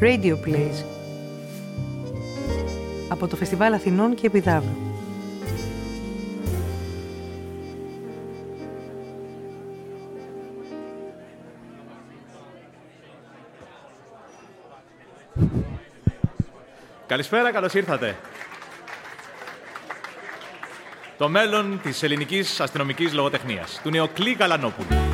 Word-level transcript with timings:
Radio 0.00 0.36
Plays 0.46 0.84
από 3.08 3.26
το 3.26 3.36
Φεστιβάλ 3.36 3.72
Αθηνών 3.72 4.14
και 4.14 4.26
Επιδάβου. 4.26 4.76
Καλησπέρα, 17.06 17.52
καλώς 17.52 17.74
ήρθατε. 17.74 18.16
Το 21.18 21.28
μέλλον 21.28 21.80
της 21.82 22.02
ελληνικής 22.02 22.60
αστυνομικής 22.60 23.12
λογοτεχνίας, 23.12 23.80
του 23.82 23.90
Νεοκλή 23.90 24.34
Καλανόπουλου. 24.34 25.13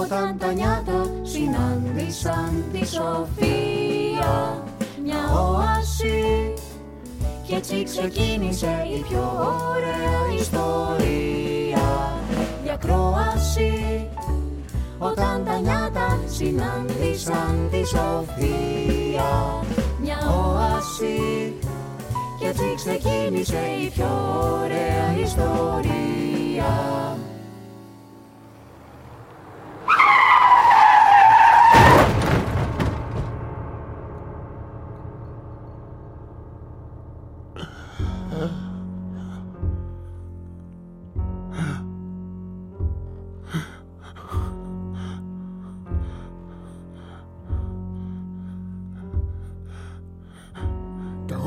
Όταν 0.00 0.38
τα 0.38 0.52
νιάτα 0.52 1.10
συνάντησαν 1.22 2.64
τη 2.72 2.86
Σοφία. 2.86 4.62
Μια 5.04 5.32
όαση 5.32 6.52
και 7.46 7.54
έτσι 7.54 7.82
ξεκίνησε 7.82 8.86
η 8.96 9.04
πιο 9.08 9.32
ωραία 9.70 10.38
ιστορία. 10.38 12.12
Η 12.64 12.70
ακρόαση 12.70 14.06
όταν 14.98 15.44
τα 15.44 15.58
νιάτα 15.58 16.18
συνάντησαν 16.26 17.68
τη 17.70 17.86
Σοφία. 17.86 19.62
Μια 20.00 20.18
όαση 20.28 21.54
και 22.40 22.46
έτσι 22.46 22.74
ξεκίνησε 22.76 23.60
η 23.84 23.88
πιο 23.88 24.08
ωραία 24.62 25.16
ιστορία 25.24 27.17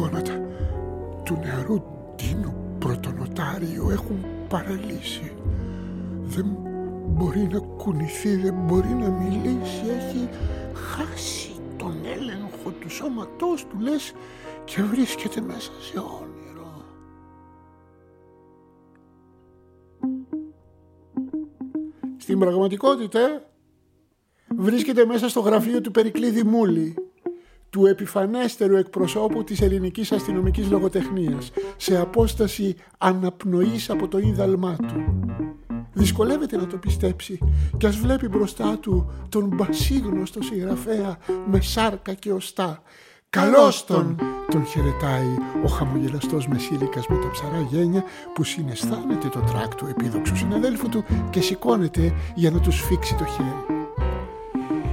γόνατα 0.02 0.41
του 1.23 1.39
νεαρού 1.44 1.83
Τίνου 2.16 2.75
πρωτονοτάριου 2.80 3.89
έχουν 3.89 4.25
παραλύσει. 4.49 5.31
Δεν 6.23 6.45
μπορεί 7.08 7.47
να 7.52 7.59
κουνηθεί, 7.59 8.35
δεν 8.35 8.53
μπορεί 8.53 8.89
να 8.89 9.09
μιλήσει. 9.09 9.81
Έχει 9.97 10.30
χάσει 10.73 11.52
τον 11.77 11.95
έλεγχο 12.05 12.69
του 12.80 12.89
σώματός 12.89 13.66
του, 13.66 13.80
λες, 13.80 14.13
και 14.66 14.81
βρίσκεται 14.81 15.41
μέσα 15.41 15.71
σε 15.80 15.99
όνειρο. 15.99 16.83
Στην 22.17 22.39
πραγματικότητα 22.39 23.19
ε, 23.19 23.41
βρίσκεται 24.58 25.05
μέσα 25.05 25.30
στο 25.30 25.39
γραφείο 25.39 25.81
του 25.81 25.91
Περικλή 25.91 26.30
Δημούλη 26.30 26.95
του 27.72 27.86
επιφανέστερου 27.86 28.75
εκπροσώπου 28.75 29.44
της 29.44 29.61
ελληνικής 29.61 30.11
αστυνομικής 30.11 30.69
λογοτεχνίας 30.69 31.52
σε 31.77 31.97
απόσταση 31.97 32.76
αναπνοής 32.98 33.89
από 33.89 34.08
το 34.08 34.17
ίδαλμά 34.17 34.76
του. 34.76 35.26
Δυσκολεύεται 35.93 36.58
να 36.58 36.67
το 36.67 36.77
πιστέψει 36.77 37.39
και 37.77 37.87
ας 37.87 37.95
βλέπει 37.95 38.27
μπροστά 38.27 38.77
του 38.77 39.11
τον 39.30 39.48
μπασίγνωστο 39.48 40.42
συγγραφέα 40.42 41.17
με 41.45 41.61
σάρκα 41.61 42.14
και 42.14 42.32
οστά. 42.32 42.82
Καλώς 43.30 43.86
τον, 43.86 44.15
τον 44.52 44.65
χαιρετάει 44.65 45.36
ο 45.65 45.67
χαμογελαστός 45.67 46.48
μεσήλικας 46.48 47.08
με 47.08 47.15
τα 47.15 47.30
ψαρά 47.32 47.67
γένια 47.70 48.03
που 48.33 48.43
συναισθάνεται 48.43 49.27
το 49.27 49.39
τράκ 49.39 49.76
του 49.76 49.86
επίδοξου 49.89 50.36
συναδέλφου 50.36 50.89
του 50.89 51.03
και 51.30 51.42
σηκώνεται 51.42 52.14
για 52.36 52.52
να 52.52 52.59
τους 52.59 52.76
σφίξει 52.76 53.15
το 53.15 53.26
χέρι. 53.26 53.80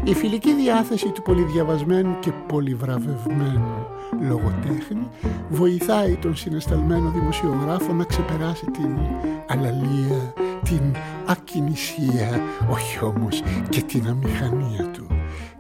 Η 0.08 0.14
φιλική 0.14 0.54
διάθεση 0.54 1.08
του 1.10 1.22
πολυδιαβασμένου 1.22 2.18
και 2.20 2.32
πολυβραβευμένου 2.46 3.86
λογοτέχνη 4.28 5.08
βοηθάει 5.48 6.16
τον 6.16 6.36
συναισθαλμένο 6.36 7.10
δημοσιογράφο 7.10 7.92
να 7.92 8.04
ξεπεράσει 8.04 8.64
την 8.64 8.98
αλαλία, 9.46 10.32
την 10.64 10.80
ακινησία, 11.26 12.40
όχι 12.70 13.04
όμως 13.04 13.42
και 13.68 13.82
την 13.82 14.08
αμηχανία 14.08 14.90
του. 14.92 15.06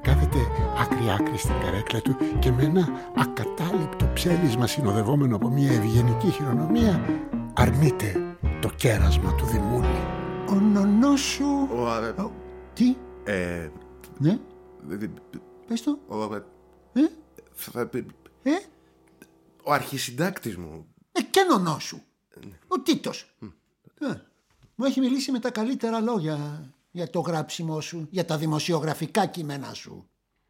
Κάθεται 0.02 0.38
άκρη-άκρη 0.82 1.38
στην 1.38 1.54
καρέκλα 1.64 2.00
του 2.00 2.16
και 2.38 2.50
με 2.52 2.62
ένα 2.62 2.88
ακατάληπτο 3.16 4.06
ψέλισμα 4.14 4.66
συνοδευόμενο 4.66 5.36
από 5.36 5.48
μια 5.48 5.72
ευγενική 5.72 6.30
χειρονομία 6.30 7.00
αρνείται 7.54 8.36
το 8.60 8.70
κέρασμα 8.76 9.34
του 9.34 9.46
Δημούλη. 9.46 9.98
Ο 10.50 10.54
νονός 10.54 11.20
σου... 11.20 11.44
Ο, 11.76 11.86
α, 11.86 12.24
Ο- 12.24 12.30
Τι, 12.74 12.96
ε, 13.24 13.68
ναι, 14.18 14.38
ε, 14.90 15.06
πες 15.66 15.82
το, 15.82 15.98
ο, 16.08 16.34
ε, 16.34 16.42
ε, 16.92 17.08
θα- 17.52 17.90
ε. 18.42 18.50
ο 19.64 19.72
αρχισυντάκτης 19.72 20.56
μου. 20.56 20.86
Ε, 21.12 21.22
και 21.22 21.42
νονό 21.50 21.78
σου. 21.78 22.02
Ο 22.68 22.80
Τίτος. 22.80 23.36
Ε, 24.00 24.06
μου 24.74 24.84
έχει 24.84 25.00
μιλήσει 25.00 25.30
με 25.30 25.38
τα 25.38 25.50
καλύτερα 25.50 26.00
λόγια 26.00 26.64
για 26.90 27.10
το 27.10 27.20
γράψιμό 27.20 27.80
σου, 27.80 28.06
για 28.10 28.24
τα 28.24 28.38
δημοσιογραφικά 28.38 29.26
κείμενά 29.26 29.74
σου. 29.74 30.08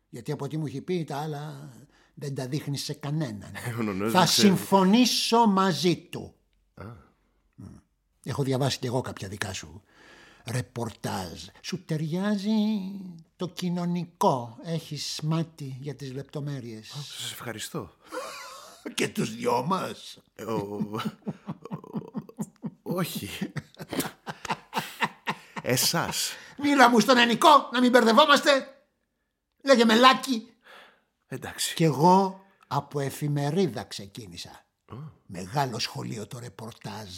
Γιατί 0.09 0.33
από 0.33 0.45
ό,τι 0.45 0.56
μου 0.56 0.67
έχει 0.67 0.81
πει 0.81 1.05
τα 1.05 1.17
άλλα 1.17 1.73
δεν 2.15 2.35
τα 2.35 2.47
δείχνεις 2.47 2.83
σε 2.85 2.93
κανέναν. 2.93 3.50
ο 3.79 3.83
νονός 3.83 4.12
Θα 4.12 4.19
δεν 4.19 4.29
ξέρει. 4.29 4.49
συμφωνήσω 4.49 5.47
μαζί 5.47 5.97
του. 5.97 6.35
Μ. 7.55 7.65
Έχω 8.25 8.43
διαβάσει 8.43 8.79
κι 8.79 8.87
εγώ 8.87 9.00
κάποια 9.00 9.29
δικά 9.29 9.53
σου 9.53 9.83
ρεπορτάζ. 10.51 11.43
Σου 11.63 11.85
ταιριάζει 11.85 12.57
το 13.37 13.49
κοινωνικό. 13.49 14.59
Έχεις 14.63 15.21
μάτι 15.23 15.77
για 15.81 15.95
τις 15.95 16.13
λεπτομέρειες. 16.13 16.89
Σας 16.89 17.33
ευχαριστώ. 17.33 17.91
Και 18.95 19.09
τους 19.09 19.35
δυο 19.35 19.63
μας. 19.63 20.19
Ε, 20.35 20.45
ο- 20.45 20.91
ο- 20.93 21.01
όχι. 22.83 23.29
Εσάς. 25.63 26.31
Μίλα 26.59 26.89
μου 26.91 27.01
στον 27.01 27.17
ενικό, 27.19 27.69
να 27.73 27.81
μην 27.81 27.91
μπερδευόμαστε. 27.91 28.51
Λέγε 29.65 29.85
μελάκι. 29.85 30.47
Εντάξει. 31.27 31.75
Κι 31.75 31.85
εγώ 31.85 32.41
από 32.67 33.01
εφημερίδα 33.01 33.85
ξεκίνησα. 33.85 34.67
Μεγάλο 35.27 35.79
σχολείο 35.79 36.27
το 36.27 36.39
ρεπορτάζ 36.39 37.09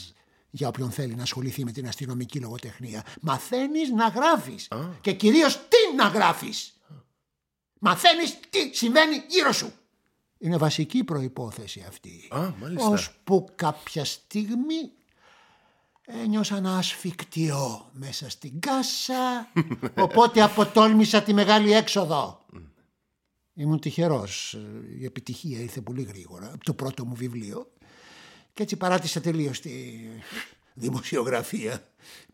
για 0.51 0.69
όποιον 0.69 0.91
θέλει 0.91 1.15
να 1.15 1.23
ασχοληθεί 1.23 1.65
με 1.65 1.73
την 1.73 1.89
αστυνομική 1.89 2.41
λογοτεχνία. 2.41 3.05
Μαθαίνεις 3.21 3.91
να 3.91 4.09
γράφεις. 4.09 4.69
Και 5.01 5.13
κυρίως 5.13 5.57
τι 5.57 5.97
να 5.97 6.05
γράφεις. 6.05 6.81
Μαθαίνεις 7.79 8.41
τι 8.51 8.71
συμβαίνει 8.73 9.25
γύρω 9.29 9.53
σου. 9.53 9.73
Είναι 10.39 10.57
βασική 10.57 11.05
προϋπόθεση 11.05 11.85
αυτή. 11.89 12.29
Α, 12.31 12.53
μάλιστα. 12.61 12.89
Ώσπου 12.89 13.49
κάποια 13.55 14.05
στιγμή 14.05 14.93
ένιωσα 16.07 16.57
ένα 16.57 16.77
ασφικτιό 16.77 17.91
μέσα 17.93 18.31
στην 18.31 18.61
κάσα, 18.61 19.53
οπότε 20.07 20.43
αποτόλμησα 20.43 21.23
τη 21.23 21.33
μεγάλη 21.33 21.73
έξοδο. 21.73 22.45
Ήμουν 23.55 23.81
τυχερός. 23.81 24.59
Η 24.99 25.05
επιτυχία 25.05 25.61
ήρθε 25.61 25.81
πολύ 25.81 26.03
γρήγορα 26.03 26.51
από 26.55 26.65
το 26.65 26.75
πρώτο 26.75 27.05
μου 27.05 27.15
βιβλίο 27.15 27.71
και 28.61 28.67
έτσι 28.67 28.77
παράτησα 28.77 29.21
τελείως 29.21 29.61
τη 29.61 29.71
δημοσιογραφία. 30.75 31.83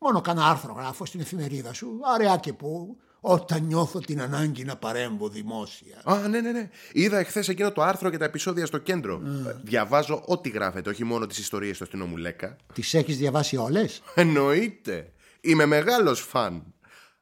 Μόνο 0.00 0.20
κάνα 0.20 0.46
άρθρο 0.46 0.72
γράφω 0.72 1.04
στην 1.04 1.20
εφημερίδα 1.20 1.72
σου, 1.72 2.00
αραιά 2.14 2.36
και 2.36 2.52
που, 2.52 2.96
όταν 3.20 3.62
νιώθω 3.62 4.00
την 4.00 4.20
ανάγκη 4.20 4.64
να 4.64 4.76
παρέμβω 4.76 5.28
δημόσια. 5.28 6.00
Α, 6.04 6.28
ναι, 6.28 6.40
ναι, 6.40 6.52
ναι. 6.52 6.70
Είδα 6.92 7.18
εχθές 7.18 7.48
εκείνο 7.48 7.72
το 7.72 7.82
άρθρο 7.82 8.10
και 8.10 8.16
τα 8.16 8.24
επεισόδια 8.24 8.66
στο 8.66 8.78
κέντρο. 8.78 9.22
Ε, 9.46 9.56
Διαβάζω 9.62 10.22
ό,τι 10.26 10.48
γράφετε, 10.48 10.90
όχι 10.90 11.04
μόνο 11.04 11.26
τις 11.26 11.38
ιστορίες 11.38 11.78
του 11.78 11.84
αστυνόμου 11.84 12.16
Λέκα. 12.16 12.56
Τις 12.74 12.94
έχεις 12.94 13.16
διαβάσει 13.16 13.56
όλες; 13.56 14.02
Εννοείται. 14.14 15.12
Είμαι 15.40 15.66
μεγάλος 15.66 16.20
φαν. 16.20 16.74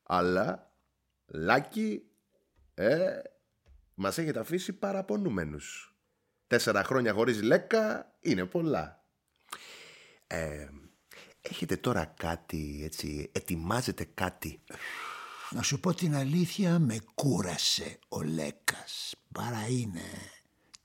Αλλά, 0.02 0.72
Λάκη, 1.26 2.02
ε, 2.74 2.98
μας 3.94 4.18
έχετε 4.18 4.38
αφήσει 4.38 4.72
παραπονούμενους. 4.72 5.93
Τέσσερα 6.54 6.84
χρόνια 6.84 7.12
χωρίς 7.12 7.42
Λέκα 7.42 8.12
είναι 8.20 8.44
πολλά. 8.44 9.04
Ε, 10.26 10.68
έχετε 11.40 11.76
τώρα 11.76 12.04
κάτι, 12.04 12.82
έτσι, 12.84 13.30
ετοιμάζετε 13.32 14.08
κάτι; 14.14 14.60
Να 15.50 15.62
σου 15.62 15.80
πω 15.80 15.94
την 15.94 16.14
αλήθεια, 16.14 16.78
με 16.78 16.98
κούρασε 17.14 17.98
ο 18.08 18.22
Λέκας. 18.22 19.14
Παρά 19.32 19.66
είναι 19.68 20.00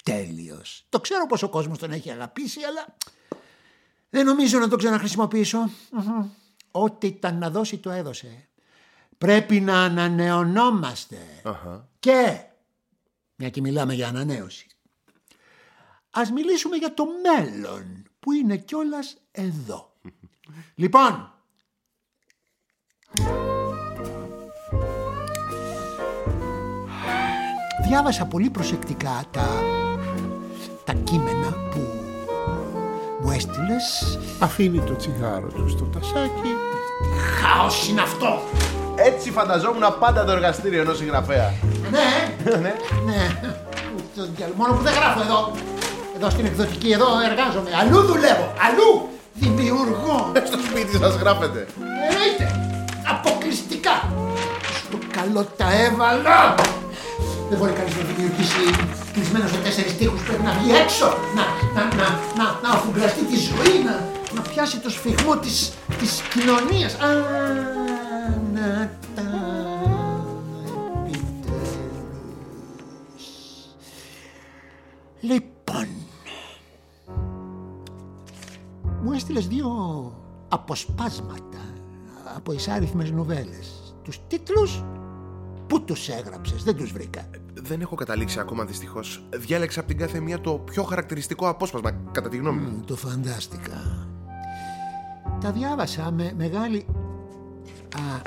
τέλειος. 0.03 0.85
Το 0.89 0.99
ξέρω 0.99 1.25
πως 1.25 1.43
ο 1.43 1.49
κόσμος 1.49 1.77
τον 1.77 1.91
έχει 1.91 2.11
αγαπήσει, 2.11 2.59
αλλά 2.63 2.97
Δεν 4.09 4.25
νομίζω 4.25 4.59
να 4.59 4.67
το 4.67 4.75
ξαναχρησιμοποιήσω. 4.75 5.59
Μμμ. 5.91 6.29
Ό,τι 6.71 7.07
ήταν 7.07 7.37
να 7.37 7.49
δώσει 7.49 7.77
το 7.77 7.89
έδωσε. 7.89 8.47
Πρέπει 9.17 9.59
να 9.59 9.83
ανανεωνόμαστε. 9.83 11.17
Και, 11.99 12.39
μια 13.35 13.49
και 13.49 13.61
μιλάμε 13.61 13.93
για 13.93 14.07
ανανέωση, 14.07 14.67
ας 16.11 16.31
μιλήσουμε 16.31 16.75
για 16.75 16.93
το 16.93 17.03
μέλλον 17.23 18.03
που 18.19 18.31
είναι 18.31 18.57
κιόλας 18.57 19.17
εδώ. 19.31 19.93
λοιπόν, 20.81 21.33
διάβασα 27.87 28.25
πολύ 28.25 28.49
προσεκτικά 28.49 29.23
τα, 29.31 29.47
τα 30.83 30.93
κείμενα 30.93 31.49
που 31.71 31.79
μου 33.21 33.31
έστειλες. 33.31 34.17
Αφήνει 34.39 34.79
το 34.79 34.95
τσιγάρο 34.95 35.47
του 35.47 35.69
στο 35.69 35.83
τασάκι. 35.83 36.53
Χάος 37.41 37.87
είναι 37.87 38.01
αυτό! 38.01 38.39
Έτσι 38.95 39.31
φανταζόμουν 39.31 39.83
πάντα 39.99 40.25
το 40.25 40.31
εργαστήριο 40.31 40.81
ενός 40.81 40.97
συγγραφέα. 40.97 41.53
Ναι, 41.91 42.35
ναι. 42.57 42.73
ναι. 43.05 43.39
Το 44.15 44.25
διάλο- 44.35 44.53
Μόνο 44.55 44.73
που 44.73 44.81
δεν 44.81 44.93
γράφω 44.93 45.21
εδώ. 45.21 45.51
Εδώ 46.21 46.29
στην 46.29 46.45
εκδοτική, 46.45 46.91
εδώ 46.91 47.07
εργάζομαι. 47.29 47.69
Αλλού 47.81 47.99
δουλεύω, 48.01 48.53
αλλού 48.67 49.09
δημιουργώ. 49.33 50.31
Στο 50.45 50.57
σπίτι 50.67 50.97
σας 50.97 51.15
γράφετε. 51.15 51.67
Εννοείται. 52.09 52.45
Αποκλειστικά. 53.13 53.95
Στο 54.77 54.97
καλό 55.11 55.43
τα 55.57 55.67
έβαλα. 55.85 56.55
Δεν 57.49 57.57
μπορεί 57.57 57.71
κανείς 57.71 57.95
να 57.95 58.03
δημιουργήσει 58.03 58.63
κλεισμένο 59.13 59.47
σε 59.47 59.57
τέσσερις 59.57 59.97
τείχους. 59.97 60.21
Πρέπει 60.21 60.43
να 60.43 60.51
βγει 60.51 60.71
έξω. 60.83 61.17
Να, 61.35 61.43
να, 61.75 61.83
να, 61.99 62.07
να, 62.37 62.59
να 62.63 62.69
αφουγκραστεί 62.75 63.23
τη 63.23 63.37
ζωή. 63.49 63.83
Να, 63.85 63.95
να 64.35 64.41
πιάσει 64.41 64.77
το 64.79 64.89
σφιγμό 64.89 65.37
της, 65.37 65.71
της 65.99 66.21
κοινωνίας. 66.33 66.93
Α, 66.93 67.07
να 68.53 68.89
τα 69.15 69.23
επιτέλους. 71.07 71.67
Λοιπόν, 75.21 75.58
μου 79.03 79.11
έστειλες 79.11 79.47
δύο 79.47 79.67
αποσπάσματα 80.47 81.59
από 82.35 82.51
εισάριθμες 82.51 83.11
νουβέλες. 83.11 83.95
Τους 84.03 84.19
τίτλους, 84.27 84.83
πού 85.67 85.81
τους 85.81 86.09
έγραψες, 86.09 86.63
δεν 86.63 86.75
τους 86.75 86.91
βρήκα. 86.91 87.29
Δεν 87.53 87.81
έχω 87.81 87.95
καταλήξει 87.95 88.39
ακόμα 88.39 88.65
δυστυχώς. 88.65 89.23
Διάλεξα 89.35 89.79
από 89.79 89.89
την 89.89 89.97
κάθε 89.97 90.19
μία 90.19 90.41
το 90.41 90.53
πιο 90.53 90.83
χαρακτηριστικό 90.83 91.47
απόσπασμα, 91.47 91.91
κατά 92.11 92.29
τη 92.29 92.37
γνώμη 92.37 92.59
μου. 92.59 92.77
Μ, 92.77 92.85
Το 92.85 92.95
φαντάστηκα. 92.95 94.07
Τα 95.41 95.51
διάβασα 95.51 96.11
με 96.11 96.33
μεγάλη 96.37 96.85
α, 97.95 98.21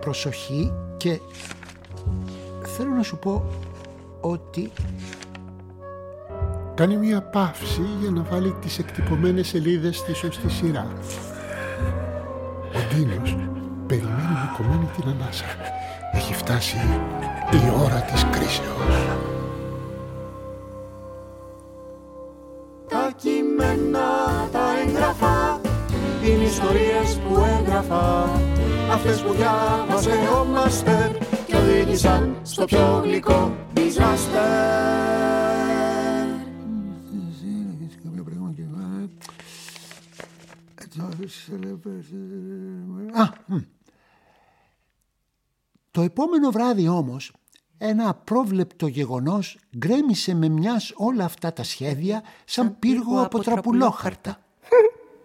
προσοχή 0.00 0.72
και 0.96 1.20
θέλω 2.62 2.90
να 2.90 3.02
σου 3.02 3.18
πω 3.18 3.44
ότι 4.20 4.70
Κάνει 6.80 6.96
μία 6.96 7.20
παύση 7.20 7.82
για 8.00 8.10
να 8.10 8.22
βάλει 8.22 8.54
τις 8.60 8.78
εκτυπωμένες 8.78 9.48
σελίδες 9.48 9.96
στη 9.96 10.14
σωστή 10.14 10.50
σειρά. 10.50 10.86
Ο 12.74 12.78
Ντίνος 12.88 13.36
περιμένει 13.86 14.32
με 14.32 14.50
κομμένη 14.56 14.90
την 14.96 15.08
ανάσα. 15.08 15.44
Έχει 16.12 16.34
φτάσει 16.34 16.76
η 17.50 17.70
ώρα 17.82 18.00
της 18.00 18.26
κρίσεως. 18.30 19.06
Τα 22.88 23.12
κείμενα, 23.16 24.08
τα 24.52 24.60
έγγραφα 24.86 25.60
Είναι 26.24 26.44
ιστορίες 26.44 27.18
που 27.28 27.44
έγραφα 27.60 28.30
Αυτές 28.92 29.20
που 29.20 29.32
διάβασε 29.32 30.10
ο 30.40 30.44
Μάστερ 30.44 31.10
Και 31.46 31.56
οδήγησαν 31.56 32.36
στο 32.42 32.64
πιο 32.64 33.00
γλυκό 33.04 33.54
disaster 33.74 35.39
Α, 43.12 43.28
μ. 43.46 43.56
Το 45.90 46.02
επόμενο 46.02 46.50
βράδυ 46.50 46.88
όμως 46.88 47.32
ένα 47.78 48.08
απρόβλεπτο 48.08 48.86
γεγονός 48.86 49.58
γκρέμισε 49.76 50.34
με 50.34 50.48
μιας 50.48 50.92
όλα 50.94 51.24
αυτά 51.24 51.52
τα 51.52 51.62
σχέδια 51.62 52.22
σαν 52.44 52.78
πύργο 52.78 53.22
από 53.22 53.38
τραπουλόχαρτα. 53.38 54.44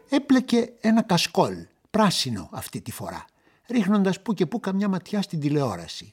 Έπλεκε 0.09 0.73
ένα 0.79 1.01
κασκόλ, 1.01 1.55
πράσινο 1.89 2.49
αυτή 2.51 2.81
τη 2.81 2.91
φορά, 2.91 3.25
ρίχνοντας 3.67 4.21
που 4.21 4.33
και 4.33 4.45
που 4.45 4.59
καμιά 4.59 4.87
ματιά 4.87 5.21
στην 5.21 5.39
τηλεόραση. 5.39 6.11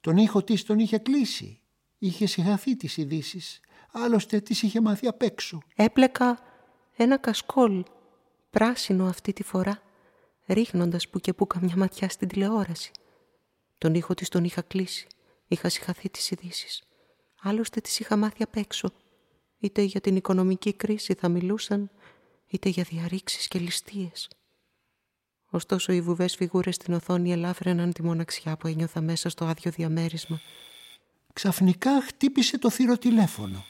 Τον 0.00 0.16
ήχο 0.16 0.42
της 0.42 0.64
τον 0.64 0.78
είχε 0.78 0.98
κλείσει. 0.98 1.60
Είχε 1.98 2.26
συγχαθεί 2.26 2.76
τις 2.76 2.96
ειδήσεις. 2.96 3.60
Άλλωστε 3.92 4.40
τις 4.40 4.62
είχε 4.62 4.80
μάθει 4.80 5.06
απ' 5.06 5.22
έξω. 5.22 5.58
Έπλεκα 5.74 6.38
ένα 6.96 7.16
κασκόλ, 7.16 7.84
πράσινο 8.54 9.06
αυτή 9.06 9.32
τη 9.32 9.42
φορά, 9.42 9.82
ρίχνοντας 10.46 11.08
που 11.08 11.18
και 11.20 11.32
που 11.32 11.46
καμιά 11.46 11.76
ματιά 11.76 12.08
στην 12.08 12.28
τηλεόραση. 12.28 12.90
Τον 13.78 13.94
ήχο 13.94 14.14
της 14.14 14.28
τον 14.28 14.44
είχα 14.44 14.62
κλείσει. 14.62 15.06
Είχα 15.46 15.68
συγχαθεί 15.68 16.10
τις 16.10 16.30
ειδήσεις. 16.30 16.82
Άλλωστε 17.40 17.80
τις 17.80 17.98
είχα 17.98 18.16
μάθει 18.16 18.42
απ' 18.42 18.56
έξω. 18.56 18.92
Είτε 19.58 19.82
για 19.82 20.00
την 20.00 20.16
οικονομική 20.16 20.72
κρίση 20.72 21.14
θα 21.14 21.28
μιλούσαν, 21.28 21.90
είτε 22.46 22.68
για 22.68 22.82
διαρρήξεις 22.82 23.48
και 23.48 23.58
ληστείες. 23.58 24.28
Ωστόσο 25.50 25.92
οι 25.92 26.00
βουβές 26.00 26.34
φιγούρες 26.34 26.74
στην 26.74 26.94
οθόνη 26.94 27.32
ελάφρυναν 27.32 27.92
τη 27.92 28.02
μοναξιά 28.02 28.56
που 28.56 28.66
ένιωθα 28.66 29.00
μέσα 29.00 29.28
στο 29.28 29.44
άδειο 29.44 29.70
διαμέρισμα. 29.70 30.40
Ξαφνικά 31.32 32.02
χτύπησε 32.02 32.58
το 32.58 32.70
θηροτηλέφωνο. 32.70 33.64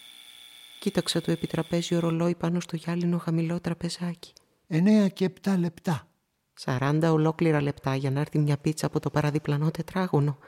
Κοίταξα 0.81 1.21
το 1.21 1.31
επιτραπέζιο 1.31 1.99
ρολόι 1.99 2.35
πάνω 2.35 2.61
στο 2.61 2.77
γυάλινο 2.77 3.19
χαμηλό 3.19 3.61
τραπεζάκι. 3.61 4.33
9 4.69 5.09
και 5.13 5.31
7 5.43 5.55
λεπτά. 5.59 6.09
Σαράντα 6.55 7.13
ολόκληρα 7.13 7.63
λεπτά 7.63 7.95
για 7.95 8.11
να 8.11 8.21
έρθει 8.21 8.39
μια 8.39 8.57
πίτσα 8.57 8.87
από 8.87 9.01
το 9.01 9.11
παραδιπλανό 9.11 9.71
τετράγωνο. 9.71 10.39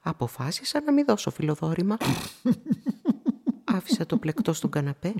Αποφάσισα 0.00 0.80
να 0.80 0.92
μην 0.92 1.04
δώσω 1.04 1.30
φιλοδόρημα. 1.30 1.96
Άφησα 3.64 4.06
το 4.06 4.16
πλεκτό 4.16 4.52
στον 4.52 4.70
καναπέ. 4.70 5.14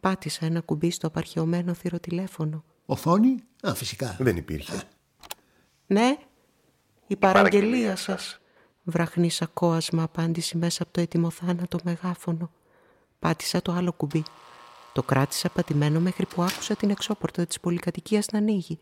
Πάτησα 0.00 0.46
ένα 0.46 0.60
κουμπί 0.60 0.90
στο 0.90 1.06
απαρχαιωμένο 1.06 1.74
θηροτηλέφωνο. 1.74 2.64
Οθόνη; 2.86 3.36
Α, 3.62 3.74
φυσικά. 3.74 4.16
Δεν 4.18 4.36
υπήρχε. 4.36 4.82
Ναι, 5.86 6.16
η 7.06 7.16
παραγγελία 7.16 7.96
σας. 7.96 8.40
Βραχνή 8.82 9.30
σακόασμα 9.30 10.02
απάντηση 10.02 10.56
μέσα 10.56 10.82
από 10.82 10.92
το 10.92 11.00
έτοιμο 11.00 11.30
θάνατο 11.30 11.78
μεγάφωνο. 11.84 12.50
Πάτησα 13.18 13.62
το 13.62 13.72
άλλο 13.72 13.92
κουμπί. 13.92 14.22
Το 14.94 15.02
κράτησα 15.02 15.48
πατημένο 15.48 16.00
μέχρι 16.00 16.26
που 16.26 16.42
άκουσα 16.42 16.76
την 16.76 16.90
εξώπορτα 16.90 17.46
της 17.46 17.60
πολυκατοικίας 17.60 18.26
να 18.32 18.38
ανοίγει. 18.38 18.78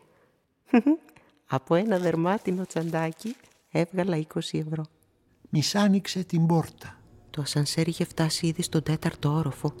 από 1.55 1.75
ένα 1.75 1.97
δερμάτινο 1.97 2.65
τσαντάκι 2.65 3.35
έβγαλα 3.71 4.17
20 4.33 4.39
ευρώ. 4.51 4.85
Μισάνοιξε 5.49 6.23
την 6.23 6.45
πόρτα. 6.45 6.99
Το 7.29 7.41
ασανσέρ 7.41 7.87
είχε 7.87 8.03
φτάσει 8.03 8.47
ήδη 8.47 8.61
στον 8.61 8.83
τέταρτο 8.83 9.29
όροφο. 9.29 9.73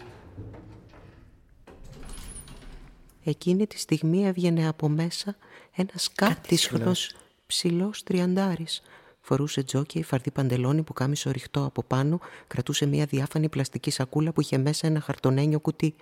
Εκείνη 3.23 3.67
τη 3.67 3.79
στιγμή 3.79 4.25
έβγαινε 4.25 4.67
από 4.67 4.89
μέσα 4.89 5.35
ένας 5.75 6.09
κάτισχρος 6.15 7.15
ψηλός 7.45 8.03
τριαντάρης. 8.03 8.81
Φορούσε 9.21 9.63
τζόκι, 9.63 10.03
φαρδί 10.03 10.31
παντελόνι 10.31 10.83
που 10.83 10.93
κάμισε 10.93 11.31
ριχτό 11.31 11.65
από 11.65 11.83
πάνω, 11.83 12.19
κρατούσε 12.47 12.85
μια 12.85 13.05
διάφανη 13.05 13.49
πλαστική 13.49 13.91
σακούλα 13.91 14.31
που 14.31 14.41
είχε 14.41 14.57
μέσα 14.57 14.87
ένα 14.87 14.99
χαρτονένιο 14.99 15.59
κουτί. 15.59 15.95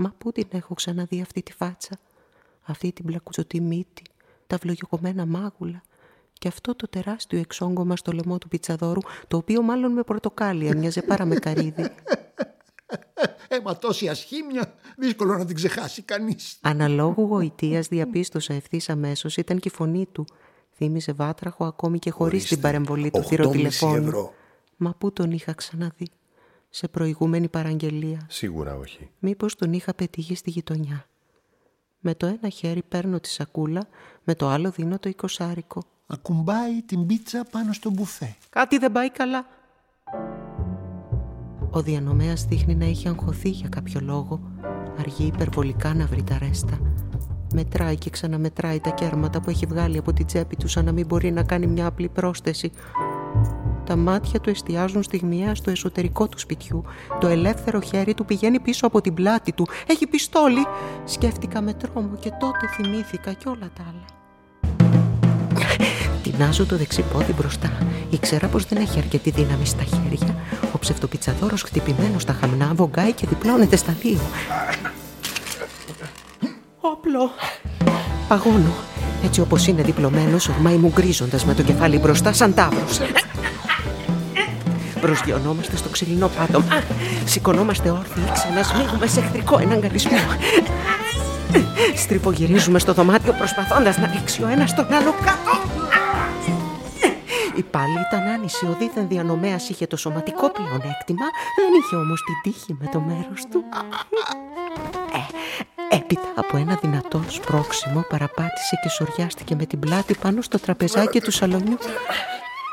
Μα 0.00 0.14
πού 0.18 0.32
την 0.32 0.46
έχω 0.50 0.74
ξαναδεί 0.74 1.20
αυτή 1.20 1.42
τη 1.42 1.52
φάτσα, 1.52 1.98
αυτή 2.62 2.92
την 2.92 3.04
πλακουτσωτή 3.04 3.60
μύτη, 3.60 4.02
τα 4.46 4.56
βλογικωμένα 4.56 5.26
μάγουλα 5.26 5.82
και 6.32 6.48
αυτό 6.48 6.74
το 6.74 6.88
τεράστιο 6.88 7.38
εξόγκωμα 7.38 7.96
στο 7.96 8.12
λαιμό 8.12 8.38
του 8.38 8.48
πιτσαδόρου, 8.48 9.00
το 9.28 9.36
οποίο 9.36 9.62
μάλλον 9.62 9.92
με 9.92 10.02
πορτοκάλι 10.02 10.66
έμοιαζε 10.66 11.02
παρά 11.02 11.24
με 11.24 11.34
καρύδι. 11.34 11.90
Ε, 13.48 13.60
μα 13.64 13.76
τόση 13.78 14.08
ασχήμια, 14.08 14.74
δύσκολο 14.96 15.36
να 15.36 15.44
την 15.44 15.56
ξεχάσει 15.56 16.02
κανείς. 16.02 16.58
Αναλόγου 16.60 17.22
γοητείας 17.22 17.88
διαπίστωσα 17.88 18.54
ευθύς 18.54 18.88
αμέσως 18.88 19.36
ήταν 19.36 19.58
και 19.58 19.68
η 19.68 19.74
φωνή 19.74 20.06
του. 20.12 20.24
Θύμιζε 20.76 21.12
βάτραχο 21.12 21.64
ακόμη 21.64 21.98
και 21.98 22.10
χωρίς 22.10 22.44
την 22.44 22.60
παρεμβολή 22.60 23.10
του 23.10 23.22
8,5 23.22 23.26
θηροτηλεφώνου. 23.26 24.06
ευρώ. 24.06 24.34
Μα 24.76 24.94
πού 24.98 25.12
τον 25.12 25.30
είχα 25.30 25.52
ξαναδεί. 25.52 26.06
Σε 26.70 26.88
προηγούμενη 26.88 27.48
παραγγελία. 27.48 28.26
Σίγουρα 28.28 28.76
όχι. 28.76 29.10
Μήπως 29.18 29.54
τον 29.54 29.72
είχα 29.72 29.94
πετύχει 29.94 30.34
στη 30.34 30.50
γειτονιά. 30.50 31.06
Με 32.00 32.14
το 32.14 32.26
ένα 32.26 32.48
χέρι 32.48 32.82
παίρνω 32.82 33.20
τη 33.20 33.28
σακούλα, 33.28 33.88
με 34.24 34.34
το 34.34 34.48
άλλο 34.48 34.70
δίνω 34.70 34.98
το 34.98 35.08
εικοσάρικο. 35.08 35.82
Ακουμπάει 36.06 36.82
την 36.82 37.06
πίτσα 37.06 37.44
πάνω 37.50 37.72
στο 37.72 37.90
μπουφέ. 37.90 38.36
Κάτι 38.50 38.78
δεν 38.78 38.92
πάει 38.92 39.10
καλά. 39.10 39.46
Ο 41.70 41.82
διανομέας 41.82 42.44
δείχνει 42.44 42.74
να 42.74 42.84
είχε 42.84 43.08
αγχωθεί 43.08 43.48
για 43.48 43.68
κάποιο 43.68 44.00
λόγο. 44.00 44.40
Αργεί 44.98 45.26
υπερβολικά 45.26 45.94
να 45.94 46.06
βρει 46.06 46.22
τα 46.22 46.38
ρέστα. 46.38 46.78
Μετράει 47.54 47.96
και 47.96 48.10
ξαναμετράει 48.10 48.80
τα 48.80 48.90
κέρματα 48.90 49.40
που 49.40 49.50
έχει 49.50 49.66
βγάλει 49.66 49.98
από 49.98 50.12
την 50.12 50.26
τσέπη 50.26 50.56
του 50.56 50.68
σαν 50.68 50.84
να 50.84 50.92
μην 50.92 51.06
μπορεί 51.06 51.30
να 51.30 51.42
κάνει 51.42 51.66
μια 51.66 51.86
απλή 51.86 52.08
πρόσθεση. 52.08 52.70
Τα 53.88 53.96
μάτια 53.96 54.40
του 54.40 54.50
εστιάζουν 54.50 55.02
στιγμιαία 55.02 55.54
στο 55.54 55.70
εσωτερικό 55.70 56.28
του 56.28 56.38
σπιτιού. 56.38 56.84
Το 57.20 57.26
ελεύθερο 57.26 57.80
χέρι 57.80 58.14
του 58.14 58.24
πηγαίνει 58.24 58.60
πίσω 58.60 58.86
από 58.86 59.00
την 59.00 59.14
πλάτη 59.14 59.52
του. 59.52 59.68
Έχει 59.86 60.06
πιστόλι. 60.06 60.66
Σκέφτηκα 61.04 61.60
με 61.60 61.72
τρόμο 61.72 62.16
και 62.20 62.30
τότε 62.40 62.66
θυμήθηκα 62.76 63.32
κι 63.32 63.48
όλα 63.48 63.70
τα 63.76 63.82
άλλα. 63.88 64.04
Τεινάζω 66.22 66.66
το 66.66 66.76
δεξί 66.76 67.02
πόδι 67.02 67.32
μπροστά. 67.32 67.72
Ήξερα 68.10 68.46
πως 68.46 68.64
δεν 68.64 68.78
έχει 68.78 68.98
αρκετή 68.98 69.30
δύναμη 69.30 69.66
στα 69.66 69.82
χέρια. 69.82 70.36
Ο 70.72 70.78
ψευτοπιτσαδόρος 70.78 71.62
χτυπημένος 71.62 72.22
στα 72.22 72.32
χαμνά 72.32 72.72
βογκάει 72.74 73.12
και 73.12 73.26
διπλώνεται 73.26 73.76
στα 73.76 73.92
δύο. 74.00 74.20
Όπλο. 76.80 77.30
Παγώνω. 78.28 78.72
Έτσι 79.24 79.40
όπως 79.40 79.66
είναι 79.66 79.82
διπλωμένος, 79.82 80.48
ορμάει 80.48 80.76
μου 80.76 80.88
γκρίζοντας 80.94 81.44
με 81.44 81.54
το 81.54 81.62
κεφάλι 81.62 81.98
μπροστά 81.98 82.32
σαν 82.32 82.54
τάβρος. 82.54 83.00
Προσγειωνόμαστε 85.00 85.76
στο 85.76 85.88
ξυλινό 85.88 86.28
πάτωμα. 86.28 86.82
Σηκωνόμαστε 87.24 87.90
όρθιοι, 87.90 88.22
ξανασμίγουμε 88.32 89.06
σε 89.06 89.20
εχθρικό 89.20 89.58
εναγκαλισμό. 89.58 90.18
Στριφογυρίζουμε 91.96 92.78
στο 92.78 92.92
δωμάτιο 92.92 93.32
προσπαθώντας 93.32 93.98
να 93.98 94.10
ρίξει 94.14 94.42
ο 94.42 94.46
ένας 94.46 94.74
τον 94.74 94.92
άλλο 94.92 95.14
κάτω. 95.24 95.68
Η 97.56 97.62
πάλι 97.62 97.98
ήταν 98.08 98.26
άνηση, 98.26 98.66
ο 98.66 98.76
δίθεν 98.78 99.08
διανομέας 99.08 99.68
είχε 99.68 99.86
το 99.86 99.96
σωματικό 99.96 100.50
πλεονέκτημα, 100.50 101.26
δεν 101.56 101.70
είχε 101.80 101.96
όμως 101.96 102.22
την 102.22 102.52
τύχη 102.52 102.76
με 102.80 102.88
το 102.92 103.00
μέρος 103.00 103.42
του. 103.50 103.64
Ε, 105.90 105.96
έπειτα 105.96 106.32
από 106.34 106.56
ένα 106.56 106.78
δυνατό 106.82 107.22
σπρώξιμο 107.28 108.04
παραπάτησε 108.08 108.74
και 108.82 108.88
σοριάστηκε 108.88 109.54
με 109.54 109.66
την 109.66 109.78
πλάτη 109.78 110.14
πάνω 110.14 110.42
στο 110.42 110.58
τραπεζάκι 110.58 111.20
του 111.20 111.30
σαλονιού. 111.30 111.78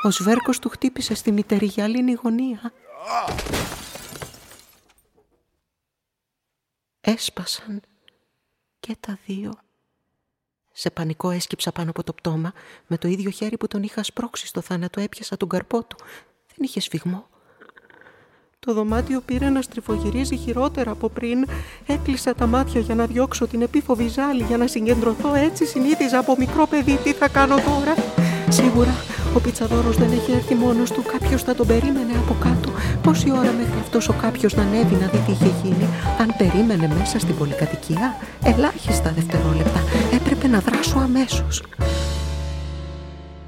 Ο 0.06 0.12
σβέρκος 0.12 0.60
του 0.60 0.70
χτύπησε 0.70 1.14
στη 1.14 1.32
μητερή 1.32 1.66
γυαλίνη 1.66 2.14
γωνία. 2.14 2.74
Έσπασαν 7.02 7.82
και 8.80 8.96
τα 9.00 9.18
δύο. 9.26 9.54
Σε 10.72 10.90
πανικό 10.90 11.30
έσκυψα 11.30 11.72
πάνω 11.72 11.90
από 11.90 12.04
το 12.04 12.14
πτώμα. 12.14 12.54
Με 12.88 12.98
το 12.98 13.08
ίδιο 13.08 13.30
χέρι 13.30 13.58
που 13.58 13.68
τον 13.68 13.84
είχα 13.84 14.04
σπρώξει 14.04 14.48
στο 14.48 14.62
θάνατο 14.62 15.00
έπιασα 15.00 15.38
τον 15.38 15.50
καρπό 15.50 15.84
του. 15.84 15.96
Δεν 16.48 16.58
είχε 16.58 16.80
σφιγμό. 16.80 17.28
Το 18.60 18.74
δωμάτιο 18.74 19.22
πήρε 19.22 19.50
να 19.50 19.62
στριφογυρίζει 19.62 20.38
χειρότερα 20.38 20.92
από 20.92 21.10
πριν. 21.10 21.48
Έκλεισα 21.86 22.36
τα 22.36 22.46
μάτια 22.46 22.82
για 22.82 22.96
να 22.96 23.06
διώξω 23.06 23.48
την 23.48 23.62
επίφοβη 23.62 24.08
ζάλη, 24.08 24.44
για 24.44 24.58
να 24.58 24.68
συγκεντρωθώ. 24.68 25.34
Έτσι 25.34 25.66
συνήθιζα 25.66 26.20
από 26.20 26.36
μικρό 26.38 26.68
παιδί 26.68 26.98
τι 26.98 27.14
θα 27.14 27.28
κάνω 27.28 27.56
τώρα; 27.56 27.96
Σίγουρα 28.50 29.14
ο 29.36 29.39
πιτσαδόρος 29.39 29.98
δεν 29.98 30.12
έχει 30.12 30.32
έρθει 30.32 30.56
μόνος 30.56 30.92
του. 30.92 31.01
Κάποιος 31.01 31.44
θα 31.44 31.56
τον 31.56 31.68
περίμενε 31.68 32.13
από 32.18 32.36
κάτω. 32.39 32.70
Πόση 33.01 33.32
ώρα 33.32 33.51
μέχρι 33.51 33.80
αυτός 33.80 34.10
ο 34.10 34.13
κάποιος 34.13 34.54
να 34.54 34.62
ανέβει 34.62 34.96
να 34.96 35.08
δει 35.08 35.18
τι 35.18 35.32
είχε 35.32 35.54
γίνει. 35.63 35.88
Αν 36.20 36.34
περίμενε 36.38 36.88
μέσα 36.88 37.20
στην 37.20 37.36
πολυκατοικία, 37.36 38.15
ελάχιστα 38.44 39.12
δευτερόλεπτα. 39.12 39.80
Έπρεπε 40.13 40.48
να 40.48 40.60
δράσω 40.60 40.98
αμέσως. 40.98 41.63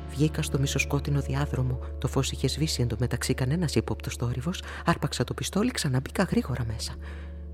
Βγήκα 0.09 0.41
στο 0.41 0.59
μισοσκότεινο 0.59 1.19
διάδρομο. 1.19 1.79
Το 1.97 2.07
φως 2.07 2.31
είχε 2.31 2.47
σβήσει 2.47 2.81
εντωμεταξύ 2.81 3.33
κανένας 3.33 3.75
ύποπτος 3.75 4.15
θόρυβο. 4.15 4.51
Άρπαξα 4.85 5.23
το 5.23 5.33
πιστόλι, 5.33 5.71
ξαναμπήκα 5.71 6.23
γρήγορα 6.23 6.65
μέσα. 6.73 6.93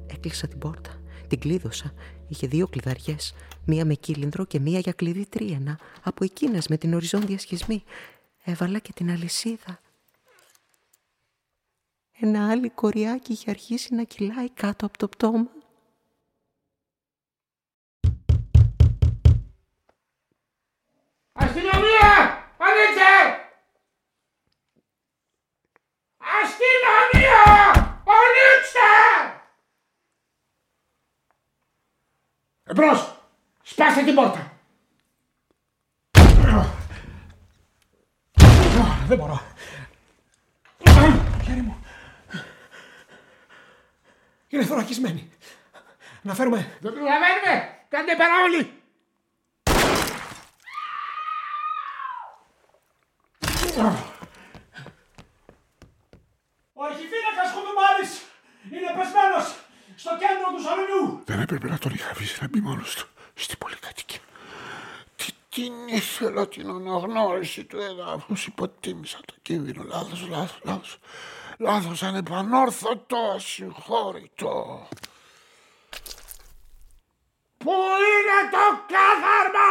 Έκλεισα 0.08 0.48
την 0.48 0.58
πόρτα. 0.58 0.90
Την 1.28 1.40
κλείδωσα. 1.40 1.92
Είχε 2.28 2.48
δύο 2.48 2.68
κλειδαριές. 2.68 3.34
Μία 3.66 3.86
με 3.86 3.94
κύλινδρο 3.94 4.46
και 4.46 4.60
μία 4.60 4.80
για 4.80 4.92
κλειδί 4.92 5.25
τρίενα. 5.30 5.80
Από 6.04 6.24
εκείνες 6.24 6.68
με 6.68 6.78
την 6.78 6.94
οριζόντια 6.94 7.40
σχισμή. 7.40 7.84
Έβαλα 8.46 8.80
και 8.80 8.94
την 8.94 9.10
αλυσίδα. 9.10 9.80
Ένα 12.20 12.50
άλλο 12.50 12.72
κοριάκι 12.72 13.32
είχε 13.32 13.50
αρχίσει 13.50 13.94
να 13.96 14.04
κυλάει 14.04 14.50
κάτω 14.50 14.86
από 14.86 14.98
το 14.98 15.08
πτώμα. 15.08 15.50
Αστυνομία! 21.34 22.12
Ανοίξτε! 22.58 23.12
Αστυνομία! 26.18 27.42
Ανοίξτε! 28.20 28.90
Εμπρός! 32.64 33.20
Σπάστε 33.64 34.04
την 34.04 34.16
πόρτα! 34.16 34.53
Δεν 39.13 39.22
μπορώ. 39.22 39.41
Χέρι 41.43 41.62
μου. 41.62 41.86
Είναι 44.48 44.65
θωρακισμένη. 44.65 45.32
Να 46.22 46.34
φέρουμε. 46.34 46.77
Δεν 46.82 46.93
προλαβαίνουμε. 46.93 47.86
Κάντε 47.89 48.15
πέρα 48.15 48.41
όλοι. 48.43 48.82
Ο 56.74 56.84
αρχιφύλακας 56.84 57.51
Κουντουμάρης 57.53 58.22
είναι 58.72 58.88
πεσμένος 58.98 59.55
στο 59.96 60.12
κέντρο 60.17 60.48
του 60.55 60.62
σαλονιού. 60.63 61.22
Δεν 61.25 61.39
έπρεπε 61.39 61.67
να 61.70 61.77
τον 61.77 61.93
είχα 61.93 62.10
αφήσει 62.10 62.41
να 62.41 62.48
μπει 62.48 62.60
μόνος 62.60 62.96
του 62.96 63.08
στην 63.08 63.08
πολυκατοικία. 63.08 63.23
Τι 65.54 65.62
την 65.62 65.74
ήθελα 65.88 66.48
την 66.48 66.70
αναγνώριση 66.70 67.64
του 67.64 67.78
εδάφους. 67.78 68.46
Υποτίμησα 68.46 69.20
το 69.26 69.34
κίνδυνο. 69.42 69.84
Λάθος, 69.84 70.28
λάθος, 70.30 70.60
λάθος. 70.64 70.98
Λάθος 71.58 72.04
ανεπανόρθωτο, 72.04 73.18
ασυγχώρητο. 73.36 74.88
Πού 77.58 77.72
είναι 77.72 78.50
το 78.52 78.80
κάθαρμα! 78.88 79.70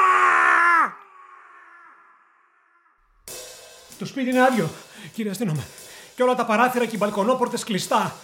Το 3.98 4.06
σπίτι 4.06 4.30
είναι 4.30 4.42
άδειο, 4.42 4.68
κύριε 5.12 5.30
αστύνομαι. 5.30 5.66
Και 6.14 6.22
όλα 6.22 6.34
τα 6.34 6.44
παράθυρα 6.44 6.86
και 6.86 6.94
οι 6.94 6.98
μπαλκονόπορτες 6.98 7.64
κλειστά. 7.64 8.16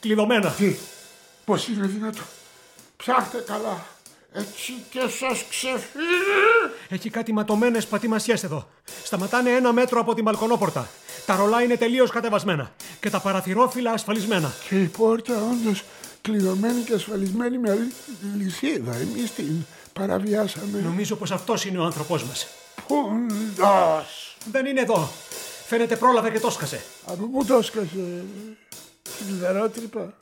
Κλειδωμένα. 0.00 0.50
Τι, 0.50 0.76
πώς 1.44 1.68
είναι 1.68 1.86
δυνατό. 1.86 2.22
Ψάχτε 2.96 3.38
καλά. 3.38 3.95
Έτσι 4.38 4.72
και 4.90 5.00
σας 5.00 5.44
ξεφύγει. 5.48 6.74
Έχει 6.88 7.10
κάτι 7.10 7.32
ματωμένες 7.32 7.86
πατημασιές 7.86 8.44
εδώ. 8.44 8.68
Σταματάνε 9.04 9.50
ένα 9.50 9.72
μέτρο 9.72 10.00
από 10.00 10.14
την 10.14 10.24
μπαλκονόπορτα. 10.24 10.88
Τα 11.26 11.36
ρολά 11.36 11.62
είναι 11.62 11.76
τελείως 11.76 12.10
κατεβασμένα. 12.10 12.72
Και 13.00 13.10
τα 13.10 13.20
παραθυρόφυλλα 13.20 13.90
ασφαλισμένα. 13.92 14.52
Και 14.68 14.80
η 14.80 14.86
πόρτα 14.86 15.34
όντως 15.50 15.84
κλειδωμένη 16.22 16.80
και 16.80 16.94
ασφαλισμένη 16.94 17.58
με 17.58 17.70
αλη- 17.70 17.92
λυσίδα. 18.38 18.94
Εμείς 18.94 19.32
την 19.34 19.64
παραβιάσαμε. 19.92 20.80
Νομίζω 20.80 21.16
πως 21.16 21.30
αυτός 21.30 21.64
είναι 21.64 21.78
ο 21.78 21.84
άνθρωπός 21.84 22.24
μας. 22.24 22.46
Πούντας. 22.86 24.36
Δεν 24.52 24.66
είναι 24.66 24.80
εδώ. 24.80 25.08
Φαίνεται 25.66 25.96
πρόλαβε 25.96 26.30
και 26.30 26.40
το 26.40 26.50
σκασε. 26.50 26.80
Από 27.06 27.26
πού 27.26 27.44
το 27.44 27.54
έσκασε. 27.56 28.24
Στην 29.14 29.26
κλειδαρότρυπα. 29.26 30.14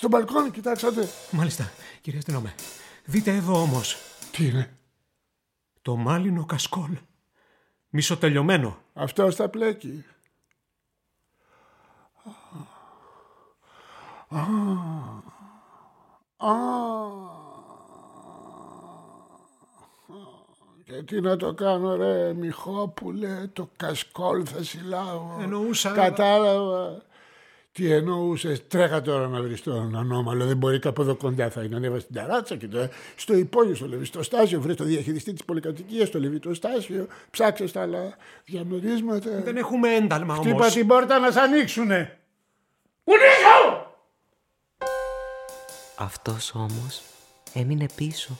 Στο 0.00 0.08
μπαλκόνι 0.08 0.50
κοιτάξατε. 0.50 1.08
Μάλιστα, 1.30 1.70
κύριε 2.00 2.18
αστυνόμε. 2.18 2.54
Δείτε 3.04 3.34
εδώ 3.34 3.60
όμως. 3.62 3.96
Τι 4.30 4.46
είναι; 4.46 4.78
Το 5.82 5.96
μάλινο 5.96 6.44
κασκόλ. 6.44 6.98
Μισοτελειωμένο. 7.88 8.78
Αυτό 8.94 9.30
στα 9.30 9.48
πλέκει. 9.48 10.04
Α, 14.28 14.40
α, 16.36 16.54
και 20.84 21.02
τι 21.02 21.20
να 21.20 21.36
το 21.36 21.54
κάνω 21.54 21.96
ρε 21.96 22.32
Μιχόπουλε, 22.32 23.46
το 23.52 23.70
κασκόλ 23.76 24.42
θα 24.46 24.62
συλλάβω. 24.62 25.38
Εννοούσα- 25.40 25.92
Κατάλαβα. 25.94 27.02
Τι 27.72 27.92
εννοούσες, 27.92 28.66
τρέχα 28.68 29.02
τώρα 29.02 29.28
να 29.28 29.42
βρεις 29.42 29.62
τον 29.62 29.96
ανώμαλο. 29.96 30.46
Δεν 30.46 30.56
μπορεί 30.56 30.78
κάπου 30.78 31.02
εδώ 31.02 31.16
κοντά. 31.16 31.50
Θα 31.50 31.62
είναι 31.62 31.76
ανέβα 31.76 31.98
στην 31.98 32.14
ταράτσα 32.14 32.56
και 32.56 32.68
το, 32.68 32.88
στο 33.16 33.34
υπόγειο, 33.34 33.74
στο 33.74 33.86
λεβιστοστάσιο. 33.86 34.60
Βρει 34.60 34.74
το 34.74 34.84
διαχειριστή 34.84 35.32
της 35.32 35.44
πολυκατοικίας, 35.44 36.08
στο 36.08 36.18
λεβιστοστάσιο. 36.18 37.06
Ψάξε 37.30 37.66
στα 37.66 37.82
άλλα 37.82 38.16
διαμερίσματα. 38.44 39.30
Δεν 39.40 39.56
έχουμε 39.56 39.94
ένταλμα 39.94 40.34
όμως. 40.34 40.46
Χτύπα 40.46 40.68
την 40.68 40.86
πόρτα 40.86 41.18
να 41.18 41.30
σ' 41.30 41.36
ανοίξουνε. 41.36 42.18
Κουνήσου! 43.04 43.88
Αυτός 45.96 46.54
όμως 46.54 47.02
έμεινε 47.52 47.86
πίσω. 47.94 48.38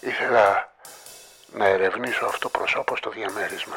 Ήθελα 0.00 0.74
να 1.56 1.66
ερευνήσω 1.66 2.24
αυτό 2.24 2.48
προσώπο 2.48 2.96
στο 2.96 3.10
διαμέρισμα. 3.10 3.76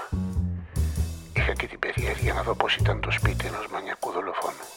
Είχα 1.48 1.56
και 1.56 1.68
την 1.68 1.80
περιέργεια 1.80 2.34
να 2.34 2.42
δω 2.44 2.56
πώς 2.56 2.76
ήταν 2.76 3.00
το 3.00 3.12
σπίτι 3.12 3.46
ενός 3.46 3.68
μανιακού 3.74 4.12
δολοφόνου. 4.12 4.68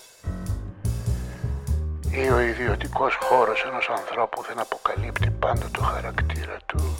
ή 2.10 2.30
ο 2.30 2.40
ιδιωτικός 2.40 3.14
χώρος 3.20 3.64
ενός 3.68 3.88
ανθρώπου 3.88 4.42
δεν 4.48 4.58
αποκαλύπτει 4.58 5.30
πάντα 5.30 5.70
το 5.72 5.82
χαρακτήρα 5.82 6.56
του 6.66 6.96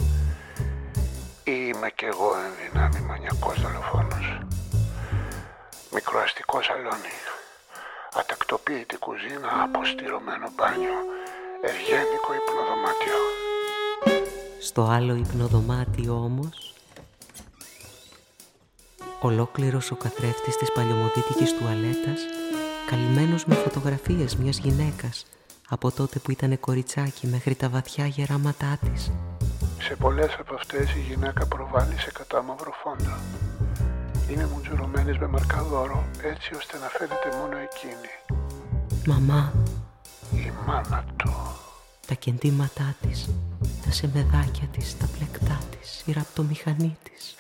ή 1.45 1.53
είμαι 1.69 1.91
κι 1.91 2.05
εγώ 2.05 2.31
εν 2.45 2.53
δυνάμει 2.61 3.01
μανιακός 3.01 3.61
δολοφόνος. 3.61 4.41
Μικροαστικό 5.91 6.63
σαλόνι, 6.63 7.17
ατακτοποίητη 8.21 8.97
κουζίνα, 8.97 9.51
αποστηρωμένο 9.63 10.49
μπάνιο, 10.57 10.99
ευγένικο 11.61 12.31
υπνοδωμάτιο. 12.41 13.19
Στο 14.61 14.83
άλλο 14.83 15.15
υπνοδωμάτιο 15.15 16.15
όμως, 16.15 16.70
ολόκληρος 19.21 19.91
ο 19.91 19.95
καθρέφτης 19.97 20.57
της 20.57 20.73
παλιωμοδίτικης 20.73 21.55
τουαλέτας, 21.59 22.21
καλυμμένος 22.87 23.45
με 23.45 23.55
φωτογραφίες 23.55 24.37
μιας 24.37 24.59
γυναίκας, 24.59 25.27
από 25.69 25.91
τότε 25.91 26.19
που 26.19 26.31
ήταν 26.31 26.61
κοριτσάκι 26.61 27.27
μέχρι 27.27 27.55
τα 27.55 27.69
βαθιά 27.69 28.07
γεράματά 28.07 28.79
της. 28.85 29.11
Σε 29.81 29.97
πολλές 29.97 30.37
από 30.41 30.55
αυτές 30.55 30.91
η 30.95 31.01
γυναίκα 31.09 31.47
προβάλλει 31.47 31.99
σε 31.99 32.11
κατάμαυρο 32.13 32.73
φόντο. 32.83 33.17
Είναι 34.31 34.49
μουτζουρωμένες 34.55 35.19
με 35.19 35.27
μαρκαδόρο 35.27 36.05
έτσι 36.23 36.55
ώστε 36.55 36.79
να 36.79 36.87
φαίνεται 36.87 37.37
μόνο 37.41 37.57
εκείνη. 37.57 38.11
Μαμά, 39.07 39.53
Η 40.35 40.51
μάνα 40.67 41.05
του. 41.17 41.33
τα 42.07 42.15
κεντήματά 42.15 42.95
της, 43.01 43.29
τα 43.85 43.91
σεμεδάκια 43.93 44.67
της, 44.73 44.97
τα 44.99 45.07
πλεκτά 45.19 45.59
της, 45.71 46.03
η 46.07 46.13
ραπτομηχανή 46.13 46.97
της. 47.03 47.35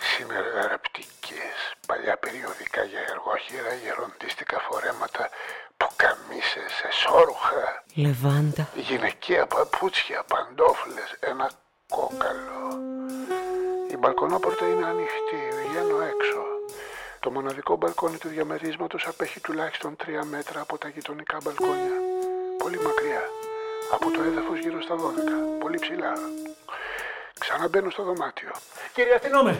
Για 3.50 3.58
εργόχειρα, 3.58 3.72
γεροντίστικα 3.82 4.58
φορέματα, 4.66 5.28
πουκαμίσες, 5.76 6.72
εσώρουχα, 6.88 7.84
Λεβάντα, 7.94 8.68
γυναικεία 8.74 9.46
παπούτσια, 9.46 10.24
παντόφλες, 10.32 11.10
ένα 11.20 11.50
κόκαλο. 11.88 12.62
Η 13.90 13.96
μπαλκονόπορτα 13.96 14.64
είναι 14.66 14.86
ανοιχτή, 14.92 15.40
βγαίνω 15.68 15.96
έξω. 16.12 16.40
Το 17.20 17.30
μοναδικό 17.30 17.76
μπαλκόνι 17.76 18.18
του 18.18 18.28
διαμερίσματος 18.28 19.06
απέχει 19.06 19.40
τουλάχιστον 19.40 19.96
τρία 19.96 20.24
μέτρα 20.24 20.60
από 20.60 20.78
τα 20.78 20.88
γειτονικά 20.88 21.36
μπαλκόνια. 21.42 21.96
Πολύ 22.58 22.78
μακριά. 22.86 23.22
Από 23.92 24.10
το 24.10 24.22
έδαφος 24.22 24.58
γύρω 24.58 24.82
στα 24.82 24.94
12. 24.96 24.98
Πολύ 25.60 25.78
ψηλά. 25.78 26.12
Ξαναμπαίνω 27.38 27.90
στο 27.90 28.02
δωμάτιο. 28.02 28.50
Κύριε 28.94 29.14
Αστυνόμε! 29.14 29.54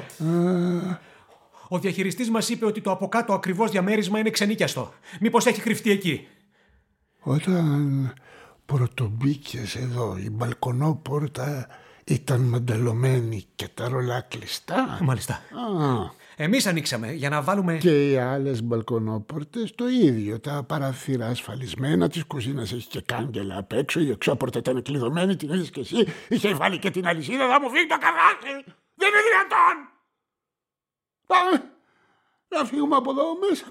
Ο 1.73 1.79
διαχειριστής 1.79 2.31
μας 2.31 2.49
είπε 2.49 2.65
ότι 2.67 2.81
το 2.81 2.91
από 2.91 3.09
κάτω 3.09 3.33
ακριβώς 3.33 3.71
διαμέρισμα 3.71 4.19
είναι 4.19 4.31
ξενίκιαστο. 4.31 4.93
Μήπως 5.21 5.47
έχει 5.47 5.61
κρυφτεί 5.61 5.91
εκεί; 5.91 6.29
Όταν 7.21 8.15
πρωτομπήκες 8.67 9.75
εδώ 9.75 10.17
η 10.17 10.31
μπαλκονόπορτα 10.31 11.67
ήταν 12.05 12.41
μανταλωμένη 12.41 13.45
και 13.55 13.69
τα 13.75 13.89
ρολά 13.89 14.21
κλειστά. 14.21 14.99
Μάλιστα. 15.03 15.35
Α, 15.35 15.41
Εμείς 16.37 16.67
ανοίξαμε 16.67 17.12
για 17.12 17.29
να 17.29 17.43
βάλουμε... 17.43 17.77
και 17.77 18.11
οι 18.11 18.17
άλλες 18.17 18.62
μπαλκονόπορτες 18.62 19.75
το 19.75 19.89
ίδιο. 19.89 20.41
Τα 20.41 20.62
παραθύρα 20.62 21.27
ασφαλισμένα 21.27 22.09
της 22.09 22.25
κουζίνας 22.25 22.73
έχει 22.73 22.89
και 22.89 23.00
κάγκελα 23.00 23.59
απ' 23.59 23.73
έξω. 23.73 24.00
Η 24.00 24.11
εξώπορτα 24.11 24.59
ήταν 24.59 24.83
κλειδωμένη, 24.83 25.37
την 25.37 25.53
είδες 25.53 25.71
και 25.71 25.81
εσύ. 25.81 26.07
Είχε 26.29 26.55
βάλει 26.55 26.79
και 26.79 26.91
την 26.91 27.07
αλυσίδα, 27.07 27.49
θα 27.49 27.61
μου 27.61 27.71
φύγει 27.71 27.87
το 27.87 27.99
καβάκι. 27.99 28.73
Δεν 28.95 29.09
είναι 29.09 29.23
δυνατόν. 29.29 30.00
Πάμε 31.31 31.73
να 32.49 32.65
φύγουμε 32.65 32.97
από 32.97 33.11
εδώ 33.11 33.25
μέσα. 33.49 33.65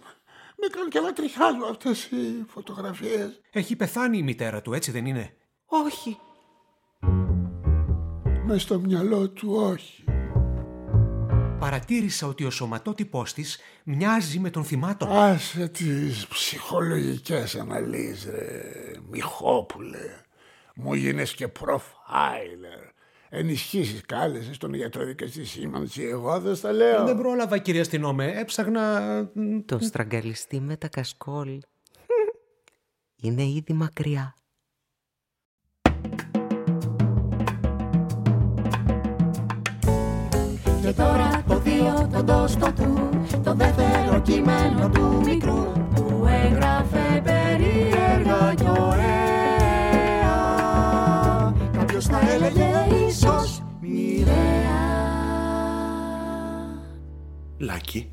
Με 0.57 0.67
κάνουν 0.67 0.89
και 0.89 0.97
ένα 0.97 1.13
τριχάζω 1.13 1.65
αυτές 1.69 2.05
οι 2.05 2.45
φωτογραφίες. 2.47 3.41
Έχει 3.51 3.75
πεθάνει 3.75 4.17
η 4.17 4.23
μητέρα 4.23 4.61
του, 4.61 4.73
έτσι 4.73 4.91
δεν 4.91 5.05
είναι; 5.05 5.37
όχι, 5.65 6.17
Μες 8.45 8.61
στο 8.61 8.79
μυαλό 8.79 9.29
του 9.29 9.53
όχι. 9.53 10.03
Παρατήρησα 11.59 12.27
ότι 12.27 12.45
ο 12.45 12.49
σωματότυπός 12.49 13.33
της 13.33 13.59
μοιάζει 13.83 14.39
με 14.39 14.49
τον 14.49 14.63
θυμάτων. 14.63 15.11
Άσε 15.11 15.67
τις 15.67 16.27
ψυχολογικές 16.27 17.55
αναλύσεις 17.55 18.25
ρε 18.25 18.91
Μιχόπουλε 19.09 20.23
Μου 20.75 20.93
γίνες 20.93 21.33
και 21.33 21.47
προφάιλερ 21.47 22.88
Ενισχύσεις 23.29 24.01
κάλεσες 24.05 24.55
στον 24.55 24.73
ιατροδικαστή 24.73 25.45
σήμανση 25.45 26.03
Εγώ 26.03 26.39
δεν 26.39 26.55
στα 26.55 26.71
λέω 26.71 27.05
Δεν 27.05 27.17
πρόλαβα, 27.17 27.57
κύριε 27.57 27.81
αστυνόμε. 27.81 28.31
Έψαχνα... 28.35 29.01
τον 29.65 29.81
στραγγαλιστή 29.81 30.59
με 30.59 30.77
τα 30.77 30.87
κασκόλ. 30.87 31.59
Είναι 33.23 33.43
ήδη 33.43 33.73
μακριά. 33.73 34.33
Και 40.81 40.93
τώρα 40.95 41.43
το 41.47 41.59
δύο 41.59 42.09
τος 42.11 42.23
τόστο 42.25 42.73
του 42.73 43.09
Το 43.43 43.53
δεύτερο 43.53 44.21
κείμενο 44.21 44.89
του 44.89 45.21
μικρού 45.25 45.71
Που 45.95 46.27
έγραφε 46.27 47.21
περίεργα 47.23 48.53
κι 48.55 48.69
ωραία 48.79 49.28
Κάποιος 51.99 52.19
θα 52.19 52.31
έλεγε 52.31 53.05
ίσως 53.07 53.63
μοιραία 53.81 54.77
Λάκη, 57.57 58.11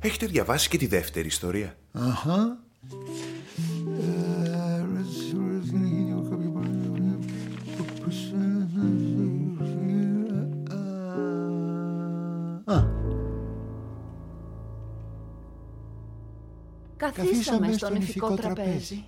έχετε 0.00 0.26
διαβάσει 0.26 0.68
και 0.68 0.78
τη 0.78 0.86
δεύτερη 0.86 1.26
ιστορία; 1.26 1.74
Αχα. 1.92 2.58
Α, 12.64 12.84
Καθίσαμε 16.96 17.72
στον 17.72 17.94
ηφικό 17.94 18.34
τραπέζι. 18.34 19.04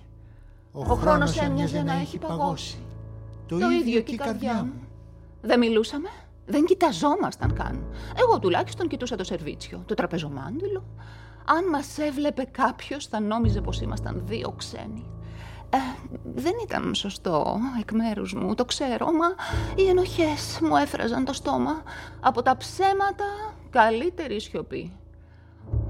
Ο 0.71 0.93
χρόνος 0.93 1.37
έμοιαζε 1.37 1.81
να 1.81 1.93
έχει 1.93 2.17
παγώσει. 2.17 2.77
Το 3.59 3.69
ίδιο 3.69 4.01
και 4.01 4.13
η 4.13 4.17
καρδιά 4.17 4.63
μου. 4.63 4.87
Δεν 5.41 5.59
μιλούσαμε, 5.59 6.09
δεν 6.45 6.65
κοιταζόμασταν 6.65 7.53
καν. 7.53 7.85
Εγώ 8.15 8.39
τουλάχιστον 8.39 8.87
κοιτούσα 8.87 9.15
το 9.15 9.23
σερβίτσιο, 9.23 9.83
το 9.85 9.93
τραπεζομάντιλο. 9.93 10.83
Αν 11.45 11.69
μας 11.69 11.97
έβλεπε 11.97 12.43
κάποιος 12.51 13.07
θα 13.07 13.19
νόμιζε 13.19 13.61
πως 13.61 13.81
ήμασταν 13.81 14.21
δύο 14.25 14.53
ξένοι. 14.57 15.05
Ε, 15.69 15.77
δεν 16.33 16.53
ήταν 16.63 16.95
σωστό 16.95 17.57
εκ 17.79 17.91
μέρους 17.91 18.33
μου, 18.33 18.55
το 18.55 18.65
ξέρω, 18.65 19.05
μα 19.05 19.27
οι 19.75 19.87
ενοχές 19.87 20.59
μου 20.61 20.75
έφραζαν 20.75 21.25
το 21.25 21.33
στόμα. 21.33 21.83
Από 22.19 22.41
τα 22.41 22.57
ψέματα 22.57 23.25
καλύτερη 23.69 24.41
σιωπή. 24.41 24.91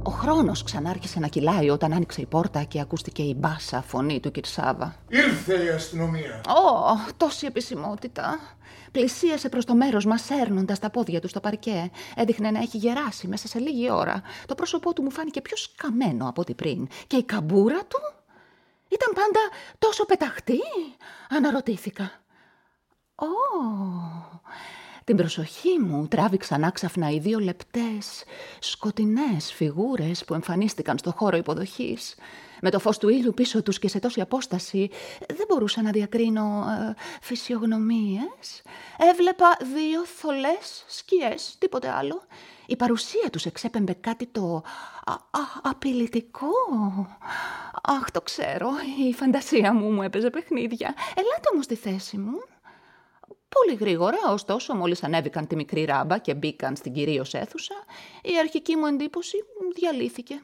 Ο 0.03 0.11
χρόνος 0.11 0.63
ξανάρχισε 0.63 1.19
να 1.19 1.27
κυλάει 1.27 1.69
όταν 1.69 1.93
άνοιξε 1.93 2.21
η 2.21 2.25
πόρτα 2.25 2.63
και 2.63 2.79
ακούστηκε 2.79 3.21
η 3.21 3.35
μπάσα 3.37 3.81
φωνή 3.81 4.19
του 4.19 4.31
Κυρσάβα. 4.31 4.95
Ήρθε 5.07 5.63
η 5.63 5.69
αστυνομία. 5.69 6.41
Ω, 6.47 7.11
τόση 7.17 7.45
επισημότητα. 7.45 8.39
Πλησίασε 8.91 9.49
προς 9.49 9.65
το 9.65 9.75
μέρος 9.75 10.05
μας 10.05 10.21
σέρνοντας 10.21 10.79
τα 10.79 10.89
πόδια 10.89 11.21
του 11.21 11.27
στο 11.27 11.39
παρκέ. 11.39 11.91
Έδειχνε 12.15 12.51
να 12.51 12.59
έχει 12.59 12.77
γεράσει 12.77 13.27
μέσα 13.27 13.47
σε 13.47 13.59
λίγη 13.59 13.91
ώρα. 13.91 14.21
Το 14.45 14.55
πρόσωπό 14.55 14.93
του 14.93 15.01
μου 15.01 15.11
φάνηκε 15.11 15.41
πιο 15.41 15.57
σκαμμένο 15.57 16.29
από 16.29 16.41
ό,τι 16.41 16.53
πριν. 16.53 16.87
Και 17.07 17.17
η 17.17 17.23
καμπούρα 17.23 17.79
του 17.85 17.99
ήταν 18.87 19.13
πάντα 19.13 19.39
τόσο 19.79 20.05
πεταχτή. 20.05 20.59
Αναρωτήθηκα. 21.29 22.11
Ω, 23.15 23.25
την 25.03 25.15
προσοχή 25.15 25.79
μου 25.79 26.07
τράβηξαν 26.07 26.63
άξαφνα 26.63 27.09
οι 27.09 27.19
δύο 27.19 27.39
λεπτές, 27.39 28.23
σκοτεινές 28.59 29.53
φιγούρες 29.53 30.25
που 30.25 30.33
εμφανίστηκαν 30.33 30.97
στο 30.97 31.11
χώρο 31.11 31.37
υποδοχής. 31.37 32.15
Με 32.61 32.69
το 32.69 32.79
φως 32.79 32.97
του 32.97 33.09
ήλιου 33.09 33.33
πίσω 33.33 33.63
τους 33.63 33.79
και 33.79 33.87
σε 33.87 33.99
τόση 33.99 34.21
απόσταση 34.21 34.89
δεν 35.27 35.45
μπορούσα 35.47 35.81
να 35.81 35.91
διακρίνω 35.91 36.65
ε, 36.89 36.95
φυσιογνωμίες. 37.21 38.61
Έβλεπα 39.11 39.57
δύο 39.75 40.05
θολές 40.05 40.85
σκιές, 40.87 41.55
τίποτε 41.59 41.89
άλλο. 41.89 42.21
Η 42.65 42.75
παρουσία 42.75 43.29
τους 43.31 43.45
εξέπεμπε 43.45 43.93
κάτι 43.93 44.25
το 44.25 44.63
α, 45.05 45.13
α, 45.13 45.41
απειλητικό. 45.61 46.47
Αχ, 47.83 48.11
το 48.11 48.21
ξέρω, 48.21 48.69
η 49.09 49.13
φαντασία 49.13 49.73
μου 49.73 49.91
μου 49.91 50.01
έπαιζε 50.01 50.29
παιχνίδια. 50.29 50.93
Ελάτε 51.15 51.49
όμως 51.53 51.65
στη 51.65 51.75
θέση 51.75 52.17
μου. 52.17 52.50
Πολύ 53.55 53.77
γρήγορα, 53.79 54.17
ωστόσο, 54.29 54.75
μόλις 54.75 55.03
ανέβηκαν 55.03 55.47
τη 55.47 55.55
μικρή 55.55 55.85
ράμπα 55.85 56.17
και 56.17 56.33
μπήκαν 56.33 56.75
στην 56.75 56.93
κυρίως 56.93 57.33
αίθουσα, 57.33 57.75
η 58.21 58.37
αρχική 58.39 58.75
μου 58.75 58.85
εντύπωση 58.85 59.37
διαλύθηκε. 59.75 60.41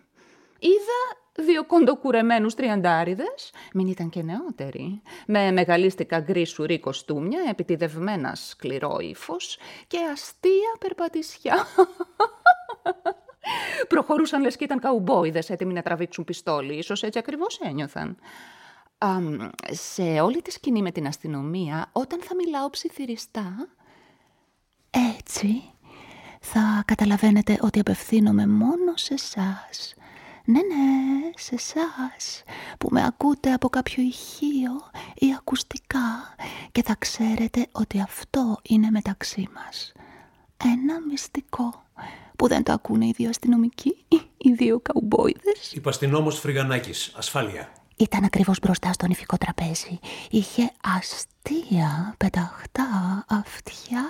Είδα 0.59 1.43
δύο 1.45 1.65
κοντοκουρεμένους 1.65 2.53
τριαντάριδες, 2.53 3.53
μην 3.73 3.87
ήταν 3.87 4.09
και 4.09 4.21
νεότεροι, 4.23 5.01
με 5.27 5.51
μεγαλίστικα 5.51 6.19
γκρι 6.19 6.45
σουρί 6.45 6.79
κοστούμια, 6.79 7.39
επιτιδευμένα 7.49 8.35
σκληρό 8.35 8.97
ύφος 8.99 9.57
και 9.87 9.97
αστεία 10.11 10.75
περπατησιά. 10.79 11.65
Προχωρούσαν 13.87 14.41
λες 14.41 14.55
και 14.55 14.63
ήταν 14.63 14.79
καουμπόιδες 14.79 15.49
έτοιμοι 15.49 15.73
να 15.73 15.81
τραβήξουν 15.81 16.23
πιστόλι, 16.23 16.77
ίσως 16.77 17.03
έτσι 17.03 17.19
ακριβώς 17.19 17.59
ένιωθαν. 17.59 18.17
Σε 19.69 20.01
όλη 20.01 20.41
τη 20.41 20.51
σκηνή 20.51 20.81
με 20.81 20.91
την 20.91 21.07
αστυνομία, 21.07 21.89
όταν 21.91 22.21
θα 22.21 22.35
μιλάω 22.35 22.69
ψιθυριστά, 22.69 23.67
έτσι 25.19 25.63
θα 26.41 26.83
καταλαβαίνετε 26.85 27.57
ότι 27.61 27.79
απευθύνομαι 27.79 28.47
μόνο 28.47 28.95
σε 28.95 29.13
εσάς. 29.13 29.93
Ναι, 30.45 30.59
ναι, 30.59 31.31
σε 31.35 31.55
εσάς 31.55 32.43
που 32.79 32.87
με 32.91 33.05
ακούτε 33.05 33.53
από 33.53 33.69
κάποιο 33.69 34.03
ηχείο 34.03 34.71
ή 35.15 35.33
ακουστικά 35.37 36.35
και 36.71 36.83
θα 36.83 36.95
ξέρετε 36.99 37.67
ότι 37.71 38.01
αυτό 38.01 38.59
είναι 38.61 38.89
μεταξύ 38.89 39.49
μας. 39.55 39.91
Ένα 40.63 41.01
μυστικό 41.09 41.83
που 42.35 42.47
δεν 42.47 42.63
το 42.63 42.71
ακούνε 42.71 43.05
οι 43.05 43.13
δύο 43.15 43.29
αστυνομικοί, 43.29 44.05
οι 44.37 44.51
δύο 44.53 44.79
καουμπόιδες. 44.79 45.71
Υπαστηνόμος 45.73 46.39
Φρυγανάκης, 46.39 47.13
ασφάλεια. 47.15 47.71
Ήταν 47.99 48.23
ακριβώς 48.23 48.59
μπροστά 48.59 48.93
στο 48.93 49.07
νηφικό 49.07 49.37
τραπέζι. 49.37 49.99
Είχε 50.29 50.71
αστεία, 50.97 52.15
πεταχτά, 52.17 53.25
αυτιά. 53.27 54.03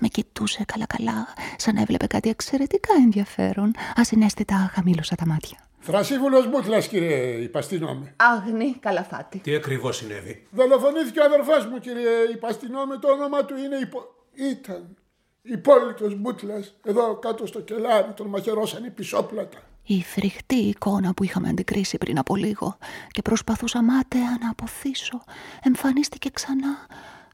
Με 0.00 0.08
κοιτούσε 0.08 0.64
καλά-καλά, 0.64 1.26
σαν 1.56 1.74
να 1.74 1.80
έβλεπε 1.80 2.06
κάτι 2.06 2.28
εξαιρετικά 2.28 2.94
ενδιαφέρον. 2.94 3.72
Ασυναίσθητα 3.96 4.70
χαμήλωσα 4.74 5.14
τα 5.14 5.26
μάτια. 5.26 5.58
Θρασίβουλος 5.78 6.48
Μπούτλας, 6.48 6.88
κύριε 6.88 7.16
Υπαστινόμε. 7.42 8.14
Αγνή 8.16 8.76
καλαφάτη. 8.80 9.38
Τι 9.38 9.54
ακριβώς 9.54 9.96
συνέβη; 9.96 10.46
Δολοφονήθηκε 10.50 11.20
ο 11.20 11.24
αδερφός 11.24 11.66
μου, 11.66 11.78
κύριε 11.78 12.10
Υπαστινόμε. 12.32 12.96
Το 12.98 13.08
όνομα 13.08 13.44
του 13.44 13.56
είναι 13.56 13.76
υπο... 13.76 14.00
Ήταν 14.34 14.96
υπόλοιπος 15.42 16.14
Μπούτλας. 16.14 16.74
Εδώ 16.84 17.16
κάτω 17.16 17.46
στο 17.46 17.60
κελάρι 17.60 18.12
τον 18.12 18.26
μαχαιρώσαν 18.26 18.84
οι 18.84 18.90
πισόπλατα. 18.90 19.58
Η 19.90 20.02
φρικτή 20.02 20.54
εικόνα 20.54 21.14
που 21.14 21.24
είχαμε 21.24 21.48
αντικρίσει 21.48 21.98
πριν 21.98 22.18
από 22.18 22.36
λίγο 22.36 22.76
και 23.08 23.22
προσπαθούσα 23.22 23.82
μάταια 23.82 24.38
να 24.40 24.50
αποθήσω 24.50 25.22
εμφανίστηκε 25.62 26.30
ξανά 26.30 26.86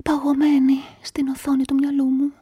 παγωμένη 0.02 0.78
στην 1.02 1.28
οθόνη 1.28 1.64
του 1.64 1.74
μυαλού 1.74 2.04
μου. 2.04 2.32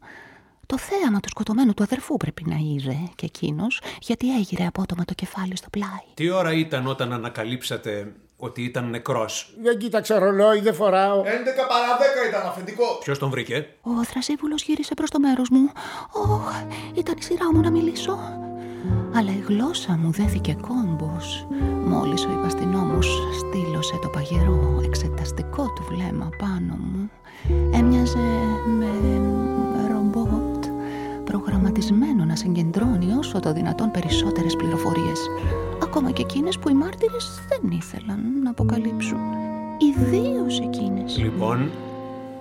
Το 0.66 0.78
θέαμα 0.78 1.20
του 1.20 1.28
σκοτωμένου 1.28 1.74
του 1.74 1.82
αδερφού 1.82 2.16
πρέπει 2.16 2.44
να 2.46 2.56
είδε 2.56 2.96
και 3.14 3.26
εκείνος, 3.26 3.80
γιατί 4.00 4.36
έγειρε 4.36 4.66
απότομα 4.66 5.04
το 5.04 5.14
κεφάλι 5.14 5.56
στο 5.56 5.68
πλάι. 5.70 6.04
Τι 6.14 6.30
ώρα 6.30 6.52
ήταν 6.52 6.86
όταν 6.86 7.12
ανακαλύψατε 7.12 8.14
ότι 8.44 8.62
ήταν 8.62 8.90
νεκρός. 8.90 9.54
Δεν 9.62 9.78
κοίταξα 9.78 10.18
ρολόι, 10.18 10.60
δεν 10.60 10.74
φοράω. 10.74 11.20
11 11.20 11.24
παρά 11.68 11.96
10 12.24 12.28
ήταν 12.28 12.46
αφεντικό. 12.46 12.98
Ποιος 13.00 13.18
τον 13.18 13.30
βρήκε; 13.30 13.66
Ο 13.82 14.04
Θρασίβουλος 14.04 14.62
γύρισε 14.62 14.94
προς 14.94 15.10
το 15.10 15.18
μέρος 15.20 15.48
μου. 15.48 15.70
Ωχ, 16.12 16.52
ήταν 16.94 17.14
η 17.18 17.22
σειρά 17.22 17.54
μου 17.54 17.60
να 17.60 17.70
μιλήσω 17.70 18.18
αλλά 19.14 19.30
η 19.30 19.44
γλώσσα 19.48 19.92
μου 19.92 20.10
δέθηκε 20.10 20.56
κόμπος 20.60 21.46
μόλις 21.84 22.24
ο 22.24 22.30
υπαστηνόμος 22.32 23.18
στήλωσε 23.38 23.98
το 24.02 24.08
παγερό 24.08 24.80
εξεταστικό 24.84 25.62
του 25.62 25.84
βλέμμα 25.90 26.28
πάνω 26.38 26.78
μου 26.78 27.10
έμοιαζε 27.74 28.18
με 28.78 28.90
ρομπότ 29.92 30.64
προγραμματισμένο 31.24 32.24
να 32.24 32.36
συγκεντρώνει 32.36 33.12
όσο 33.18 33.40
το 33.40 33.52
δυνατόν 33.52 33.90
περισσότερες 33.90 34.56
πληροφορίες 34.56 35.28
ακόμα 35.82 36.10
και 36.10 36.22
εκείνες 36.22 36.58
που 36.58 36.68
οι 36.68 36.74
μάρτυρες 36.74 37.40
δεν 37.48 37.70
ήθελαν 37.70 38.42
να 38.42 38.50
αποκαλύψουν. 38.50 39.18
Ιδίως 39.78 40.60
εκείνες. 40.60 41.18
Λοιπόν, 41.18 41.70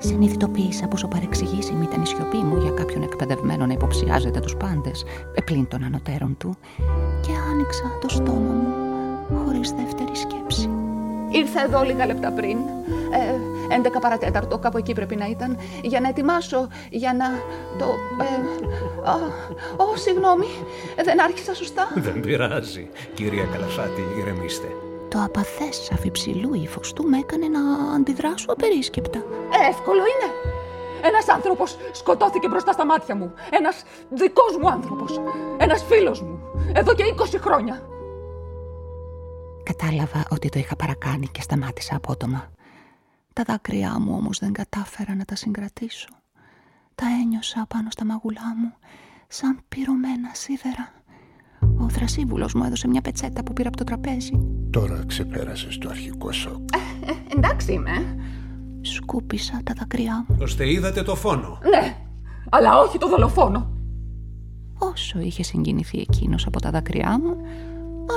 Συνειδητοποίησα 0.04 0.88
πόσο 0.88 1.08
παρεξηγήσιμη 1.08 1.84
ήταν 1.84 2.01
η 2.01 2.08
σιωπή 2.08 2.38
μου 2.38 2.58
για 2.62 2.71
κάποιον 2.71 3.04
εκπαιδευμένο 3.04 3.65
να 3.65 3.73
υποψιάζεται 3.73 4.39
τους 4.39 4.56
πάντες, 4.56 5.04
επλήν 5.36 5.67
των 5.67 5.84
ανωτέρων 5.84 6.38
του, 6.38 6.58
και 7.21 7.32
άνοιξα 7.51 7.97
το 8.01 8.10
στόμα 8.10 8.54
μου 8.54 8.73
χωρίς 9.38 9.71
δεύτερη 9.71 10.15
σκέψη. 10.15 10.81
Ήρθα 11.32 11.63
εδώ 11.63 11.84
λίγα 11.84 12.06
λεπτά 12.06 12.32
πριν, 12.32 12.58
ε, 13.12 13.78
11 13.78 14.00
παρατέταρτο, 14.02 14.58
κάπου 14.58 14.78
εκεί 14.78 14.94
πρέπει 14.94 15.15
να 15.15 15.26
ήταν, 15.26 15.58
για 15.82 16.00
να 16.00 16.08
ετοιμάσω, 16.08 16.67
για 16.89 17.13
να 17.13 17.26
το... 17.78 17.86
Ε, 18.22 18.60
Ω, 19.78 19.96
συγγνώμη, 19.96 20.48
δεν 21.04 21.22
άρχισα 21.22 21.56
σωστά. 21.56 21.88
Δεν 22.08 22.20
πειράζει, 22.20 22.89
κυρία 23.13 23.46
Καλαφάτη, 23.52 24.04
ηρεμήστε. 24.20 24.67
Το 25.10 25.22
απαθές 25.24 25.91
αφιψηλού 25.94 26.54
ύφο 26.54 26.80
του 26.96 27.04
με 27.04 27.17
έκανε 27.17 27.48
να 27.48 27.94
αντιδράσω 27.96 28.46
απερίσκεπτα. 28.48 29.20
Ε, 29.20 29.70
εύκολο 29.70 30.00
είναι. 30.00 30.32
Ένας 31.04 31.28
άνθρωπος 31.28 31.78
σκοτώθηκε 31.91 32.48
μπροστά 32.48 32.72
στα 32.72 32.86
μάτια 32.86 33.15
μου. 33.15 33.34
Ένας 33.50 33.84
δικός 34.10 34.58
μου 34.62 34.70
άνθρωπος. 34.70 35.22
Ένας 35.58 35.84
φίλος 35.84 36.22
μου. 36.22 36.39
Εδώ 36.74 36.94
και 36.94 37.04
20 37.04 37.38
χρόνια. 37.41 37.82
Κατάλαβα 39.63 40.26
ότι 40.30 40.50
το 40.50 40.60
είχα 40.60 40.76
παρακάνει 40.76 41.28
και 41.28 41.41
σταμάτησα 41.41 41.95
απότομα. 41.95 42.52
Τα 43.34 43.43
δάκρυά 43.47 44.00
μου 44.00 44.13
όμως 44.15 44.39
δεν 44.39 44.54
κατάφερα 44.54 45.15
να 45.15 45.26
τα 45.26 45.36
συγκρατήσω. 45.36 46.08
Τα 46.95 47.06
ένιωσα 47.21 47.65
πάνω 47.67 47.89
στα 47.89 48.06
μαγουλά 48.06 48.56
μου, 48.58 48.74
σαν 49.28 49.60
πυρωμένα 49.69 50.30
σίδερα. 50.34 50.91
Ο 51.78 51.89
θρασίβουλος 51.89 52.54
μου 52.54 52.63
έδωσε 52.63 52.88
μια 52.88 53.02
πετσέτα 53.02 53.43
που 53.43 53.54
πήρα 53.54 53.67
από 53.67 53.78
το 53.78 53.84
τραπέζι. 53.84 54.32
Τώρα 54.69 55.04
ξεπέρασες 55.08 55.78
το 55.78 55.89
αρχικό 55.89 56.32
σοκ. 56.32 56.69
Ε, 56.76 57.12
ε, 57.12 57.38
εντάξει 57.38 57.74
είμαι. 57.74 58.15
Σκούπισα 58.82 59.60
τα 59.63 59.74
δακρυά 59.78 60.26
μου. 60.28 60.38
Ώστε 60.41 60.71
είδατε 60.71 61.04
το 61.04 61.15
φόνο. 61.15 61.60
Ναι, 61.69 61.97
αλλά 62.50 62.80
όχι 62.80 62.97
το 62.97 63.08
δολοφόνο. 63.08 63.71
Όσο 64.78 65.19
είχε 65.19 65.43
συγκινηθεί 65.43 66.00
εκείνος 66.00 66.45
από 66.45 66.60
τα 66.62 66.71
δακρυά 66.71 67.19
μου, 67.19 67.36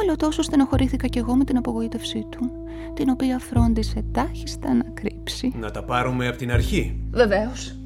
άλλο 0.02 0.16
τόσο 0.16 0.42
στενοχωρήθηκα 0.42 1.07
κι 1.07 1.18
εγώ 1.18 1.35
με 1.35 1.44
την 1.44 1.57
απογοήτευσή 1.57 2.26
του, 2.30 2.50
την 2.94 3.09
οποία 3.09 3.38
φρόντισε 3.38 4.04
τάχιστα 4.12 4.74
να 4.74 4.85
κρύψει. 4.94 5.52
Να 5.57 5.70
τα 5.70 5.85
πάρουμε 5.85 6.28
από 6.28 6.37
την 6.37 6.52
αρχή. 6.52 7.00
Βεβαίως. 7.11 7.76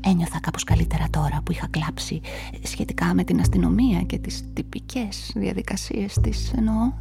Ένιωθα 0.00 0.40
κάπως 0.40 0.64
καλύτερα 0.64 1.06
τώρα 1.10 1.40
που 1.44 1.52
είχα 1.52 1.66
κλάψει 1.70 2.20
σχετικά 2.62 3.14
με 3.14 3.24
την 3.24 3.40
αστυνομία 3.40 4.00
και 4.00 4.18
τις 4.18 4.44
τυπικές 4.52 5.32
διαδικασίες 5.34 6.18
της 6.22 6.52
εννοώ. 6.56 6.92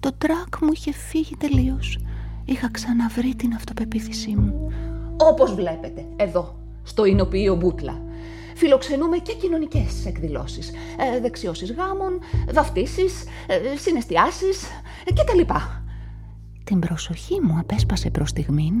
Το 0.00 0.12
τρακ 0.18 0.58
μου 0.62 0.68
είχε 0.72 0.92
φύγει 0.92 1.36
τελείως. 1.36 1.98
Είχα 2.44 2.70
ξαναβρει 2.70 3.34
την 3.34 3.54
αυτοπεποίθησή 3.54 4.36
μου. 4.36 4.72
Όπως 5.16 5.54
βλέπετε, 5.54 6.06
εδώ, 6.16 6.56
στο 6.82 7.04
Ινοποιείο 7.04 7.54
Μπούτλα. 7.54 8.02
Φιλοξενούμε 8.58 9.16
και 9.18 9.32
κοινωνικές 9.32 10.06
εκδηλώσεις. 10.06 10.72
Ε, 11.14 11.20
δεξιώσεις 11.20 11.72
γάμων, 11.72 12.20
βαφτίσεις, 12.52 13.24
ε, 13.46 13.76
συναισθιάσεις 13.76 14.62
ε, 15.04 15.12
κτλ. 15.12 15.52
Την 16.64 16.78
προσοχή 16.78 17.40
μου 17.40 17.58
απέσπασε 17.58 18.10
προς 18.10 18.28
στιγμήν 18.28 18.74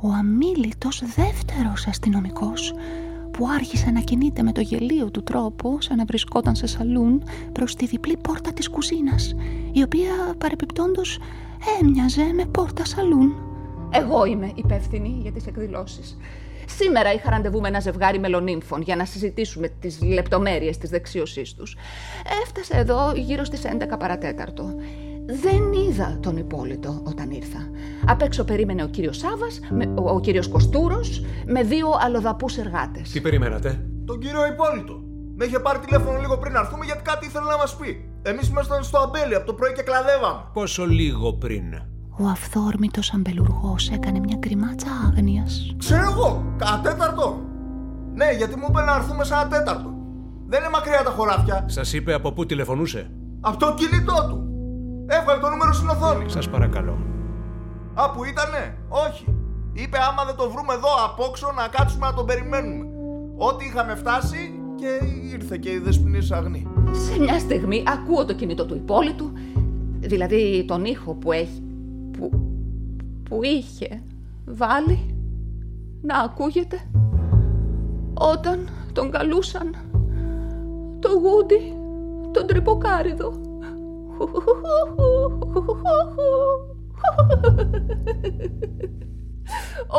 ο 0.00 0.08
αμήλυτος 0.08 1.02
δεύτερος 1.16 1.86
αστυνομικός 1.86 2.74
που 3.30 3.48
άρχισε 3.48 3.90
να 3.90 4.00
κινείται 4.00 4.42
με 4.42 4.52
το 4.52 4.60
γελίο 4.60 5.10
του 5.10 5.22
τρόπο 5.22 5.80
σαν 5.80 5.96
να 5.96 6.04
βρισκόταν 6.04 6.54
σε 6.54 6.66
σαλούν 6.66 7.22
προς 7.52 7.74
τη 7.74 7.86
διπλή 7.86 8.16
πόρτα 8.16 8.52
της 8.52 8.68
κουζίνας 8.68 9.34
η 9.72 9.82
οποία 9.82 10.34
παρεπιπτόντως 10.38 11.18
έμοιαζε 11.80 12.32
με 12.34 12.44
πόρτα 12.44 12.84
σαλούν. 12.84 13.32
Εγώ 13.90 14.24
είμαι 14.24 14.52
υπεύθυνη 14.54 15.18
για 15.22 15.32
τις 15.32 15.46
εκδηλώσεις. 15.46 16.16
Σήμερα 16.76 17.12
είχα 17.12 17.30
ραντεβού 17.30 17.60
με 17.60 17.68
ένα 17.68 17.80
ζευγάρι 17.80 18.18
μελονύμφων 18.18 18.82
για 18.82 18.96
να 18.96 19.04
συζητήσουμε 19.04 19.68
τις 19.68 20.02
λεπτομέρειες 20.02 20.78
της 20.78 20.90
δεξίωσής 20.90 21.54
τους. 21.54 21.76
Έφτασα 22.42 22.78
εδώ 22.78 23.12
γύρω 23.16 23.44
στις 23.44 23.62
11 23.64 23.98
παρατέταρτο. 23.98 24.74
Δεν 25.26 25.72
είδα 25.72 26.18
τον 26.22 26.36
Υπόλοιπο 26.36 27.02
όταν 27.04 27.30
ήρθα. 27.30 27.58
Απ' 28.06 28.22
έξω 28.22 28.44
περίμενε 28.44 28.82
ο 28.82 28.88
κύριος 28.88 29.16
Σάβας, 29.16 29.60
ο, 29.94 30.10
ο 30.10 30.20
κύριος 30.20 30.48
Κοστούρος, 30.48 31.24
με 31.46 31.62
δύο 31.62 31.88
αλλοδαπούς 32.00 32.56
εργάτες. 32.56 33.10
Τι 33.10 33.20
περιμένατε; 33.20 33.84
Τον 34.04 34.18
κύριο 34.18 34.46
Υπόλοιπο. 34.46 35.02
Με 35.36 35.44
είχε 35.44 35.58
πάρει 35.58 35.78
τηλέφωνο 35.78 36.18
λίγο 36.20 36.38
πριν 36.38 36.52
να 36.52 36.60
έρθουμε 36.60 36.84
γιατί 36.84 37.02
κάτι 37.02 37.26
ήθελε 37.26 37.44
να 37.44 37.56
μας 37.56 37.76
πει. 37.76 38.10
Εμείς 38.22 38.48
ήμασταν 38.48 38.84
στο 38.84 38.98
αμπέλι 38.98 39.34
από 39.34 39.46
το 39.46 39.54
πρωί 39.54 39.72
και 39.72 39.82
κλαδεύαμε. 39.82 40.44
Πόσο 40.52 40.86
λίγο 40.86 41.32
πριν; 41.32 41.64
Ο 42.20 42.26
αυθόρμητος 42.26 43.12
αμπελουργός 43.12 43.90
έκανε 43.90 44.18
μια 44.18 44.36
κρυμάτσα 44.36 44.88
άγνοιας. 45.06 45.74
Ξέρω 45.78 46.02
εγώ, 46.10 46.44
κατέταρτο. 46.56 47.40
Ναι, 48.14 48.30
γιατί 48.36 48.56
μου 48.56 48.66
είπε 48.68 48.80
να 48.80 48.94
έρθουμε 48.94 49.24
σαν 49.24 49.38
ένα 49.38 49.48
τέταρτο. 49.48 49.94
Δεν 50.46 50.60
είναι 50.60 50.70
μακριά 50.70 51.02
τα 51.04 51.10
χωράφια. 51.10 51.64
Σας 51.66 51.92
είπε 51.92 52.12
από 52.14 52.32
πού 52.32 52.46
τηλεφωνούσε; 52.46 53.10
Από 53.40 53.56
το 53.58 53.74
κινητό 53.74 54.26
του. 54.28 54.38
Έβγαλε 55.06 55.40
το 55.40 55.48
νούμερο 55.48 55.72
στην 55.72 55.88
οθόνη. 55.88 56.24
Σας 56.30 56.48
παρακαλώ. 56.48 56.98
Α, 57.94 58.10
που 58.10 58.24
ήτανε; 58.24 58.78
Όχι. 58.88 59.24
Είπε 59.72 59.98
άμα 60.08 60.24
δεν 60.24 60.36
το 60.36 60.50
βρούμε 60.50 60.72
εδώ 60.74 60.88
απόξω 61.08 61.52
να 61.56 61.68
κάτσουμε 61.68 62.06
να 62.06 62.14
τον 62.14 62.26
περιμένουμε. 62.26 62.84
Ό,τι 63.36 63.64
είχαμε 63.64 63.94
φτάσει 63.94 64.60
και 64.74 64.90
ήρθε 65.32 65.56
και 65.56 65.70
η 65.70 65.78
δεσποινής 65.78 66.32
αγνή. 66.32 66.66
Σε 66.92 67.20
μια 67.20 67.38
στιγμή 67.38 67.82
ακούω 67.86 68.24
το 68.24 68.34
κινητό 68.34 68.66
του 68.66 68.74
υπόλοιπου, 68.74 69.32
δηλαδή 70.00 70.64
τον 70.68 70.84
ήχο 70.84 71.14
που 71.14 71.32
έχει. 71.32 71.62
Που. 72.18 72.30
που 73.28 73.42
είχε 73.42 74.02
βάλει 74.44 75.16
να 76.02 76.18
ακούγεται 76.18 76.80
όταν 78.14 78.68
τον 78.92 79.10
καλούσαν 79.10 79.74
το 80.98 81.08
γούντι 81.08 81.76
τον 82.32 82.46
τρυποκάριδο. 82.46 83.32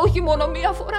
Όχι 0.04 0.20
μόνο 0.20 0.46
μία 0.46 0.72
φορά. 0.72 0.98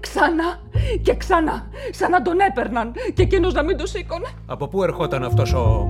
Ξανά 0.00 0.60
και 1.02 1.16
ξανά. 1.16 1.66
Σαν 1.90 2.10
να 2.10 2.22
τον 2.22 2.40
έπαιρναν 2.40 2.92
και 3.14 3.22
εκείνος 3.22 3.54
να 3.54 3.62
μην 3.62 3.76
του 3.76 3.86
σήκωνε. 3.86 4.26
Από 4.46 4.68
πού 4.68 4.82
ερχόταν 4.82 5.24
αυτός 5.24 5.52
ο 5.52 5.88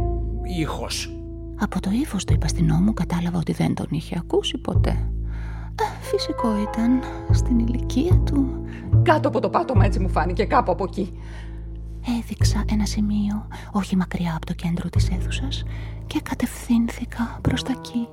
ήχος; 0.59 1.22
Από 1.63 1.81
το 1.81 1.91
ύφος 1.91 2.25
του 2.25 2.33
υπαστηνό 2.33 2.77
μου 2.77 2.95
κατάλαβα 2.95 3.39
ότι 3.39 3.53
δεν 3.53 3.75
τον 3.75 3.87
είχε 3.91 4.17
ακούσει 4.19 4.59
ποτέ. 4.59 5.11
Ε, 5.75 5.85
φυσικό 6.01 6.49
ήταν 6.61 7.01
στην 7.31 7.59
ηλικία 7.59 8.17
του. 8.17 8.65
Κάτω 9.03 9.29
από 9.29 9.41
το 9.41 9.49
πάτωμα 9.51 9.85
έτσι 9.85 9.99
μου 9.99 10.09
φάνηκε, 10.09 10.45
κάπου 10.45 10.73
από 10.73 10.85
εκεί. 10.85 11.13
Έδειξα 12.19 12.65
ένα 12.73 12.87
σημείο, 12.87 13.47
όχι 13.73 13.97
μακριά 13.97 14.33
από 14.37 14.47
το 14.47 14.53
κέντρο 14.53 14.89
της 14.89 15.11
αίθουσας 15.11 15.63
και 16.07 16.21
κατευθύνθηκα 16.23 17.39
προς 17.41 17.63
τα 17.63 17.73
εκεί. 17.79 18.09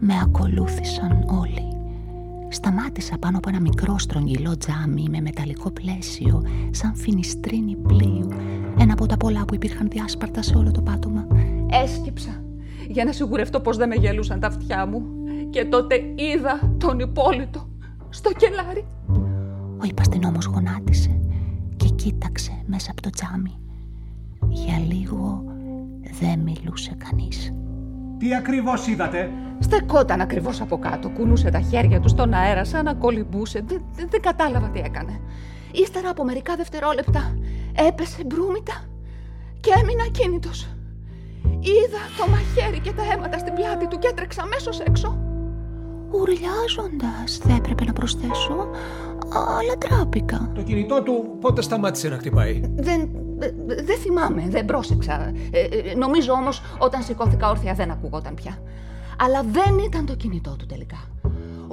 Με 0.00 0.14
ακολούθησαν 0.22 1.24
όλοι. 1.40 1.66
Σταμάτησα 2.48 3.18
πάνω 3.18 3.38
από 3.38 3.48
ένα 3.48 3.60
μικρό 3.60 3.98
στρογγυλό 3.98 4.56
τζάμι 4.56 5.06
με 5.10 5.20
μεταλλικό 5.20 5.70
πλαίσιο, 5.70 6.42
σαν 6.70 6.94
φινιστρίνη 6.94 7.76
πλοίου, 7.76 8.28
ένα 8.78 8.92
από 8.92 9.06
τα 9.06 9.16
πολλά 9.16 9.44
που 9.44 9.54
υπήρχαν 9.54 9.88
διάσπαρτα 9.88 10.42
σε 10.42 10.56
όλο 10.56 10.70
το 10.70 10.82
πάτωμα. 10.82 11.26
Έσκυψα 11.70 12.41
για 12.88 13.04
να 13.04 13.12
σιγουρευτώ 13.12 13.60
πως 13.60 13.76
δεν 13.76 13.88
με 13.88 13.94
γελούσαν 13.94 14.40
τα 14.40 14.46
αυτιά 14.46 14.86
μου 14.86 15.02
και 15.50 15.64
τότε 15.64 15.94
είδα 16.14 16.74
τον 16.78 16.98
υπόλοιπο 16.98 17.66
στο 18.08 18.32
κελάρι. 18.32 18.86
Ο 19.82 19.84
υπαστηνόμος 19.84 20.44
γονάτισε 20.44 21.20
και 21.76 21.88
κοίταξε 21.88 22.62
μέσα 22.66 22.90
από 22.90 23.02
το 23.02 23.10
τζάμι. 23.10 23.58
Για 24.48 24.78
λίγο 24.78 25.44
δεν 26.20 26.38
μιλούσε 26.38 26.96
κανείς. 27.08 27.54
Τι 28.18 28.34
ακριβώς 28.34 28.86
είδατε; 28.86 29.30
Στεκόταν 29.58 30.20
ακριβώς 30.20 30.60
από 30.60 30.78
κάτω, 30.78 31.08
κουνούσε 31.08 31.50
τα 31.50 31.60
χέρια 31.60 32.00
του 32.00 32.08
στον 32.08 32.32
αέρα 32.32 32.64
σαν 32.64 32.84
να 32.84 32.94
κολυμπούσε. 32.94 33.62
Δεν, 33.66 33.82
δεν, 33.94 34.06
δεν 34.10 34.20
κατάλαβα 34.20 34.68
τι 34.68 34.80
έκανε. 34.80 35.20
Ύστερα 35.72 36.08
από 36.08 36.24
μερικά 36.24 36.56
δευτερόλεπτα 36.56 37.38
έπεσε 37.88 38.24
μπρούμητα 38.26 38.72
και 39.60 39.70
έμεινα 39.80 40.02
ακίνητος. 40.06 40.68
Είδα 41.62 42.02
το 42.18 42.30
μαχαίρι 42.30 42.80
και 42.80 42.92
τα 42.92 43.02
αίματα 43.12 43.38
στην 43.38 43.54
πλάτη 43.54 43.88
του 43.88 43.98
και 43.98 44.08
έτρεξα 44.08 44.42
αμέσως 44.42 44.80
έξω. 44.80 45.18
Ουρλιάζοντας, 46.10 47.38
θα 47.42 47.54
έπρεπε 47.54 47.84
να 47.84 47.92
προσθέσω, 47.92 48.68
αλλά 49.58 49.78
τράπηκα. 49.78 50.50
Το 50.54 50.62
κινητό 50.62 51.02
του 51.02 51.36
πότε 51.40 51.62
σταμάτησε 51.62 52.08
να 52.08 52.16
χτυπάει; 52.16 52.60
Δεν, 52.74 53.08
δεν 53.84 53.98
θυμάμαι, 53.98 54.46
δεν 54.48 54.64
πρόσεξα. 54.64 55.32
Ε, 55.50 55.60
ε, 55.60 55.94
νομίζω 55.94 56.32
όμως 56.32 56.62
όταν 56.78 57.02
σηκώθηκα 57.02 57.50
όρθια 57.50 57.74
δεν 57.74 57.90
ακουγόταν 57.90 58.34
πια. 58.34 58.58
Αλλά 59.18 59.42
δεν 59.42 59.78
ήταν 59.78 60.06
το 60.06 60.14
κινητό 60.14 60.56
του 60.58 60.66
τελικά. 60.66 60.98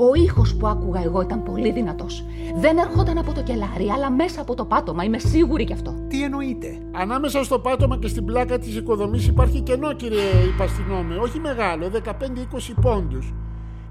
Ο 0.01 0.13
ήχος 0.13 0.55
που 0.55 0.67
άκουγα 0.67 1.01
εγώ 1.03 1.21
ήταν 1.21 1.43
πολύ 1.43 1.71
δυνατός. 1.71 2.23
Δεν 2.55 2.77
ερχόταν 2.77 3.17
από 3.17 3.33
το 3.33 3.43
κελάρι, 3.43 3.89
αλλά 3.95 4.11
μέσα 4.11 4.41
από 4.41 4.55
το 4.55 4.65
πάτωμα. 4.65 5.03
Είμαι 5.03 5.19
σίγουρη 5.19 5.63
γι' 5.63 5.73
αυτό. 5.73 5.95
Τι 6.07 6.23
εννοείται. 6.23 6.77
Ανάμεσα 6.91 7.43
στο 7.43 7.59
πάτωμα 7.59 7.97
και 7.97 8.07
στην 8.07 8.25
πλάκα 8.25 8.59
της 8.59 8.75
οικοδομής 8.75 9.27
υπάρχει 9.27 9.61
κενό, 9.61 9.93
κύριε 9.93 10.23
Υπαστινόμε. 10.53 11.15
Όχι 11.15 11.39
μεγάλο, 11.39 11.89
15-20 11.89 12.73
πόντους. 12.81 13.33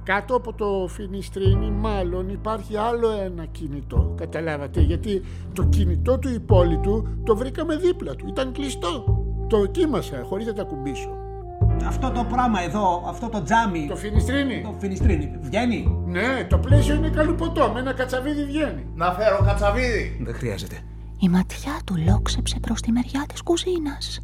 Κάτω 0.03 0.37
από 0.37 0.53
το 0.53 0.87
φινιστρίνι 0.89 1.71
μάλλον 1.71 2.29
υπάρχει 2.29 2.77
άλλο 2.77 3.09
ένα 3.11 3.45
κινητό. 3.45 4.15
Καταλάβατε, 4.17 4.81
γιατί 4.81 5.23
το 5.53 5.65
κινητό 5.65 6.19
του 6.19 6.29
υπόλοιπου 6.29 7.09
το 7.25 7.37
βρήκαμε 7.37 7.77
δίπλα 7.77 8.15
του. 8.15 8.27
Ήταν 8.29 8.53
κλειστό. 8.53 9.05
Το 9.49 9.67
κοίμασα 9.71 10.23
χωρίς 10.25 10.47
να 10.47 10.53
τα 10.53 10.63
κουμπίσω. 10.63 11.28
Αυτό 11.87 12.11
το 12.11 12.25
πράγμα 12.25 12.63
εδώ, 12.63 13.05
αυτό 13.09 13.29
το 13.29 13.43
τζάμι. 13.43 13.87
Το 13.89 13.97
φινιστρίνι. 13.97 14.61
Το 14.63 14.75
φινιστρίνι. 14.79 15.39
Βγαίνει. 15.41 16.03
Ναι, 16.07 16.45
το 16.49 16.59
πλαίσιο 16.59 16.95
είναι 16.95 17.09
καλουποτό. 17.09 17.71
Με 17.75 17.81
ένα 17.81 17.93
κατσαβίδι 17.93 18.45
βγαίνει. 18.45 18.87
Να 18.95 19.13
φέρω 19.13 19.45
κατσαβίδι. 19.45 20.21
Δεν 20.25 20.35
χρειάζεται. 20.35 20.77
Η 21.21 21.29
ματιά 21.29 21.79
του 21.85 21.95
λόξεψε 22.07 22.61
προς 22.61 22.81
τη 22.81 22.93
μεριά 22.93 23.25
της 23.29 23.43
κουζίνας. 23.43 24.21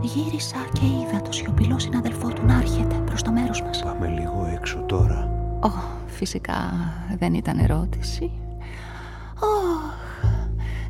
Γύρισα 0.00 0.56
και 0.72 0.84
είδα 0.84 1.22
το 1.22 1.32
σιωπηλό 1.32 1.78
συναδελφό 1.78 2.28
του 2.28 2.46
να 2.46 2.54
έρχεται 2.54 2.94
προς 2.94 3.22
το 3.22 3.32
μέρος 3.32 3.62
μας. 3.62 3.82
Πάμε 3.82 4.06
λίγο 4.06 4.50
έξω 4.54 4.78
τώρα. 4.78 5.30
Ω, 5.62 5.70
φυσικά 6.06 6.72
δεν 7.18 7.34
ήταν 7.34 7.58
ερώτηση. 7.58 8.30
Ω, 9.34 9.46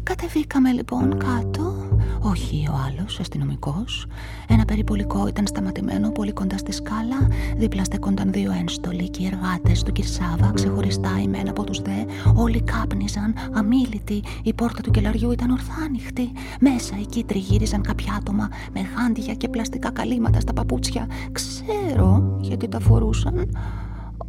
κατεβήκαμε 0.03 0.73
λοιπόν 0.73 1.19
κάτω. 1.19 1.90
Όχι 2.23 2.69
ο 2.71 2.75
άλλος, 2.87 3.21
αστυνομικός. 3.21 4.07
Ένα 4.49 4.65
περιπολικό 4.65 5.27
ήταν 5.27 5.47
σταματημένο 5.47 6.11
πολύ 6.11 6.33
κοντά 6.33 6.59
στη 6.59 6.73
σκάλα. 6.73 7.29
Δίπλα 7.57 7.85
στεκόνταν 7.85 8.33
δύο 8.33 8.53
ένστολοι 8.53 9.11
και 9.11 9.23
οι 9.23 9.27
εργάτες 9.27 9.83
του 9.83 9.93
Κυρσάβα, 9.93 10.51
ξεχωριστά 10.55 11.21
ημένα 11.23 11.51
από 11.51 11.65
τους 11.65 11.81
δε. 11.81 12.05
Όλοι 12.35 12.63
κάπνιζαν, 12.63 13.35
αμήλυτοι. 13.53 14.23
Η 14.43 14.55
πόρτα 14.55 14.81
του 14.81 14.91
κελαριού 14.91 15.31
ήταν 15.31 15.51
ορθά 15.51 15.75
ανοιχτή. 15.85 16.33
Μέσα 16.61 16.97
εκεί 17.01 17.25
τριγύριζαν 17.25 17.83
κάποια 17.83 18.15
άτομα 18.15 18.49
με 18.73 18.81
γάντια 18.81 19.35
και 19.35 19.49
πλαστικά 19.49 19.91
καλύματα 19.91 20.41
στα 20.41 20.53
παπούτσια. 20.53 21.07
Ξέρω 21.33 22.39
γιατί 22.41 22.69
τα 22.69 22.81
φορούσαν. 22.81 23.51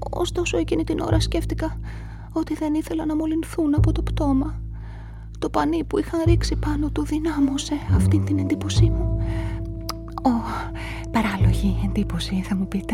Ωστόσο 0.09 0.57
εκείνη 0.57 0.83
την 0.83 0.99
ώρα 0.99 1.19
σκέφτηκα 1.19 1.79
ότι 2.31 2.55
δεν 2.55 2.73
ήθελα 2.73 3.05
να 3.05 3.15
μολυνθούν 3.15 3.75
από 3.75 3.91
το 3.91 4.01
πτώμα. 4.01 4.61
Το 5.41 5.49
πανί 5.49 5.83
που 5.83 5.99
είχαν 5.99 6.19
ρίξει 6.25 6.55
πάνω 6.55 6.89
του 6.89 7.05
δυνάμωσε 7.05 7.73
αυτή 7.95 8.19
την 8.19 8.39
εντύπωσή 8.39 8.89
μου. 8.89 9.17
Ω, 10.23 10.29
παράλογη 11.11 11.79
εντύπωση 11.85 12.43
θα 12.47 12.55
μου 12.55 12.67
πείτε. 12.67 12.93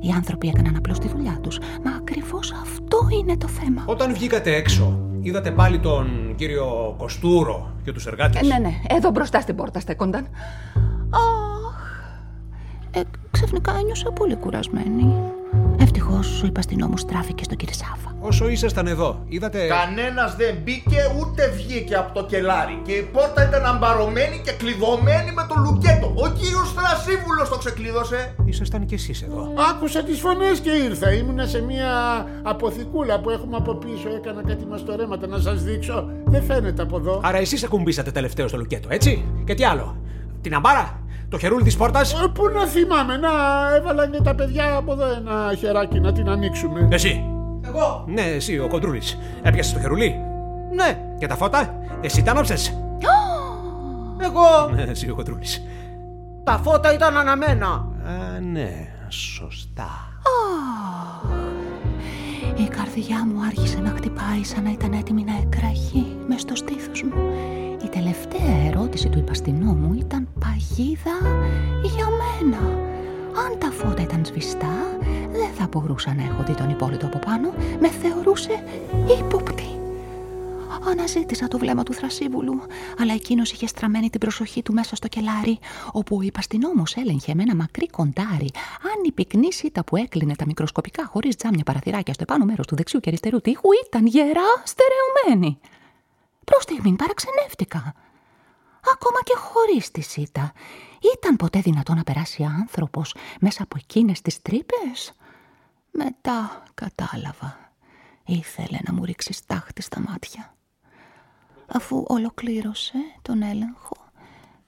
Οι 0.00 0.10
άνθρωποι 0.14 0.48
έκαναν 0.48 0.76
απλώς 0.76 0.98
τη 0.98 1.08
δουλειά 1.08 1.38
τους. 1.40 1.58
Μα 1.84 1.90
ακριβώς 1.90 2.52
αυτό 2.52 2.98
είναι 3.20 3.36
το 3.36 3.48
θέμα. 3.48 3.82
Όταν 3.86 4.14
βγήκατε 4.14 4.54
έξω, 4.54 5.00
είδατε 5.20 5.50
πάλι 5.50 5.78
τον 5.78 6.34
κύριο 6.36 6.94
Κοστούρο 6.98 7.72
και 7.84 7.92
τους 7.92 8.06
εργάτες; 8.06 8.40
Ε, 8.40 8.44
ναι, 8.46 8.58
ναι, 8.58 8.80
εδώ 8.88 9.10
μπροστά 9.10 9.40
στην 9.40 9.56
πόρτα 9.56 9.80
στέκονταν. 9.80 10.26
Αχ, 11.10 11.82
ε, 12.90 13.00
ξαφνικά 13.30 13.72
ένιωσα 13.80 14.10
πολύ 14.12 14.36
κουρασμένη. 14.36 15.14
Ευτυχώς 15.78 16.42
ο 16.42 16.46
υπαστηνό 16.46 16.90
στράφηκε 16.94 17.44
στον 17.44 17.56
Κυρσάφα. 17.56 18.15
Όσο 18.26 18.48
ήσασταν 18.48 18.86
εδώ, 18.86 19.22
είδατε. 19.28 19.66
Κανένας 19.66 20.36
δεν 20.36 20.54
μπήκε 20.64 21.00
ούτε 21.18 21.48
βγήκε 21.56 21.94
από 21.94 22.14
το 22.14 22.26
κελάρι. 22.26 22.80
Και 22.84 22.92
η 22.92 23.02
πόρτα 23.02 23.48
ήταν 23.48 23.64
αμπαρωμένη 23.64 24.40
και 24.44 24.52
κλειδωμένη 24.52 25.32
με 25.32 25.46
το 25.48 25.54
λουκέτο. 25.64 26.06
Ο 26.06 26.28
κύριος 26.28 26.72
Θρασίβουλος 26.72 27.48
το 27.48 27.56
ξεκλείδωσε. 27.58 28.34
Ήσασταν 28.44 28.86
κι 28.86 28.94
εσείς 28.94 29.22
εδώ. 29.22 29.52
Άκουσα 29.70 30.02
τις 30.02 30.20
φωνές 30.20 30.58
και 30.60 30.70
ήρθα. 30.70 31.12
Ήμουνα 31.12 31.46
σε 31.46 31.62
μια 31.62 31.90
αποθηκούλα 32.42 33.20
που 33.20 33.30
έχουμε 33.30 33.56
από 33.56 33.74
πίσω. 33.74 34.08
Έκανα 34.16 34.42
κάτι 34.42 34.66
μαστορέματα 34.66 35.26
να 35.26 35.38
σας 35.38 35.62
δείξω. 35.62 36.10
Δεν 36.24 36.42
φαίνεται 36.42 36.82
από 36.82 36.96
εδώ. 36.96 37.20
Άρα 37.22 37.38
εσείς 37.38 37.64
ακουμπήσατε 37.64 38.10
τελευταίο 38.10 38.48
στο 38.48 38.56
λουκέτο, 38.56 38.88
έτσι; 38.90 39.24
Και 39.44 39.54
τι 39.54 39.64
άλλο; 39.64 39.96
Την 40.40 40.54
αμπάρα, 40.54 41.00
το 41.28 41.38
χερούλι 41.38 41.62
της 41.62 41.76
πόρτας; 41.76 42.12
Ε, 42.12 42.26
Πού 42.34 42.48
να 42.48 42.66
θυμάμαι, 42.66 43.16
να 43.16 43.28
έβαλαν 43.76 44.10
και 44.10 44.20
τα 44.22 44.34
παιδιά 44.34 44.76
από 44.76 44.92
εδώ 44.92 45.04
ένα 45.04 45.54
χεράκι 45.58 46.00
να 46.00 46.12
την 46.12 46.28
ανοίξουμε. 46.28 46.88
Εσύ. 46.90 47.35
Εγώ; 47.68 48.04
Ναι, 48.06 48.22
εσύ 48.22 48.58
ο 48.58 48.68
κοντρούλη. 48.68 49.02
Έπιασες 49.42 49.72
το 49.72 49.80
χερούλι. 49.80 50.20
Ναι. 50.74 50.98
Και 51.18 51.26
τα 51.26 51.36
φώτα, 51.36 51.74
εσύ 52.00 52.22
τα 52.22 52.30
άνοψε. 52.30 52.54
Εγώ; 54.22 54.74
Ναι, 54.74 54.82
εσύ 54.82 55.10
ο 55.10 55.14
κοντρούλη. 55.14 55.44
Τα 56.44 56.60
φώτα 56.62 56.94
ήταν 56.94 57.16
αναμένα. 57.16 57.66
Α, 57.66 58.40
ναι, 58.40 58.88
σωστά. 59.08 59.90
Η 62.56 62.68
καρδιά 62.68 63.26
μου 63.26 63.44
άρχισε 63.46 63.78
να 63.78 63.90
χτυπάει 63.90 64.44
σαν 64.44 64.62
να 64.62 64.70
ήταν 64.70 64.92
έτοιμη 64.92 65.24
να 65.24 65.36
εκραχεί 65.42 66.16
μες 66.28 66.40
στο 66.40 66.54
στήθος 66.54 67.02
μου. 67.02 67.14
Η 67.84 67.88
τελευταία 67.88 68.66
ερώτηση 68.66 69.08
του 69.08 69.18
υπαστηνού 69.18 69.74
μου 69.74 69.92
ήταν 69.92 70.28
παγίδα 70.40 71.16
για 71.82 72.06
μένα. 72.20 72.58
Αν 73.44 73.58
τα 73.58 73.70
φώτα 73.70 74.02
ήταν 74.02 74.24
σβηστά, 74.24 74.98
δεν 75.32 75.50
θα 75.58 75.68
μπορούσα 75.70 76.14
να 76.14 76.22
έχω 76.22 76.42
δει 76.42 76.54
τον 76.54 76.70
υπόλοιπο 76.70 77.06
από 77.06 77.18
πάνω. 77.18 77.54
Με 77.80 77.88
θεωρούσε 77.88 78.64
ύποπτη. 79.20 79.70
Αναζήτησα 80.90 81.48
το 81.48 81.58
βλέμμα 81.58 81.82
του 81.82 81.92
Θρασίβουλου, 81.92 82.60
αλλά 82.98 83.12
εκείνος 83.12 83.52
είχε 83.52 83.66
στραμμένη 83.66 84.10
την 84.10 84.20
προσοχή 84.20 84.62
του 84.62 84.72
μέσα 84.72 84.96
στο 84.96 85.08
κελάρι, 85.08 85.58
όπου 85.92 86.16
ο 86.16 86.22
υπαστηνόμο 86.22 86.82
έλεγχε 86.94 87.34
με 87.34 87.42
ένα 87.42 87.54
μακρύ 87.54 87.88
κοντάρι 87.88 88.50
αν 88.82 89.04
η 89.04 89.12
πυκνή 89.12 89.52
σίτα 89.52 89.84
που 89.84 89.96
έκλεινε 89.96 90.34
τα 90.36 90.46
μικροσκοπικά 90.46 91.06
χωρίς 91.06 91.36
τζάμια 91.36 91.62
παραθυράκια 91.64 92.14
στο 92.14 92.22
επάνω 92.22 92.44
μέρος 92.44 92.66
του 92.66 92.76
δεξιού 92.76 93.00
και 93.00 93.08
αριστερού 93.08 93.40
τείχου 93.40 93.68
ήταν 93.86 94.06
γερά 94.06 94.50
στερεωμένη. 94.64 95.58
Προς 96.44 96.62
στιγμήν 96.62 96.96
παραξενεύτηκα. 96.96 97.94
Ακόμα 98.92 99.18
και 99.24 99.34
χωρίς 99.36 99.90
τη 99.90 100.00
σίτα. 100.00 100.52
Ήταν 101.14 101.36
ποτέ 101.36 101.60
δυνατό 101.60 101.94
να 101.94 102.02
περάσει 102.02 102.42
άνθρωπος 102.42 103.14
μέσα 103.40 103.62
από 103.62 103.76
εκείνες 103.78 104.20
τις 104.20 104.42
τρύπες; 104.42 105.12
Μετά 105.90 106.62
κατάλαβα. 106.74 107.58
Ήθελε 108.26 108.78
να 108.86 108.92
μου 108.92 109.04
ρίξει 109.04 109.32
στάχτη 109.32 109.82
στα 109.82 110.00
μάτια. 110.00 110.54
Αφού 111.66 112.04
ολοκλήρωσε 112.06 112.98
τον 113.22 113.42
έλεγχο, 113.42 113.96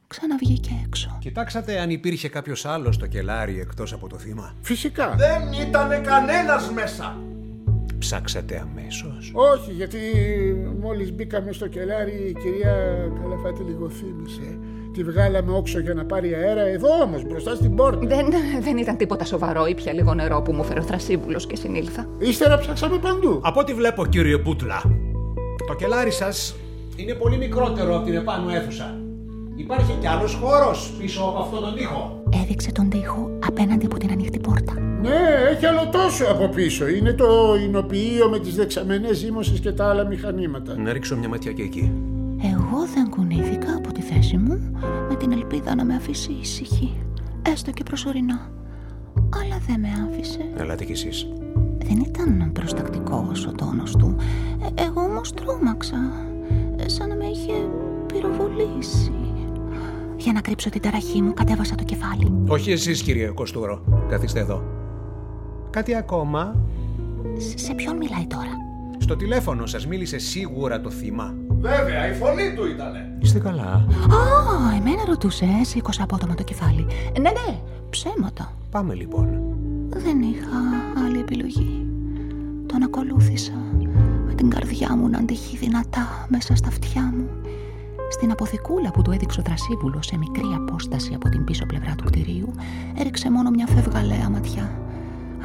ξαναβγήκε 0.07 0.83
έξω. 0.85 1.19
Κοιτάξατε 1.21 1.81
αν 1.81 1.91
υπήρχε 1.91 2.29
κάποιος 2.29 2.65
άλλος 2.65 2.95
στο 2.95 3.07
κελάρι 3.07 3.61
εκτός 3.61 3.93
από 3.93 4.09
το 4.09 4.19
θύμα; 4.19 4.55
Φυσικά. 4.63 5.15
Δεν 5.15 5.53
ήταν 5.53 6.03
κανένας 6.03 6.71
μέσα. 6.71 7.19
Ψάξατε 7.99 8.67
αμέσως; 8.71 9.33
Όχι, 9.35 9.73
γιατί 9.73 9.99
μόλις 10.81 11.13
μπήκαμε 11.13 11.53
στο 11.53 11.67
κελάρι 11.67 12.13
η 12.13 12.37
κυρία 12.43 12.75
Καλαφάτη 13.23 13.63
λίγο 13.63 13.89
θύμισε. 13.89 14.59
Τη 14.93 15.05
βγάλαμε 15.05 15.53
όξω 15.53 15.81
για 15.81 15.95
να 15.95 16.05
πάρει 16.05 16.35
αέρα 16.35 16.61
εδώ 16.61 16.89
όμως, 17.03 17.23
μπροστά 17.25 17.55
στην 17.55 17.75
πόρτα. 17.77 18.07
Δεν, 18.07 18.27
δεν 18.61 18.77
ήταν 18.77 18.97
τίποτα 18.97 19.25
σοβαρό. 19.25 19.67
Ήπια 19.67 19.93
λίγο 19.93 20.15
νερό 20.15 20.43
που 20.43 20.53
μου 20.53 20.65
φέρε 20.65 20.81
ο 20.81 20.83
θρασίβουλος 20.83 21.47
και 21.47 21.57
συνήλθα. 21.57 22.09
Ύστερα 22.19 22.59
ψάξαμε 22.59 22.99
παντού. 22.99 23.41
Από 23.43 23.61
ό,τι 23.61 23.75
βλέπω, 23.75 24.07
κύριε 24.07 24.37
Μπούτλα, 24.37 24.83
το 25.67 25.75
κελάρι 25.75 26.11
σας 26.11 26.57
είναι 26.97 27.15
πολύ 27.15 27.37
μικρότερο 27.37 27.97
από 27.97 28.05
την 28.05 28.15
επάνω 28.15 28.51
αίθουσα. 28.51 28.98
Υπάρχει 29.59 29.93
κι 30.01 30.07
άλλος 30.07 30.35
χώρος 30.35 30.93
πίσω 30.99 31.21
από 31.23 31.39
αυτόν 31.39 31.61
τον 31.61 31.75
τοίχο. 31.75 32.23
Έδειξε 32.43 32.73
τον 32.73 32.89
τοίχο 32.91 33.31
απέναντι 33.47 33.87
από 33.87 33.99
την 33.99 34.11
ανοιχτή 34.11 34.39
πόρτα. 34.39 34.73
Ναι, 35.03 35.19
έχει 35.51 35.67
άλλο 35.67 35.89
τόσο 35.89 36.25
από 36.25 36.49
πίσω. 36.49 36.89
Είναι 36.89 37.13
το 37.13 37.55
εινοποιείο 37.65 38.29
με 38.29 38.39
τις 38.39 38.55
δεξαμενές 38.55 39.17
ζύμωσες 39.17 39.61
και 39.61 39.73
τα 39.73 39.89
άλλα 39.89 40.05
μηχανήματα. 40.05 40.77
Να 40.77 40.93
ρίξω 40.93 41.17
μια 41.17 41.29
ματιά 41.29 41.53
και 41.53 41.63
εκεί. 41.63 41.93
Εγώ 42.43 42.87
δεν 42.95 43.11
κουνήθηκα 43.11 43.75
από 43.77 43.93
τη 43.93 44.01
θέση 44.01 44.37
μου 44.37 44.71
με 45.09 45.15
την 45.15 45.33
ελπίδα 45.33 45.75
να 45.75 45.85
με 45.85 45.95
αφήσει 45.95 46.33
ήσυχη. 46.41 47.01
Έστω 47.53 47.71
και 47.71 47.83
προσωρινά. 47.83 48.51
Αλλά 49.43 49.59
δεν 49.67 49.81
με 49.81 49.89
άφησε. 50.09 50.41
Ελάτε 50.57 50.85
κι 50.85 50.93
εσείς. 50.93 51.29
Δεν 51.79 51.99
ήταν 52.07 52.51
προστακτικός 52.53 53.47
ο 53.47 53.53
τόνος 53.53 53.97
του. 53.97 54.17
Ε, 54.63 54.83
εγώ 54.83 55.01
όμως 55.01 55.33
τρόμαξα. 55.33 55.97
Ε, 56.77 56.89
σαν 56.89 57.09
να 57.09 57.15
με 57.15 57.25
είχε 57.25 57.53
πυροβολήσει. 58.07 59.13
Για 60.19 60.33
να 60.33 60.41
κρύψω 60.41 60.71
την 60.71 60.81
ταραχή 60.81 61.23
μου 61.23 61.33
κατέβασα 61.35 61.75
το 61.75 61.85
κεφάλι. 61.85 62.33
Όχι 62.49 62.71
εσείς, 62.71 63.03
κύριε 63.03 63.29
Κοστούρο. 63.29 63.83
Καθίστε 64.09 64.41
εδώ. 64.41 64.63
Κάτι 65.71 65.95
ακόμα; 65.95 66.57
Σε, 67.37 67.59
σε 67.59 67.75
ποιον 67.75 67.97
μιλάει 67.97 68.27
τώρα; 68.27 68.51
Στο 68.99 69.17
τηλέφωνο 69.17 69.67
σας 69.67 69.87
μίλησε 69.87 70.19
σίγουρα 70.19 70.81
το 70.81 70.91
θύμα. 70.91 71.35
Βέβαια, 71.61 72.11
η 72.11 72.15
φωνή 72.15 72.53
του 72.57 72.67
ήτανε. 72.67 73.17
Είστε 73.21 73.39
καλά; 73.39 73.73
Α, 73.73 74.75
εμένα 74.77 75.05
ρωτούσε, 75.07 75.45
ε, 75.61 75.65
σήκωσα 75.65 76.03
απότομα 76.03 76.35
το 76.35 76.43
κεφάλι. 76.43 76.87
Ε, 77.17 77.21
Ναι, 77.21 77.31
ναι, 77.31 77.59
ψέματα. 77.91 78.53
Πάμε 78.71 78.95
λοιπόν. 78.95 79.29
Δεν 79.89 80.21
είχα 80.21 80.59
άλλη 81.07 81.19
επιλογή. 81.19 81.87
Τον 82.67 82.83
ακολούθησα 82.83 83.53
με 84.27 84.35
την 84.35 84.51
καρδιά 84.51 84.97
μου 84.97 85.09
να 85.09 85.19
αντυχεί 85.19 85.57
δυνατά 85.57 86.27
μέσα 86.29 86.57
στα 86.57 86.69
αυτιά 86.69 87.03
μου. 87.17 87.29
Στην 88.11 88.31
αποθηκούλα 88.31 88.91
που 88.91 89.03
του 89.03 89.11
έδειξε 89.11 89.41
ο 89.41 89.43
Δρασίβουλο 89.43 90.03
σε 90.03 90.17
μικρή 90.17 90.49
απόσταση 90.57 91.15
από 91.15 91.29
την 91.29 91.45
πίσω 91.45 91.67
πλευρά 91.67 91.95
του 91.95 92.05
κτηρίου, 92.05 92.51
έριξε 92.99 93.31
μόνο 93.31 93.51
μια 93.51 93.67
φευγαλαία 93.67 94.31
ματιά. 94.31 94.81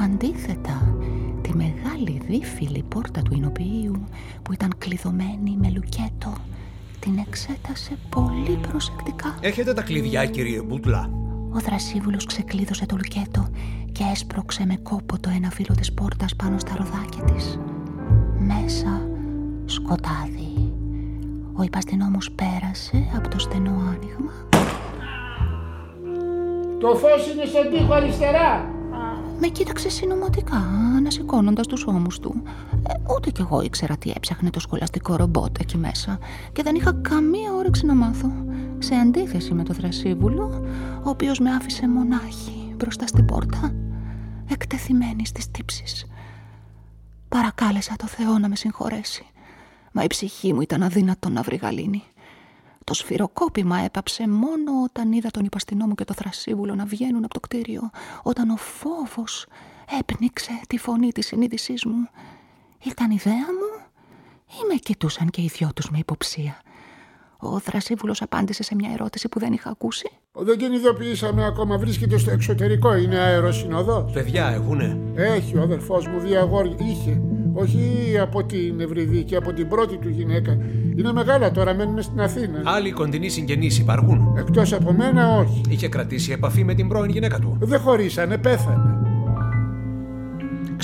Αντίθετα, 0.00 0.96
τη 1.42 1.56
μεγάλη 1.56 2.22
δίφυλη 2.26 2.84
πόρτα 2.88 3.22
του 3.22 3.34
εινοποιείου 3.34 4.04
που 4.42 4.52
ήταν 4.52 4.74
κλειδωμένη 4.78 5.56
με 5.60 5.70
λουκέτο, 5.70 6.32
την 7.00 7.18
εξέτασε 7.18 7.98
πολύ 8.10 8.58
προσεκτικά. 8.68 9.38
Έχετε 9.40 9.72
τα 9.72 9.82
κλειδιά, 9.82 10.26
κύριε 10.26 10.62
Μπούτλα; 10.62 11.10
Ο 11.54 11.58
Δρασίβουλος 11.58 12.26
ξεκλείδωσε 12.26 12.86
το 12.86 12.96
λουκέτο 12.96 13.48
και 13.92 14.04
έσπρωξε 14.12 14.66
με 14.66 14.76
κόπο 14.76 15.18
το 15.20 15.30
ένα 15.36 15.50
φύλλο 15.50 15.74
της 15.74 15.92
πόρτας 15.92 16.36
πάνω 16.36 16.58
στα 16.58 16.76
ροδάκια 16.76 17.24
της. 17.24 17.58
Μέσα 18.38 19.08
σκοτάδι. 19.64 20.63
Ο 21.56 21.62
υπαστηνόμος 21.62 22.30
πέρασε 22.32 23.10
από 23.16 23.28
το 23.28 23.38
στενό 23.38 23.70
άνοιγμα. 23.70 24.32
Το 26.80 26.94
φως 26.94 27.32
είναι 27.32 27.44
στον 27.44 27.70
τοίχο 27.70 27.92
αριστερά. 27.92 28.68
Με 29.40 29.46
κοίταξε 29.46 29.88
συνωμοτικά, 29.88 30.56
ανασηκώνοντα 30.96 31.62
τους 31.62 31.86
ώμους 31.86 32.18
του. 32.18 32.42
Ε, 32.88 32.92
ούτε 33.14 33.30
κι 33.30 33.40
εγώ 33.40 33.62
ήξερα 33.62 33.96
τι 33.96 34.10
έψαχνε 34.16 34.50
το 34.50 34.60
σχολαστικό 34.60 35.16
ρομπότ 35.16 35.58
εκεί 35.60 35.76
μέσα 35.76 36.18
και 36.52 36.62
δεν 36.62 36.74
είχα 36.74 36.92
καμία 36.92 37.52
όρεξη 37.54 37.86
να 37.86 37.94
μάθω. 37.94 38.32
Σε 38.78 38.94
αντίθεση 38.94 39.54
με 39.54 39.62
το 39.62 39.72
Θρασίβουλο, 39.72 40.64
ο 41.04 41.08
οποίος 41.08 41.38
με 41.38 41.50
άφησε 41.50 41.88
μονάχη 41.88 42.74
μπροστά 42.76 43.06
στην 43.06 43.24
πόρτα, 43.24 43.74
εκτεθειμένη 44.50 45.26
στις 45.26 45.50
τύψεις. 45.50 46.06
Παρακάλεσα 47.28 47.94
το 47.98 48.06
Θεό 48.06 48.38
να 48.38 48.48
με 48.48 48.56
συγχωρέσει, 48.56 49.26
μα 49.94 50.02
η 50.02 50.06
ψυχή 50.06 50.52
μου 50.52 50.60
ήταν 50.60 50.82
αδύνατο 50.82 51.28
να 51.28 51.42
βρει 51.42 51.56
γαλήνη. 51.56 52.02
Το 52.84 52.94
σφυροκόπημα 52.94 53.78
έπαψε 53.78 54.28
μόνο 54.28 54.82
όταν 54.84 55.12
είδα 55.12 55.30
τον 55.30 55.44
υπαστηνό 55.44 55.86
μου 55.86 55.94
και 55.94 56.04
το 56.04 56.14
θρασίβουλο 56.14 56.74
να 56.74 56.84
βγαίνουν 56.84 57.24
από 57.24 57.34
το 57.34 57.40
κτίριο, 57.40 57.90
όταν 58.22 58.50
ο 58.50 58.56
φόβος 58.56 59.46
έπνιξε 59.98 60.60
τη 60.68 60.78
φωνή 60.78 61.12
της 61.12 61.26
συνείδησής 61.26 61.84
μου. 61.84 62.08
Ήταν 62.84 63.10
ιδέα 63.10 63.34
μου; 63.34 63.84
Ή 64.46 64.66
με 64.68 64.74
κοιτούσαν 64.74 65.30
και 65.30 65.42
οι 65.42 65.50
δυο 65.56 65.70
τους 65.74 65.90
με 65.90 65.98
υποψία; 65.98 66.60
Ο 67.38 67.58
θρασίβουλος 67.58 68.22
απάντησε 68.22 68.62
σε 68.62 68.74
μια 68.74 68.90
ερώτηση 68.92 69.28
που 69.28 69.38
δεν 69.38 69.52
είχα 69.52 69.70
ακούσει. 69.70 70.10
Δεν 70.32 70.58
την 70.58 70.72
ειδοποιήσαμε 70.72 71.44
ακόμα. 71.46 71.78
Βρίσκεται 71.78 72.18
στο 72.18 72.30
εξωτερικό. 72.30 72.94
Είναι 72.96 73.18
αεροσυνοδός. 73.18 74.12
Παιδιά 74.12 74.46
έχουνε; 74.46 74.98
Έχει 75.14 75.56
ο 75.56 75.62
αδερφός 75.62 76.06
μου 76.06 76.18
δύο 76.20 76.40
αγόρια. 76.40 76.76
Είχε. 76.78 77.20
Όχι 77.54 78.16
από 78.20 78.44
την 78.44 78.80
Ευρυδίκη, 78.80 79.36
από 79.36 79.52
την 79.52 79.68
πρώτη 79.68 79.96
του 79.96 80.08
γυναίκα. 80.08 80.58
Είναι 80.96 81.12
μεγάλα 81.12 81.50
τώρα, 81.50 81.74
μένουμε 81.74 82.02
στην 82.02 82.20
Αθήνα. 82.20 82.62
Άλλοι 82.64 82.90
κοντινοί 82.90 83.28
συγγενείς 83.28 83.78
υπάρχουν. 83.78 84.34
Εκτός 84.38 84.72
από 84.72 84.92
μένα, 84.92 85.36
όχι. 85.36 85.60
Είχε 85.68 85.88
κρατήσει 85.88 86.32
επαφή 86.32 86.64
με 86.64 86.74
την 86.74 86.88
πρώην 86.88 87.10
γυναίκα 87.10 87.38
του. 87.38 87.56
Δεν 87.60 87.80
χωρίσανε, 87.80 88.38
πέθανε. 88.38 88.98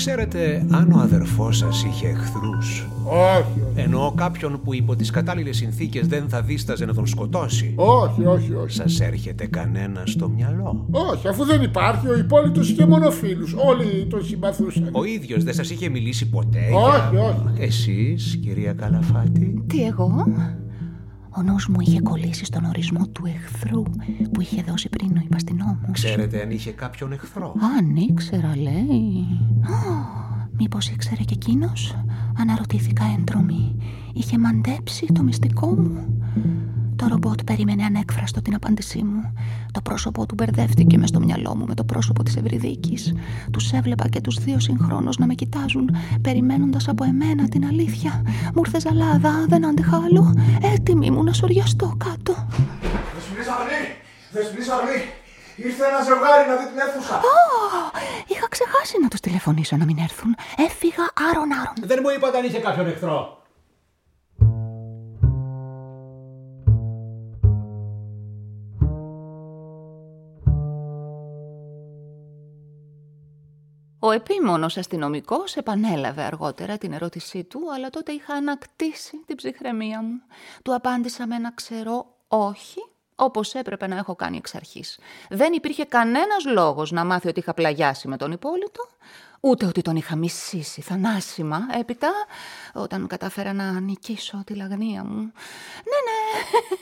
Ξέρετε 0.05 0.65
αν 0.71 0.91
ο 0.91 0.99
αδερφός 0.99 1.57
σας 1.57 1.83
είχε 1.83 2.07
εχθρούς; 2.07 2.87
Όχι, 3.05 3.61
όχι. 3.71 3.81
Εννοώ 3.81 4.11
κάποιον 4.11 4.59
που 4.63 4.73
υπό 4.73 4.95
τις 4.95 5.09
κατάλληλες 5.09 5.57
συνθήκες 5.57 6.07
δεν 6.07 6.25
θα 6.29 6.41
δίσταζε 6.41 6.85
να 6.85 6.93
τον 6.93 7.07
σκοτώσει; 7.07 7.73
Όχι, 7.75 8.25
όχι, 8.25 8.53
όχι. 8.53 8.75
Σας 8.75 8.99
έρχεται 8.99 9.47
κανένα 9.47 10.03
στο 10.05 10.29
μυαλό; 10.29 10.87
Όχι, 10.91 11.27
αφού 11.27 11.45
δεν 11.45 11.61
υπάρχει, 11.61 12.07
ο 12.07 12.17
υπόλοιπος 12.17 12.69
είχε 12.69 12.85
μόνο 12.85 13.11
φίλους. 13.11 13.53
Όλοι 13.53 14.05
τον 14.09 14.23
συμπαθούσαν. 14.25 14.89
Ο 14.91 15.03
ίδιος 15.03 15.43
δεν 15.43 15.53
σας 15.53 15.69
είχε 15.69 15.89
μιλήσει 15.89 16.29
ποτέ. 16.29 16.59
Όχι, 16.73 17.01
για- 17.11 17.21
όχι. 17.21 17.63
Εσείς, 17.63 18.39
κυρία 18.43 18.73
Καλαφάτη; 18.73 19.63
Τι 19.67 19.83
εγώ; 19.83 20.25
Ο 21.37 21.41
νους 21.41 21.67
μου 21.67 21.79
είχε 21.79 22.01
κολλήσει 22.01 22.45
στον 22.45 22.65
ορισμό 22.65 23.07
του 23.07 23.25
εχθρού 23.25 23.83
που 24.33 24.41
είχε 24.41 24.61
δώσει 24.61 24.89
πριν 24.89 25.17
ο 25.17 25.21
υπαστηνόμος. 25.23 25.91
Ξέρετε 25.91 26.41
αν 26.41 26.51
είχε 26.51 26.71
κάποιον 26.71 27.11
εχθρό; 27.11 27.55
Αν 27.77 27.95
ήξερα, 27.95 28.57
λέει. 28.57 29.25
Μήπως 30.57 30.89
ήξερε 30.89 31.23
και 31.23 31.33
εκείνος, 31.33 31.95
αναρωτήθηκα 32.37 33.03
έντρομη. 33.19 33.75
Είχε 34.13 34.37
μαντέψει 34.37 35.05
το 35.05 35.23
μυστικό 35.23 35.67
μου. 35.67 36.23
Το 37.01 37.07
ρομπότ 37.07 37.43
περίμενε 37.45 37.83
ανέκφραστο 37.83 38.41
την 38.41 38.55
απάντησή 38.55 39.03
μου. 39.03 39.33
Το 39.71 39.81
πρόσωπό 39.81 40.25
του 40.25 40.35
μπερδεύτηκε 40.35 40.97
μες 40.97 41.09
στο 41.09 41.19
μυαλό 41.19 41.55
μου 41.55 41.65
με 41.67 41.73
το 41.73 41.83
πρόσωπο 41.83 42.23
της 42.23 42.35
Ευρυδίκης. 42.35 43.13
Τους 43.51 43.71
έβλεπα 43.71 44.07
και 44.07 44.21
τους 44.21 44.35
δύο 44.35 44.59
συγχρόνως 44.59 45.17
να 45.17 45.25
με 45.25 45.33
κοιτάζουν, 45.33 45.89
περιμένοντας 46.21 46.87
από 46.87 47.03
εμένα 47.03 47.47
την 47.49 47.65
αλήθεια. 47.65 48.21
Μου 48.53 48.61
ήρθε 48.65 48.79
ζαλάδα, 48.79 49.45
δεν 49.47 49.65
άντεχα 49.65 50.01
άλλο. 50.05 50.33
Έτοιμη 50.73 51.11
μου 51.11 51.23
να 51.23 51.33
σοριαστώ 51.33 51.95
κάτω. 51.97 52.47
Δεσποινή 53.15 53.43
Σαββανή! 53.45 53.83
Δεσποινή 54.31 54.63
Σαββανή! 54.63 55.01
Ήρθε 55.55 55.83
ένα 55.85 56.01
ζευγάρι 56.07 56.43
να 56.49 56.55
δει 56.59 56.65
την 56.71 56.79
αίθουσα. 56.83 57.15
Α, 57.15 57.21
είχα 58.27 58.47
ξεχάσει 58.49 58.95
να 59.01 59.07
τους 59.07 59.19
τηλεφωνήσω 59.19 59.77
να 59.77 59.85
μην 59.85 59.97
έρθουν. 59.97 60.35
Έφυγα 60.67 61.05
άρον-άρον. 61.29 61.75
Δεν 61.81 61.99
μου 62.03 62.09
είπατε 62.15 62.37
αν 62.37 62.45
είχε 62.45 62.59
κάποιον 62.59 62.87
εχθρό. 62.87 63.40
Ο 74.03 74.11
επίμονος 74.11 74.77
αστυνομικός 74.77 75.55
επανέλαβε 75.55 76.21
αργότερα 76.21 76.77
την 76.77 76.93
ερώτησή 76.93 77.43
του, 77.43 77.73
αλλά 77.73 77.89
τότε 77.89 78.11
είχα 78.11 78.33
ανακτήσει 78.33 79.21
την 79.25 79.35
ψυχραιμία 79.35 80.01
μου. 80.01 80.21
Του 80.63 80.75
απάντησα 80.75 81.27
με 81.27 81.35
ένα 81.35 81.51
ξερό 81.53 82.15
όχι, 82.27 82.85
όπως 83.15 83.53
έπρεπε 83.53 83.87
να 83.87 83.97
έχω 83.97 84.15
κάνει 84.15 84.37
εξ 84.37 84.55
αρχής. 84.55 84.99
Δεν 85.29 85.53
υπήρχε 85.53 85.85
κανένας 85.85 86.45
λόγος 86.45 86.91
να 86.91 87.05
μάθει 87.05 87.27
ότι 87.27 87.39
είχα 87.39 87.53
πλαγιάσει 87.53 88.07
με 88.07 88.17
τον 88.17 88.31
υπόλοιπο, 88.31 88.87
ούτε 89.39 89.65
ότι 89.65 89.81
τον 89.81 89.95
είχα 89.95 90.15
μισήσει 90.15 90.81
θανάσιμα 90.81 91.67
έπειτα, 91.79 92.11
όταν 92.73 93.07
κατάφερα 93.07 93.53
να 93.53 93.79
νικήσω 93.79 94.43
τη 94.45 94.55
λαγνία 94.55 95.03
μου. 95.03 95.21
Ναι, 95.89 95.99
ναι, 96.07 96.77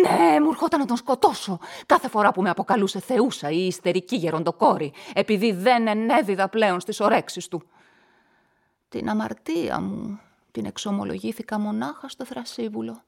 ναι, 0.00 0.40
μου 0.40 0.48
ερχόταν 0.48 0.80
να 0.80 0.86
τον 0.86 0.96
σκοτώσω 0.96 1.58
κάθε 1.86 2.08
φορά 2.08 2.32
που 2.32 2.42
με 2.42 2.50
αποκαλούσε 2.50 3.00
θεούσα 3.00 3.50
ή 3.50 3.66
ιστερική 3.66 4.16
γεροντοκόρη, 4.16 4.92
επειδή 5.12 5.52
δεν 5.52 5.86
ενέδιδα 5.86 6.48
πλέον 6.48 6.80
στις 6.80 7.00
ορέξεις 7.00 7.48
του. 7.48 7.62
Την 8.88 9.08
αμαρτία 9.08 9.80
μου 9.80 10.20
την 10.50 10.64
εξομολογήθηκα 10.64 11.58
μονάχα 11.58 12.08
στο 12.08 12.24
θρασίβουλο 12.24 13.02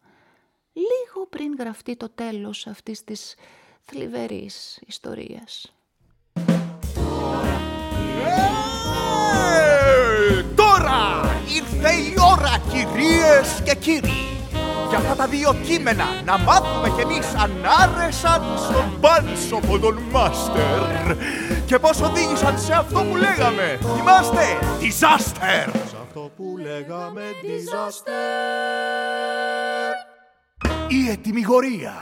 λίγο 0.73 1.27
πριν 1.31 1.55
γραφτεί 1.59 1.97
το 1.97 2.09
τέλος 2.09 2.67
αυτής 2.67 3.05
της 3.05 3.35
θλιβερής 3.81 4.83
ιστορίας. 4.87 5.75
Ε, 8.25 8.31
τώρα 10.55 11.23
ήρθε 11.55 11.93
η 11.93 12.15
ώρα 12.33 12.59
κυρίες 12.71 13.63
και 13.65 13.75
κύριοι 13.75 14.32
για 14.93 15.01
αυτά 15.01 15.15
τα 15.15 15.27
δύο 15.29 15.55
κείμενα 15.55 16.23
να 16.25 16.39
μάθουμε 16.39 16.89
κι 16.89 17.01
εμείς 17.01 17.35
αν 17.35 17.53
άρεσαν 17.81 18.43
στον 18.59 19.01
πάνσοπο 19.01 19.79
των 19.79 19.99
μάστερ 20.11 21.17
και 21.67 21.79
πώς 21.79 22.01
οδήγησαν 22.01 22.59
σε 22.59 22.73
αυτό 22.73 22.99
που 23.03 23.17
λέγαμε. 23.17 23.79
Είμαστε 23.99 24.43
disaster. 24.81 25.71
Σε 25.89 25.97
αυτό 26.03 26.31
που 26.37 26.57
λέγαμε 26.59 27.23
disaster. 27.43 28.13
Η 30.89 31.09
ετοιμιγορία. 31.09 31.95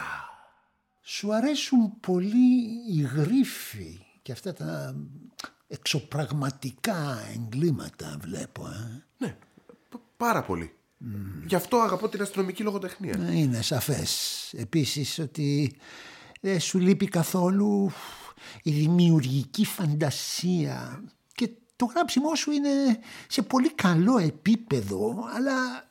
Σου 1.02 1.34
αρέσουν 1.34 2.00
πολύ 2.00 2.64
οι 2.88 3.08
γρίφοι 3.14 4.06
και 4.22 4.32
αυτά 4.32 4.52
τα 4.52 4.94
εξωπραγματικά 5.68 7.18
εγκλήματα 7.34 8.16
βλέπω. 8.20 8.66
Ε. 8.66 9.04
Ναι, 9.18 9.36
πάρα 10.16 10.42
πολύ. 10.42 10.74
Γι' 11.46 11.54
αυτό 11.54 11.76
αγαπώ 11.76 12.08
την 12.08 12.22
αστυνομική 12.22 12.62
λογοτεχνία. 12.62 13.14
Ε, 13.28 13.38
Είναι 13.38 13.62
σαφές. 13.62 14.52
Επίσης 14.56 15.18
ότι 15.18 15.76
δεν 16.40 16.60
σου 16.60 16.78
λείπει 16.78 17.06
καθόλου 17.06 17.92
η 18.62 18.70
δημιουργική 18.70 19.64
φαντασία 19.64 21.04
και 21.34 21.50
το 21.76 21.84
γράψιμό 21.84 22.34
σου 22.34 22.50
είναι 22.50 22.98
σε 23.28 23.42
πολύ 23.42 23.74
καλό 23.74 24.18
επίπεδο 24.18 25.28
αλλά 25.34 25.88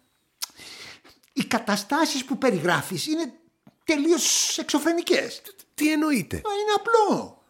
οι 1.34 1.43
καταστάσεις 1.43 2.26
που 2.26 2.38
περιγράφεις 2.38 3.07
είναι 3.07 3.34
τελείως 3.84 4.57
εξωφρενικές. 4.57 5.41
Τι 5.74 5.91
εννοείται; 5.91 6.36
Είναι 6.36 6.74
απλό. 6.76 7.43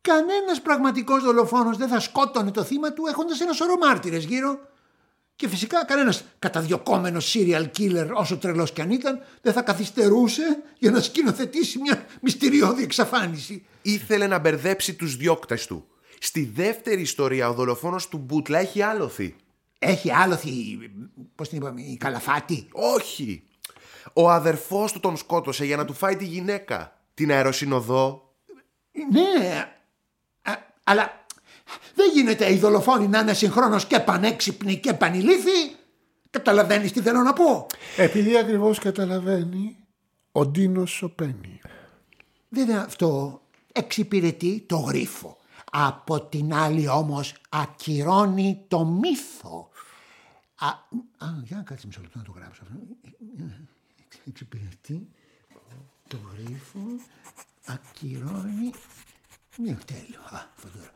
Κανένας 0.00 0.62
πραγματικός 0.62 1.22
δολοφόνος 1.22 1.76
δεν 1.76 1.88
θα 1.88 2.00
σκότωνε 2.00 2.50
το 2.50 2.64
θύμα 2.64 2.92
του 2.92 3.06
έχοντας 3.06 3.40
ένα 3.40 3.52
σωρό 3.52 3.76
μάρτυρες 3.76 4.24
γύρω. 4.24 4.72
Και 5.36 5.48
φυσικά 5.48 5.84
κανένας 5.84 6.24
καταδιωκόμενος 6.38 7.36
serial 7.36 7.66
killer 7.78 8.08
όσο 8.14 8.36
τρελός 8.36 8.72
κι 8.72 8.80
αν 8.80 8.90
ήταν 8.90 9.22
δεν 9.42 9.52
θα 9.52 9.62
καθυστερούσε 9.62 10.62
για 10.78 10.90
να 10.90 11.00
σκηνοθετήσει 11.00 11.78
μια 11.78 12.06
μυστηριώδη 12.20 12.82
εξαφάνιση. 12.82 13.66
Ήθελε 13.82 14.26
να 14.26 14.38
μπερδέψει 14.38 14.94
τους 14.94 15.16
διώκτες 15.16 15.66
του. 15.66 15.86
Στη 16.18 16.44
δεύτερη 16.54 17.00
ιστορία 17.00 17.48
ο 17.48 17.52
δολοφόνος 17.52 18.08
του 18.08 18.18
Μπούτλα 18.18 18.58
έχει 18.58 18.82
άλοθη. 18.82 19.36
Έχει 19.78 20.12
άλοθη, 20.12 20.50
πώς 21.34 21.48
την 21.48 21.58
είπαμε, 21.58 21.80
η 21.80 21.96
καλαφάτη; 21.96 22.68
Όχι. 22.72 23.42
Ο 24.12 24.30
αδερφός 24.30 24.92
του 24.92 25.00
τον 25.00 25.16
σκότωσε 25.16 25.64
για 25.64 25.76
να 25.76 25.84
του 25.84 25.92
φάει 25.92 26.16
τη 26.16 26.24
γυναίκα. 26.24 26.98
Την 27.14 27.30
αεροσυνοδό. 27.30 28.34
Ναι, 29.12 29.68
α, 30.42 30.52
αλλά 30.84 31.23
δεν 31.94 32.10
γίνεται 32.14 32.52
οι 32.52 32.56
δολοφόνοι 32.56 33.08
να 33.08 33.18
είναι 33.18 33.34
συγχρόνως 33.34 33.86
και 33.86 34.00
πανέξυπνοι 34.00 34.78
και 34.78 34.94
πανηλήθοι. 34.94 35.76
Καταλαβαίνεις 36.30 36.92
τι 36.92 37.00
θέλω 37.00 37.22
να 37.22 37.32
πω. 37.32 37.66
Επειδή 37.96 38.38
ακριβώς 38.38 38.78
καταλαβαίνει, 38.78 39.76
ο 40.32 40.46
Ντίνος 40.46 40.90
σωπαίνει. 40.92 41.60
Βέβαια 42.48 42.82
αυτό 42.82 43.40
εξυπηρετεί 43.72 44.64
το 44.68 44.76
γρίφο. 44.76 45.38
Από 45.70 46.20
την 46.20 46.54
άλλη 46.54 46.88
όμως 46.88 47.34
ακυρώνει 47.48 48.64
το 48.68 48.84
μύθο. 48.84 49.68
Α, 50.54 50.68
α 51.26 51.28
για 51.44 51.56
να 51.56 51.62
κάτσε 51.62 51.86
μισό 51.86 52.00
λεπτό 52.00 52.18
να 52.18 52.24
το 52.24 52.32
γράψω 52.36 52.62
αυτό. 52.62 52.78
Εξυπηρετεί 54.26 55.08
το 56.08 56.16
γρίφο, 56.32 56.80
ακυρώνει... 57.64 58.72
Ναι, 59.56 59.76
τέλειο. 59.84 60.20
Α, 60.20 60.40
αυτό 60.54 60.68
τώρα. 60.68 60.90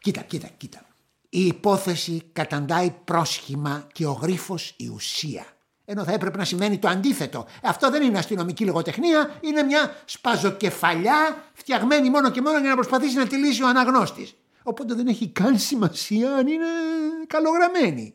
Κοίτα, 0.00 0.20
κοίτα, 0.20 0.48
κοίτα. 0.56 0.80
Η 1.28 1.46
υπόθεση 1.46 2.22
καταντάει 2.32 2.94
πρόσχημα 3.04 3.86
και 3.92 4.06
ο 4.06 4.12
γρίφος 4.12 4.74
η 4.76 4.88
ουσία. 4.88 5.44
Ενώ 5.84 6.04
θα 6.04 6.12
έπρεπε 6.12 6.38
να 6.38 6.44
σημαίνει 6.44 6.78
το 6.78 6.88
αντίθετο. 6.88 7.46
Αυτό 7.62 7.90
δεν 7.90 8.02
είναι 8.02 8.18
αστυνομική 8.18 8.64
λογοτεχνία, 8.64 9.38
είναι 9.40 9.62
μια 9.62 9.96
σπαζοκεφαλιά 10.04 11.44
φτιαγμένη 11.52 12.10
μόνο 12.10 12.30
και 12.30 12.40
μόνο 12.40 12.58
για 12.58 12.68
να 12.68 12.74
προσπαθήσει 12.74 13.16
να 13.16 13.26
τη 13.26 13.36
λύσει 13.36 13.62
ο 13.62 13.68
αναγνώστης. 13.68 14.34
Οπότε 14.62 14.94
δεν 14.94 15.06
έχει 15.06 15.28
καν 15.28 15.58
σημασία 15.58 16.34
αν 16.34 16.46
είναι 16.46 16.66
καλογραμμένη. 17.26 18.14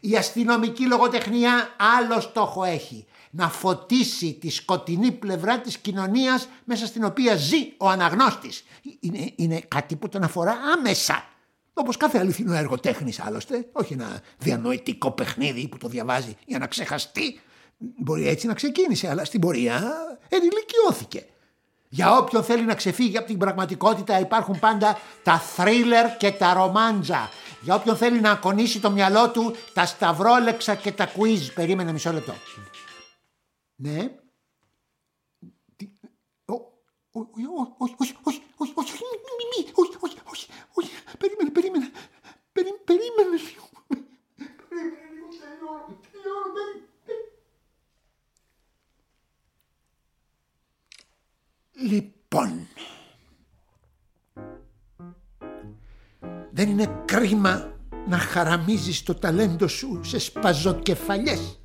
Η 0.00 0.16
αστυνομική 0.16 0.86
λογοτεχνία 0.86 1.68
άλλο 1.98 2.20
στόχο 2.20 2.64
έχει. 2.64 3.06
Να 3.34 3.48
φωτίσει 3.48 4.32
τη 4.40 4.50
σκοτεινή 4.50 5.12
πλευρά 5.12 5.60
της 5.60 5.78
κοινωνίας 5.78 6.48
μέσα 6.64 6.86
στην 6.86 7.04
οποία 7.04 7.36
ζει 7.36 7.72
ο 7.76 7.88
αναγνώστης. 7.88 8.64
Είναι, 9.00 9.32
είναι 9.36 9.60
κάτι 9.68 9.96
που 9.96 10.08
τον 10.08 10.22
αφορά 10.22 10.56
άμεσα. 10.76 11.24
Όπως 11.74 11.96
κάθε 11.96 12.18
αληθινό 12.18 12.54
έργο 12.54 12.78
τέχνης 12.78 13.20
άλλωστε, 13.20 13.68
όχι 13.72 13.92
ένα 13.92 14.20
διανοητικό 14.38 15.10
παιχνίδι 15.10 15.68
που 15.68 15.78
το 15.78 15.88
διαβάζει 15.88 16.36
για 16.46 16.58
να 16.58 16.66
ξεχαστεί. 16.66 17.40
Μπορεί 17.78 18.28
έτσι 18.28 18.46
να 18.46 18.54
ξεκίνησε, 18.54 19.08
αλλά 19.08 19.24
στην 19.24 19.40
πορεία 19.40 19.92
ενηλικιώθηκε. 20.28 21.26
Για 21.88 22.16
όποιον 22.16 22.44
θέλει 22.44 22.64
να 22.64 22.74
ξεφύγει 22.74 23.16
από 23.18 23.26
την 23.26 23.38
πραγματικότητα 23.38 24.20
υπάρχουν 24.20 24.58
πάντα 24.58 24.98
τα 25.22 25.38
θρίλερ 25.38 26.16
και 26.16 26.30
τα 26.30 26.52
ρομάντζα. 26.52 27.30
Για 27.60 27.74
όποιον 27.74 27.96
θέλει 27.96 28.20
να 28.20 28.30
ακονίσει 28.30 28.80
το 28.80 28.90
μυαλό 28.90 29.30
του 29.30 29.56
τα 29.72 29.86
σταυρόλεξα 29.86 30.74
και 30.74 30.92
τα 30.92 31.06
κουίζ. 31.06 31.48
Περίμενε 31.48 31.92
μισό 31.92 32.12
λεπτό. 32.12 32.34
Ναι. 33.82 34.16
Όχι, 37.14 37.46
όχι, 37.78 37.94
όχι, 37.98 38.16
όχι, 38.22 38.42
όχι, 38.56 38.72
όχι, 38.76 38.92
όχι, 39.74 39.96
όχι, 40.00 40.18
όχι, 40.24 40.46
όχι, 40.74 40.90
περίμενε, 41.18 41.50
περίμενε, 41.50 41.90
περίμενε 42.84 43.36
λίγο. 43.36 43.68
Περίμενε 44.68 45.08
λίγο, 45.14 45.28
τελειώνω, 45.40 46.00
τελειώνω, 46.10 46.60
Λοιπόν, 51.74 52.68
δεν 56.50 56.68
είναι 56.68 57.02
κρίμα 57.04 57.76
να 58.06 58.18
χαραμίζεις 58.18 59.02
το 59.02 59.14
ταλέντο 59.14 59.68
σου 59.68 60.00
σε 60.04 60.18
σπαζοκεφαλιές. 60.18 61.61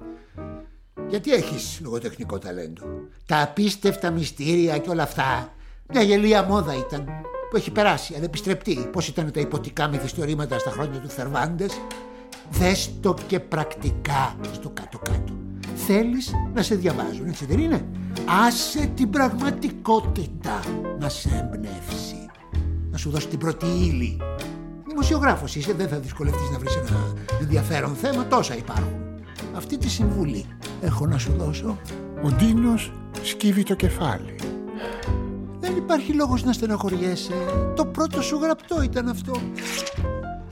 Γιατί 1.09 1.31
έχεις 1.31 1.79
λογοτεχνικό 1.83 2.37
ταλέντο; 2.37 2.83
Τα 3.25 3.41
απίστευτα 3.41 4.11
μυστήρια 4.11 4.77
και 4.77 4.89
όλα 4.89 5.03
αυτά. 5.03 5.53
Μια 5.87 6.01
γελία 6.01 6.43
μόδα 6.43 6.75
ήταν 6.75 7.05
που 7.49 7.55
έχει 7.55 7.71
περάσει, 7.71 8.13
ανεπιστρεπτή. 8.15 8.89
Πώς 8.91 9.07
ήταν 9.07 9.31
τα 9.31 9.39
υποτικά 9.39 9.87
μυθιστορήματα 9.87 10.59
στα 10.59 10.69
χρόνια 10.69 10.99
του 10.99 11.09
Θερβάντες; 11.09 11.81
Δες 12.49 12.91
το 13.01 13.15
και 13.27 13.39
πρακτικά 13.39 14.35
στο 14.53 14.69
κάτω-κάτω. 14.69 15.33
Θέλεις 15.75 16.31
να 16.53 16.61
σε 16.61 16.75
διαβάζουν, 16.75 17.27
έτσι 17.27 17.45
δεν 17.45 17.59
είναι; 17.59 17.85
Άσε 18.47 18.91
την 18.95 19.09
πραγματικότητα 19.09 20.59
να 20.99 21.09
σε 21.09 21.49
εμπνεύσει. 21.53 22.29
Να 22.91 22.97
σου 22.97 23.09
δώσει 23.09 23.27
την 23.27 23.39
πρώτη 23.39 23.65
ύλη. 23.65 24.17
Δημοσιογράφος 24.87 25.55
είσαι, 25.55 25.73
δεν 25.73 25.87
θα 25.87 25.99
δυσκολευτείς 25.99 26.49
να 26.49 26.59
βρεις 26.59 26.75
ένα 26.75 27.13
ενδιαφέρον 27.41 27.95
θέμα, 27.95 28.27
τόσα 28.27 28.57
υπάρχουν. 28.57 29.05
Αυτή 29.55 29.77
τη 29.77 29.89
συμβουλή 29.89 30.45
έχω 30.81 31.05
να 31.07 31.17
σου 31.17 31.31
δώσω. 31.31 31.77
Ο 32.23 32.29
Ντίνος 32.29 32.91
σκύβει 33.23 33.63
το 33.63 33.75
κεφάλι. 33.75 34.35
Δεν 35.59 35.75
υπάρχει 35.75 36.13
λόγος 36.13 36.43
να 36.43 36.53
στεναχωριέσαι. 36.53 37.33
Το 37.75 37.85
πρώτο 37.85 38.21
σου 38.21 38.37
γραπτό 38.37 38.81
ήταν 38.81 39.09
αυτό. 39.09 39.41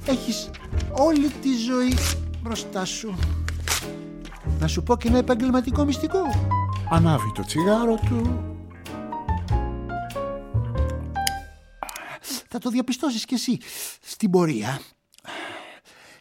Έχεις 0.05 0.49
όλη 0.91 1.27
τη 1.27 1.57
ζωή 1.57 1.93
μπροστά 2.41 2.85
σου. 2.85 3.15
Να 4.59 4.67
σου 4.67 4.83
πω 4.83 4.97
και 4.97 5.07
ένα 5.07 5.17
επαγγελματικό 5.17 5.83
μυστικό. 5.83 6.21
Ανάβει 6.89 7.31
το 7.35 7.41
τσιγάρο 7.41 7.95
του. 7.95 8.43
Θα 12.47 12.59
το 12.59 12.69
διαπιστώσεις 12.69 13.25
κι 13.25 13.33
εσύ 13.33 13.57
στην 14.01 14.29
πορεία. 14.29 14.79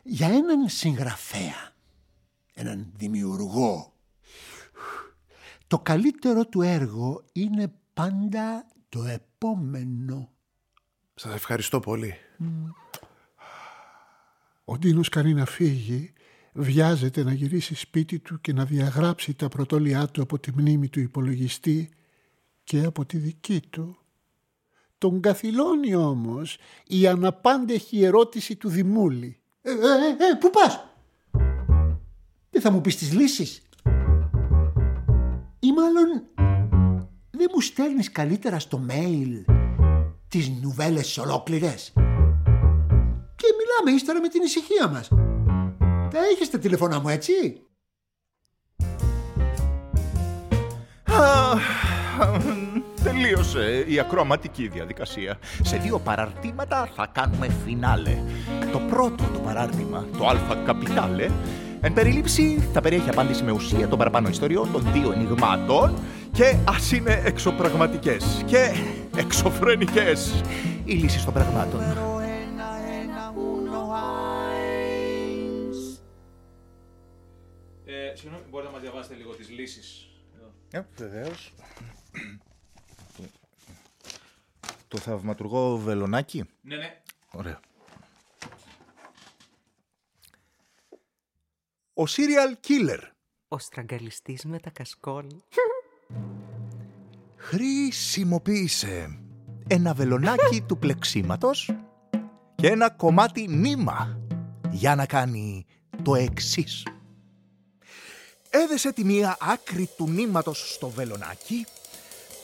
Για 0.02 0.26
έναν 0.26 0.68
συγγραφέα, 0.68 1.72
έναν 2.55 2.92
δημιουργό, 2.96 3.93
το 5.67 5.79
καλύτερο 5.79 6.47
του 6.47 6.62
έργο 6.62 7.25
είναι 7.33 7.73
πάντα 7.95 8.67
το 8.89 9.05
επόμενο. 9.05 10.29
Σας 11.15 11.35
ευχαριστώ 11.35 11.81
πολύ. 11.81 12.15
Ο 14.65 14.79
Ντίνος 14.79 15.09
κάνει 15.09 15.35
να 15.35 15.45
φύγει, 15.45 16.12
βιάζεται 16.53 17.23
να 17.23 17.33
γυρίσει 17.33 17.75
σπίτι 17.75 18.19
του 18.19 18.41
και 18.41 18.53
να 18.53 18.65
διαγράψει 18.65 19.35
τα 19.35 19.49
πρωτόλια 19.49 20.07
του 20.07 20.23
από 20.23 20.39
τη 20.39 20.53
μνήμη 20.53 20.89
του 20.89 21.01
υπολογιστή 21.01 21.91
και 22.65 22.85
από 22.85 23.05
τη 23.05 23.17
δική 23.17 23.61
του. 23.71 23.99
Τον 24.99 25.21
καθυλώνει 25.21 25.95
όμως 25.95 26.57
η 26.87 27.07
αναπάντεχη 27.07 28.03
ερώτηση 28.03 28.57
του 28.57 28.69
Δημούλη. 28.69 29.41
Ε, 29.62 29.71
ε, 29.71 29.75
ε, 29.75 30.31
ε, 30.31 30.35
πού 30.41 30.51
πας; 30.51 30.87
Δεν 32.51 32.61
θα 32.62 32.71
μου 32.71 32.81
πεις 32.81 32.97
τις 32.97 33.12
λύσεις; 33.12 33.62
Η 35.75 35.77
μάλλον 35.77 36.22
δεν 37.31 37.51
μου 37.55 37.61
στέλνεις 37.61 38.12
καλύτερα 38.12 38.59
στο 38.59 38.81
mail 38.89 39.45
τις 40.29 40.49
νουβέλες 40.49 41.18
ολόκληρες; 41.18 41.93
Και 43.37 43.47
μιλάμε 43.59 43.97
ύστερα 43.97 44.20
με 44.20 44.29
την 44.29 44.43
ησυχία 44.43 44.89
μας. 44.89 45.09
Τα 46.11 46.18
έχεις 46.33 46.51
τα 46.51 46.59
τηλεφωνά 46.59 47.01
μου 47.01 47.09
έτσι; 47.09 47.33
Τελείωσε 53.03 53.85
η 53.89 53.99
ακροαματική 53.99 54.68
διαδικασία. 54.68 55.39
Σε 55.62 55.77
δύο 55.77 55.99
παραρτήματα 55.99 56.89
θα 56.95 57.07
κάνουμε 57.12 57.49
φινάλε. 57.64 58.22
Το 58.72 58.79
πρώτο 58.79 59.25
το 59.33 59.39
παράρτημα, 59.39 60.07
το 60.18 60.27
α 60.27 60.57
καπιτάλε, 60.64 61.31
εν 61.85 61.93
περίληψη 61.93 62.59
θα 62.72 62.80
περιέχει 62.80 63.09
απάντηση 63.09 63.43
με 63.43 63.51
ουσία 63.51 63.89
των 63.89 63.99
παραπάνω 63.99 64.28
ιστοριών 64.28 64.72
των 64.72 64.93
δύο 64.93 65.12
ενηγμάτων 65.12 65.99
και 66.32 66.57
ας 66.68 66.93
είναι 66.93 67.22
εξωπραγματικές 67.24 68.43
και 68.47 68.72
εξωφρενικές 69.16 70.43
οι 70.85 70.93
λύσεις 70.93 71.24
των 71.24 71.35
πραγμάτων. 71.35 71.80
Ε, 77.85 78.14
συγγνώμη, 78.14 78.45
μπορείτε 78.51 78.70
να 78.70 78.74
μας 78.74 78.82
διαβάσετε 78.82 79.14
λίγο 79.14 79.35
τις 79.35 79.51
λύσεις. 79.51 80.09
Ε, 80.70 80.80
βεβαίως. 80.97 81.53
Το 84.89 84.99
θαυματουργό 84.99 85.76
βελονάκι. 85.76 86.45
Ναι, 86.61 86.76
ναι. 86.76 87.01
Ωραία. 87.32 87.61
Ο 91.97 92.03
serial 92.07 92.68
killer. 92.68 92.99
Ο 93.49 93.59
στραγγαλιστής 93.59 94.45
με 94.45 94.59
τα 94.59 94.70
κασκόλ. 94.70 95.26
Χρησιμοποίησε 97.36 99.18
ένα 99.66 99.95
βελονάκι 99.95 100.61
του 100.66 100.78
πλεξίματος 100.78 101.74
και 102.55 102.68
ένα 102.68 102.90
κομμάτι 102.90 103.49
νήμα 103.49 104.20
για 104.70 104.95
να 104.95 105.07
κάνει 105.07 105.66
το 106.03 106.14
εξής. 106.14 106.86
Έδεσε 108.51 108.92
τη 108.92 109.05
μία 109.05 109.36
άκρη 109.40 109.88
του 109.97 110.09
νήματος 110.09 110.72
στο 110.74 110.88
βελονάκι, 110.88 111.66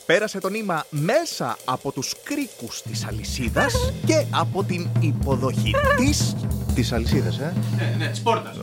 πέρασε 0.05 0.39
το 0.39 0.49
νήμα 0.49 0.85
μέσα 0.89 1.57
από 1.65 1.91
τους 1.91 2.15
κρίκους 2.23 2.81
της 2.81 3.05
αλυσίδας 3.05 3.93
και 4.05 4.25
από 4.31 4.63
την 4.63 4.89
υποδοχή 4.99 5.73
της... 5.97 6.35
Της 6.75 6.91
αλυσίδας, 6.91 7.39
ε; 7.39 7.53
Ναι, 7.77 7.95
ναι, 7.97 8.07
της 8.09 8.21
πόρτας. 8.21 8.57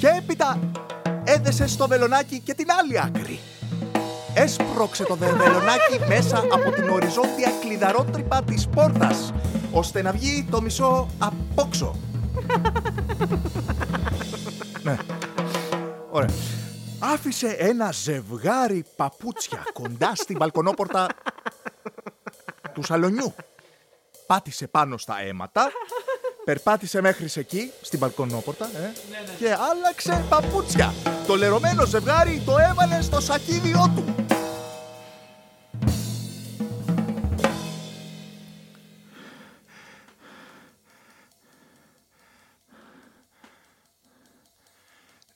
Και 0.00 0.06
έπειτα 0.06 0.58
έδεσε 1.24 1.66
στο 1.66 1.88
βελονάκι 1.88 2.40
και 2.40 2.54
την 2.54 2.66
άλλη 2.80 3.00
άκρη. 3.00 3.40
Έσπρωξε 4.34 5.04
το 5.04 5.14
δε- 5.14 5.32
βελονάκι 5.32 5.98
μέσα 6.08 6.38
από 6.38 6.70
την 6.70 6.88
οριζόντια 6.88 7.50
κλειδαρότρυπα 7.60 8.42
της 8.42 8.68
πόρτας, 8.68 9.32
ώστε 9.72 10.02
να 10.02 10.12
βγει 10.12 10.48
το 10.50 10.60
μισό 10.62 11.08
απόξω. 11.18 11.96
ναι. 14.82 14.96
Ωραία. 16.10 16.30
Άφησε 16.98 17.46
ένα 17.58 17.90
ζευγάρι 17.92 18.84
παπούτσια 18.96 19.62
κοντά 19.72 20.12
στην 20.14 20.36
μπαλκονόπορτα 20.36 21.06
του 22.72 22.82
σαλονιού. 22.82 23.34
Πάτησε 24.26 24.66
πάνω 24.66 24.96
στα 24.98 25.20
αίματα, 25.22 25.70
περπάτησε 26.50 27.00
μέχρι 27.00 27.28
εκεί, 27.34 27.72
στην 27.80 27.98
μπαλκονόπορτα, 27.98 28.64
ε, 28.64 28.92
και 29.38 29.52
άλλαξε 29.52 30.24
παπούτσια. 30.28 30.94
Το 31.26 31.36
λερωμένο 31.36 31.84
ζευγάρι 31.86 32.42
το 32.44 32.58
έβαλε 32.58 33.00
στο 33.02 33.20
σακίδιό 33.20 33.92
του. 33.96 34.14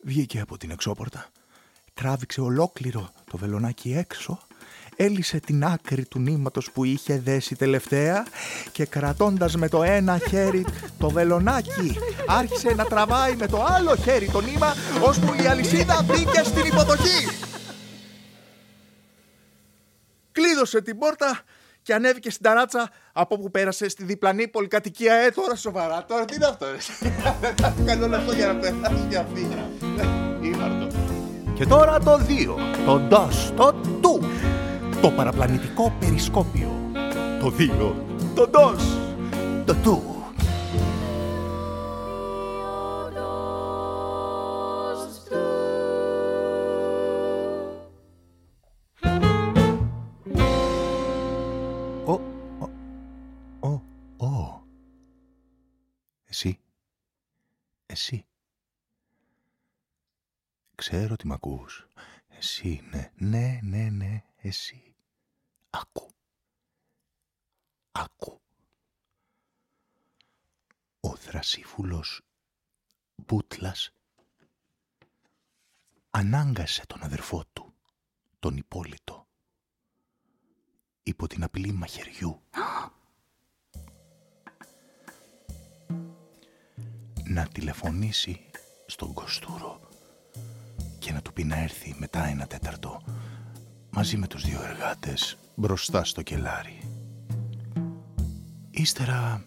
Βγήκε 0.01 0.41
από 0.41 0.59
την 0.59 0.71
εξώπορτα, 0.71 1.27
τράβηξε 1.95 2.41
ολόκληρο 2.41 3.13
το 3.31 3.37
βελονάκι 3.37 3.93
έξω, 3.93 4.41
έλυσε 4.97 5.41
την 5.41 5.65
άκρη 5.65 6.05
του 6.05 6.19
νήματος 6.19 6.71
που 6.71 6.85
είχε 6.85 7.19
δέσει 7.19 7.57
τελευταία 7.57 8.27
και 8.73 8.85
κρατώντας 8.85 9.57
με 9.57 9.69
το 9.69 9.83
ένα 9.83 10.19
χέρι 10.29 10.67
το 10.99 11.11
βελονάκι 11.11 11.99
άρχισε 12.27 12.75
να 12.75 12.85
τραβάει 12.85 13.37
με 13.37 13.47
το 13.47 13.65
άλλο 13.65 13.97
χέρι 13.97 14.31
το 14.33 14.41
νήμα 14.41 14.75
ώσπου 15.03 15.35
η 15.43 15.47
αλυσίδα 15.47 16.03
μπήκε 16.03 16.43
στην 16.45 16.65
υποδοχή. 16.65 17.29
Κλείδωσε 20.33 20.81
την 20.83 20.99
πόρτα 20.99 21.41
και 21.83 21.95
ανέβηκε 21.95 22.31
στην 22.31 22.43
ταράτσα 22.43 22.91
από 23.13 23.39
που 23.39 23.51
πέρασε 23.51 23.89
στη 23.89 24.05
διπλανή 24.05 24.49
πολυκατοικία. 24.49 25.15
Ε, 25.15 25.31
τώρα 25.31 25.55
σοβαρά, 25.55 26.05
τώρα 26.05 26.25
τι 26.25 26.35
είναι 26.35 26.47
αυτό, 26.47 26.67
ρε; 26.71 26.77
Κάνω 27.87 28.05
όλο 28.05 28.17
αυτό 28.17 28.33
για 28.33 28.47
να 28.47 28.55
περάσει 28.55 29.07
και 29.09 29.17
αυτή. 29.17 29.49
Ήμαρτο. 30.41 30.87
Και 31.55 31.67
τώρα 31.67 31.99
το 31.99 32.13
2, 32.13 32.85
το 32.87 32.99
ντος, 32.99 33.53
το 33.57 33.73
του. 34.01 34.21
Το 35.03 35.11
παραπλανητικό 35.11 35.93
περισκόπιο. 36.01 36.69
Το 37.41 37.53
2, 37.59 37.95
το 38.35 38.49
ντος, 38.49 38.99
το 39.67 39.75
του. 39.75 40.03
Ο, 52.07 52.13
ο, 52.59 52.71
ο, 53.61 53.69
ο. 54.27 54.63
Εσύ. 56.25 56.59
Εσύ. 57.87 58.25
Ξέρω 60.75 61.13
ότι 61.13 61.27
μ' 61.27 61.33
ακούς. 61.33 61.87
Εσύ, 62.39 62.83
ναι, 62.91 63.11
ναι, 63.17 63.59
ναι, 63.63 63.89
ναι, 63.91 64.23
εσύ. 64.49 64.95
Άκου. 65.71 66.11
Άκου. 67.93 68.41
Ο 71.01 71.17
θρασίφουλος 71.17 72.21
Μπούτλας 73.17 73.91
ανάγκασε 76.11 76.87
τον 76.87 77.03
αδερφό 77.03 77.45
του, 77.53 77.75
τον 78.39 78.57
Υπόλυτο, 78.57 79.27
υπό 81.03 81.27
την 81.27 81.43
απειλή 81.43 81.73
μαχαιριού. 81.73 82.43
να 87.27 87.49
τηλεφωνήσει 87.49 88.51
στον 88.87 89.13
Κοστούρο 89.13 89.81
και 90.99 91.13
να 91.13 91.23
του 91.23 91.33
πει 91.33 91.45
να 91.45 91.57
έρθει 91.57 91.95
μετά 91.99 92.25
ένα 92.25 92.47
τέταρτο 92.47 93.03
μαζί 93.97 94.17
με 94.17 94.27
τους 94.27 94.45
δύο 94.45 94.63
εργάτες 94.63 95.37
μπροστά 95.55 96.05
στο 96.05 96.23
κελάρι. 96.23 96.79
Ύστερα 98.71 99.45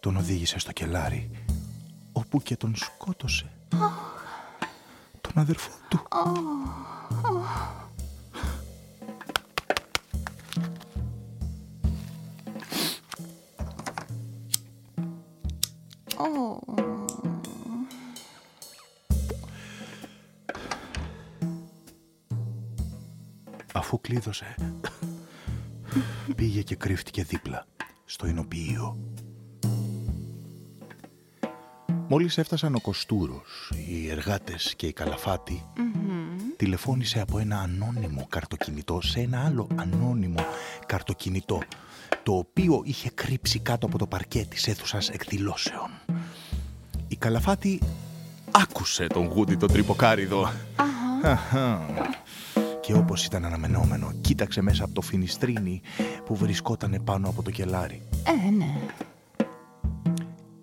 τον 0.00 0.16
οδήγησε 0.16 0.58
στο 0.58 0.72
κελάρι 0.72 1.30
όπου 2.12 2.42
και 2.42 2.56
τον 2.56 2.74
σκότωσε. 2.76 3.52
Τον 5.20 5.32
αδερφό 5.34 5.70
του. 5.88 6.02
Αφού 23.92 24.00
κλείδωσε, 24.00 24.54
πήγε 26.36 26.62
και 26.62 26.76
κρύφτηκε 26.76 27.22
δίπλα, 27.24 27.66
στο 28.04 28.26
εινοποιείο. 28.26 28.96
Μόλις 32.08 32.38
έφτασαν 32.38 32.74
ο 32.74 32.80
Κοστούρος, 32.80 33.72
οι 33.88 34.08
εργάτες 34.08 34.74
και 34.76 34.86
οι 34.86 34.92
καλαφάτοι, 34.92 35.64
τηλεφώνησε 36.56 37.20
από 37.20 37.38
ένα 37.38 37.58
ανώνυμο 37.58 38.26
καρτοκινητό 38.28 39.00
σε 39.00 39.20
ένα 39.20 39.44
άλλο 39.44 39.68
ανώνυμο 39.76 40.44
καρτοκινητό, 40.86 41.62
το 42.22 42.32
οποίο 42.32 42.82
είχε 42.84 43.10
κρύψει 43.10 43.58
κάτω 43.58 43.86
από 43.86 43.98
το 43.98 44.06
παρκέ 44.06 44.46
της 44.48 44.68
αίθουσας 44.68 45.08
εκδηλώσεων. 45.08 45.90
Η 47.08 47.16
καλαφάτη 47.16 47.80
άκουσε 48.50 49.06
τον 49.06 49.26
Γούντι 49.26 49.56
τον 49.56 49.72
τρυποκάριδο. 49.72 50.52
Αχα. 51.22 51.80
Και 52.82 52.94
όπως 52.94 53.24
ήταν 53.24 53.44
αναμενόμενο, 53.44 54.12
κοίταξε 54.20 54.62
μέσα 54.62 54.84
από 54.84 54.94
το 54.94 55.00
φινιστρίνι 55.00 55.80
που 56.24 56.36
βρισκόταν 56.36 57.00
πάνω 57.04 57.28
από 57.28 57.42
το 57.42 57.50
κελάρι. 57.50 58.02
Ε, 58.24 58.50
ναι. 58.50 58.80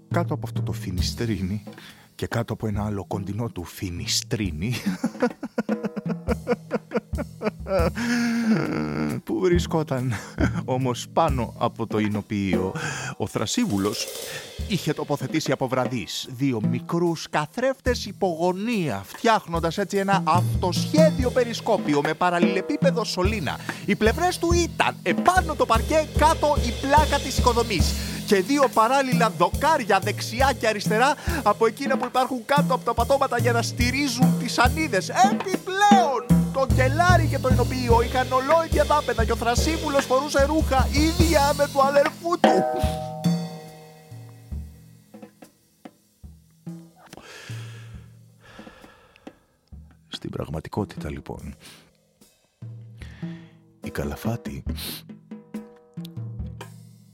Κάτω 0.08 0.34
από 0.34 0.46
αυτό 0.46 0.62
το 0.62 0.72
φινιστρίνι 0.72 1.64
και 2.16 2.28
κάτω 2.28 2.54
από 2.54 2.68
ένα 2.68 2.86
άλλο 2.86 3.06
κοντινό 3.06 3.50
του 3.50 3.64
φινιστρίνι 3.64 4.74
που 9.24 9.40
βρισκόταν; 9.40 10.14
Όμως 10.66 11.08
πάνω 11.14 11.54
από 11.58 11.88
το 11.88 11.98
εινοποιείο. 11.98 12.74
Ο 13.18 13.28
Θρασίβουλος 13.28 14.08
είχε 14.68 14.94
τοποθετήσει 14.94 15.52
από 15.52 15.68
βραδείς 15.68 16.28
δύο 16.30 16.62
μικρούς 16.70 17.28
καθρέφτες 17.30 18.06
υπογωνία, 18.06 19.02
φτιάχνοντας 19.06 19.78
έτσι 19.78 19.98
ένα 19.98 20.24
αυτοσχέδιο 20.24 21.30
περισκόπιο 21.30 22.02
με 22.04 22.14
παραλληλεπίπεδο 22.14 23.04
σωλήνα. 23.04 23.60
Οι 23.86 23.96
πλευρές 23.96 24.38
του 24.38 24.54
ήταν 24.54 24.96
επάνω 25.04 25.56
το 25.56 25.66
παρκέ, 25.66 26.08
κάτω 26.18 26.56
η 26.68 26.74
πλάκα 26.82 27.20
της 27.20 27.38
οικοδομής 27.38 27.94
και 28.30 28.42
δύο 28.42 28.68
παράλληλα 28.74 29.30
δοκάρια 29.38 30.00
δεξιά 30.00 30.54
και 30.60 30.68
αριστερά 30.68 31.16
από 31.44 31.66
εκείνα 31.66 31.98
που 31.98 32.06
υπάρχουν 32.06 32.46
κάτω 32.46 32.74
από 32.74 32.86
τα 32.86 32.94
πατώματα 32.94 33.40
για 33.40 33.52
να 33.52 33.62
στηρίζουν 33.62 34.40
τις 34.40 34.58
ανίδες. 34.58 35.10
Επιπλέον, 35.10 36.39
το 36.54 36.68
κελάρι 36.76 37.28
και 37.28 37.40
το 37.40 37.50
εινοποιείο. 37.52 38.02
Είχαν 38.02 38.32
ολόιδια 38.32 38.84
δάπεδα 38.84 39.26
και 39.26 39.32
ο 39.32 39.36
Θρασίβουλος 39.36 40.06
φορούσε 40.06 40.46
ρούχα. 40.46 40.88
Ίδια 40.92 41.54
με 41.58 41.68
του 41.74 41.82
αδερφού 41.82 42.40
του. 42.40 42.50
Στην 50.08 50.30
πραγματικότητα 50.32 51.10
λοιπόν, 51.10 51.56
η 53.84 53.90
Καλαφάτη... 53.90 54.64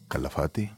Καλαφάτη... 0.07 0.77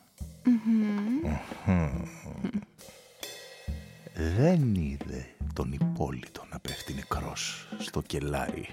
Δεν 4.14 4.76
είδε 4.76 5.36
τον 5.58 5.72
υπόλοιπο 5.72 6.41
να 6.51 6.60
πέφτει 6.60 6.93
νεκρός 6.93 7.68
στο 7.78 8.01
κελάρι 8.01 8.68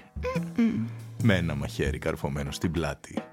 με 1.23 1.35
ένα 1.35 1.55
μαχαίρι 1.55 1.97
καρφωμένο 1.97 2.51
στην 2.51 2.71
πλάτη. 2.71 3.23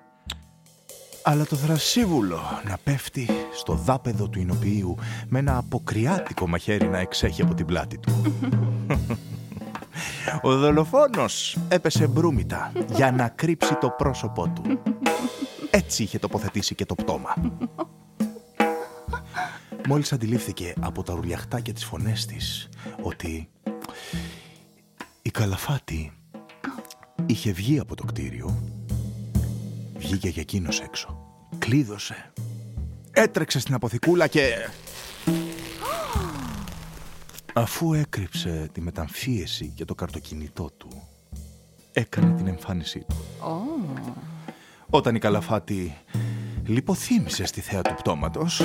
Αλλά 1.23 1.47
το 1.47 1.57
θρασίβουλο 1.57 2.41
να 2.65 2.79
πέφτει 2.85 3.29
στο 3.55 3.75
δάπεδο 3.75 4.29
του 4.29 4.39
εινοποιείου 4.39 4.97
με 5.29 5.39
ένα 5.39 5.57
αποκριάτικο 5.57 6.49
μαχαίρι 6.49 6.89
να 6.89 6.99
εξέχει 6.99 7.43
από 7.43 7.55
την 7.55 7.67
πλάτη 7.67 7.99
του. 7.99 8.37
Ο 10.43 10.57
δολοφόνος 10.57 11.59
έπεσε 11.69 12.07
μπρούμητα 12.07 12.73
για 12.95 13.13
να 13.13 13.29
κρύψει 13.29 13.75
το 13.75 13.91
πρόσωπό 13.91 14.49
του. 14.49 14.83
Έτσι 15.71 16.03
είχε 16.03 16.19
τοποθετήσει 16.19 16.75
και 16.75 16.85
το 16.85 16.95
πτώμα. 16.95 17.35
Μόλις 19.89 20.13
αντιλήφθηκε 20.13 20.75
από 20.81 21.03
τα 21.03 21.15
ουρλιαχτά 21.15 21.61
και 21.61 21.73
τις 21.73 21.85
φωνές 21.85 22.27
της 22.27 22.69
ότι 23.03 23.49
η 25.23 25.31
Καλαφάτη 25.31 26.13
είχε 27.27 27.53
βγει 27.53 27.79
από 27.79 27.95
το 27.95 28.05
κτίριο, 28.05 28.63
βγήκε 29.97 30.29
για 30.29 30.43
εκείνος 30.43 30.81
έξω, 30.81 31.37
κλείδωσε, 31.59 32.33
έτρεξε 33.11 33.61
στην 33.61 33.75
αποθηκούλα 33.75 34.27
και... 34.27 34.69
Αφού 37.55 37.95
έκρυψε 37.95 38.69
τη 38.73 38.81
μεταμφίεση 38.81 39.73
και 39.75 39.85
το 39.85 39.95
καρτοκινητό 39.95 40.71
του, 40.77 41.03
έκανε 41.93 42.35
την 42.35 42.47
εμφάνισή 42.47 43.05
του. 43.09 43.17
Όταν 44.91 45.15
η 45.15 45.19
Καλαφάτη 45.19 45.97
λιποθύμησε 46.67 47.45
στη 47.45 47.61
θέα 47.61 47.83
του 47.83 47.95
πτώματος, 47.95 48.63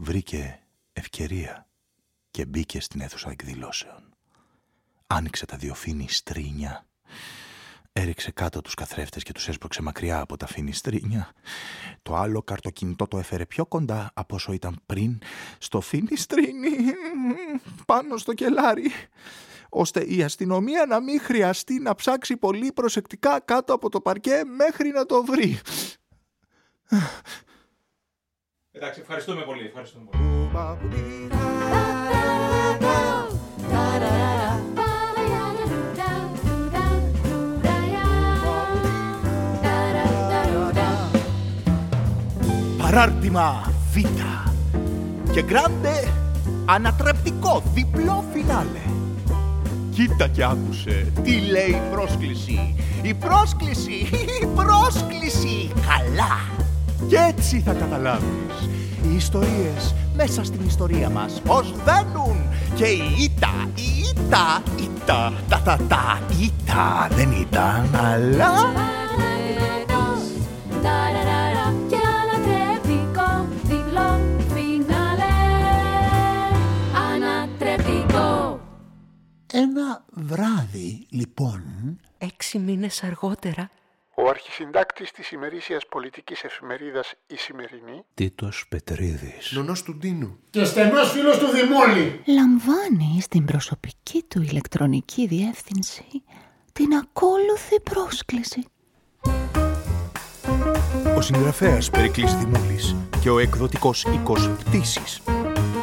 βρήκε 0.00 0.60
ευκαιρία 0.92 1.66
και 2.30 2.46
μπήκε 2.46 2.80
στην 2.80 3.00
αίθουσα 3.00 3.30
εκδηλώσεων. 3.30 4.14
Άνοιξε 5.06 5.46
τα 5.46 5.56
δύο 5.56 5.74
φινιστρίνια, 5.74 6.86
έριξε 7.92 8.30
κάτω 8.30 8.60
τους 8.60 8.74
καθρέφτες 8.74 9.22
και 9.22 9.32
τους 9.32 9.48
έσπρωξε 9.48 9.82
μακριά 9.82 10.20
από 10.20 10.36
τα 10.36 10.46
φινιστρίνια. 10.46 11.32
Το 12.02 12.16
άλλο 12.16 12.42
καρτοκινητό 12.42 13.06
το 13.06 13.18
έφερε 13.18 13.46
πιο 13.46 13.66
κοντά 13.66 14.10
από 14.14 14.34
όσο 14.34 14.52
ήταν 14.52 14.80
πριν 14.86 15.18
στο 15.58 15.80
φινιστρίνι, 15.80 16.76
πάνω 17.86 18.16
στο 18.16 18.34
κελάρι 18.34 18.90
ώστε 19.68 20.00
η 20.00 20.22
αστυνομία 20.22 20.86
να 20.86 21.00
μην 21.00 21.20
χρειαστεί 21.20 21.78
να 21.78 21.94
ψάξει 21.94 22.36
πολύ 22.36 22.72
προσεκτικά 22.72 23.40
κάτω 23.40 23.74
από 23.74 23.88
το 23.88 24.00
παρκέ 24.00 24.42
μέχρι 24.44 24.90
να 24.90 25.06
το 25.06 25.24
βρει. 25.24 25.58
Εντάξει, 28.82 29.00
ευχαριστούμε 29.00 29.42
πολύ. 29.42 29.66
Ευχαριστούμε 29.66 30.04
πολύ. 30.10 31.28
Παράρτημα 42.78 43.72
Β 43.92 43.96
και 45.32 45.42
γκράντε 45.42 46.12
ανατρεπτικό 46.64 47.62
διπλό 47.74 48.24
φινάλε. 48.32 48.80
Κοίτα 49.90 50.28
και 50.28 50.44
άκουσε 50.44 51.12
τι 51.22 51.40
λέει 51.40 51.70
η 51.70 51.82
πρόσκληση. 51.90 52.74
Η 53.02 53.14
πρόσκληση, 53.14 54.08
η 54.42 54.46
πρόσκληση. 54.54 55.72
Καλά. 55.74 56.59
Και 57.08 57.16
έτσι 57.16 57.60
θα 57.60 57.72
καταλάβεις. 57.72 58.68
Οι 59.04 59.14
ιστορίες 59.14 59.94
μέσα 60.16 60.44
στην 60.44 60.66
ιστορία 60.66 61.10
μας 61.10 61.40
πως 61.44 61.74
δένουν 61.84 62.36
και 62.74 62.84
η 62.84 63.22
ήττα, 63.22 63.68
η 63.74 64.08
ήττα, 64.10 64.62
ήττα, 64.80 65.32
τα 65.48 65.62
τα 65.64 65.76
τα, 65.88 66.20
ήττα 66.40 67.08
δεν 67.10 67.30
ήταν 67.32 67.94
αλλά... 67.94 68.72
Και 71.88 71.96
ανατρεπτικό 72.20 73.46
διπλό 73.62 74.20
φινάλε. 74.54 75.34
Ανατρεπτικό. 77.14 78.60
Ένα 79.52 80.04
βράδυ, 80.10 81.06
λοιπόν, 81.10 81.62
Έξι 82.18 82.58
μήνες 82.58 83.02
αργότερα 83.02 83.70
Ο 84.22 84.28
αρχισυντάκτης 84.28 85.10
της 85.10 85.30
ημερήσιας 85.30 85.86
πολιτικής 85.88 86.42
εφημερίδας 86.44 87.12
«Η 87.26 87.36
Σημερινή» 87.36 88.04
Τίτος 88.14 88.66
Πετρίδης. 88.68 89.52
Νονός 89.52 89.82
του 89.82 89.96
Ντίνου. 89.96 90.38
Και 90.50 90.64
στενός 90.64 91.10
φίλος 91.10 91.38
του 91.38 91.46
Δημούλη. 91.46 92.22
Λαμβάνει 92.26 93.20
στην 93.20 93.44
προσωπική 93.44 94.24
του 94.28 94.42
ηλεκτρονική 94.42 95.26
διεύθυνση 95.26 96.04
την 96.72 96.94
ακόλουθη 96.94 97.80
πρόσκληση. 97.80 98.64
Ο 101.16 101.20
συγγραφέας 101.20 101.90
Περικλής 101.90 102.34
Δημούλης 102.34 102.96
και 103.20 103.30
ο 103.30 103.38
εκδοτικός 103.38 104.04
οίκος 104.04 104.50
Πτήσης 104.50 105.22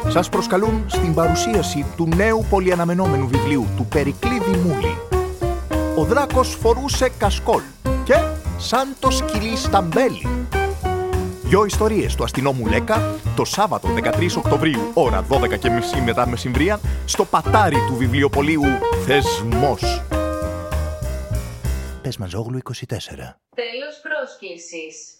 σας 0.08 0.28
προσκαλούν 0.28 0.84
στην 0.88 1.14
παρουσίαση 1.14 1.86
του 1.96 2.08
νέου 2.16 2.46
πολυαναμενόμενου 2.50 3.28
βιβλίου 3.28 3.66
του 3.76 3.86
Περικλή 3.86 4.40
Δημούλη. 4.40 4.96
Ο 5.96 6.04
δράκος 6.04 6.54
φορούσε 6.54 7.08
κασκόλ 7.18 7.62
και 8.08 8.14
σαν 8.58 8.96
το 9.00 9.10
σκυλί 9.10 9.56
σταμπέλι. 9.56 10.46
Δυο 11.42 11.64
ιστορίες 11.64 12.14
του 12.14 12.24
αστυνόμου 12.24 12.66
Λέκα 12.66 13.14
το 13.36 13.44
Σάββατο 13.44 13.88
13 13.88 14.36
Οκτωβρίου, 14.36 14.90
ώρα 14.94 15.26
12 15.28 15.58
και 15.58 15.70
μισή 15.70 16.00
μετά 16.00 16.28
μεσημβρία, 16.28 16.80
στο 17.04 17.24
πατάρι 17.24 17.76
του 17.86 17.96
βιβλιοπολίου 17.96 18.62
Θεσμός. 19.06 20.02
Πες 22.02 22.16
Μαζόγλου 22.16 22.58
24. 22.58 22.72
Τέλος 23.54 24.00
πρόσκλησης 24.02 25.17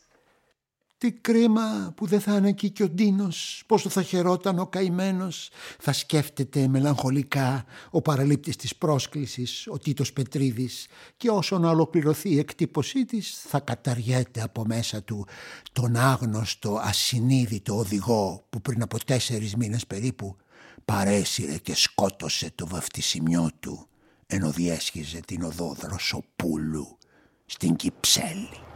Τι 0.99 1.13
κρίμα 1.13 1.93
που 1.97 2.07
δεν 2.07 2.21
θα 2.21 2.37
είναι 2.37 2.49
εκεί 2.49 2.71
και 2.71 2.83
ο 2.83 2.89
Ντίνος, 2.89 3.63
πόσο 3.67 3.89
θα 3.89 4.03
χαιρόταν 4.03 4.59
ο 4.59 4.67
καημένος. 4.67 5.51
Θα 5.79 5.93
σκέφτεται 5.93 6.69
μελαγχολικά 6.69 7.65
ο 7.91 8.03
παραλήπτης 8.03 8.57
της 8.57 8.77
πρόσκλησης, 8.77 9.67
ο 9.71 9.79
Τίτος 9.79 10.13
Πετρίδης 10.13 10.87
και 11.17 11.31
όσο 11.31 11.59
να 11.59 11.71
ολοκληρωθεί 11.71 12.31
η 12.31 12.39
εκτύπωσή 12.39 13.05
της 13.05 13.41
θα 13.47 13.61
καταργέται 13.61 14.43
από 14.43 14.65
μέσα 14.65 15.03
του 15.03 15.27
τον 15.73 15.97
άγνωστο 15.97 16.81
ασυνείδητο 16.83 17.77
οδηγό 17.77 18.47
που 18.51 18.61
πριν 18.61 18.83
από 18.83 19.05
τέσσερις 19.05 19.57
μήνες 19.57 19.87
περίπου 19.87 20.37
παρέσυρε 20.85 21.57
και 21.57 21.75
σκότωσε 21.75 22.51
το 22.55 22.67
βαφτισιμιό 22.67 23.51
του 23.61 23.87
ενώ 24.27 24.51
διέσχιζε 24.51 25.21
την 25.27 25.43
οδό 25.43 25.75
Δροσοπούλου 25.79 26.99
στην 27.47 27.77
Κυψέλη. 27.77 28.68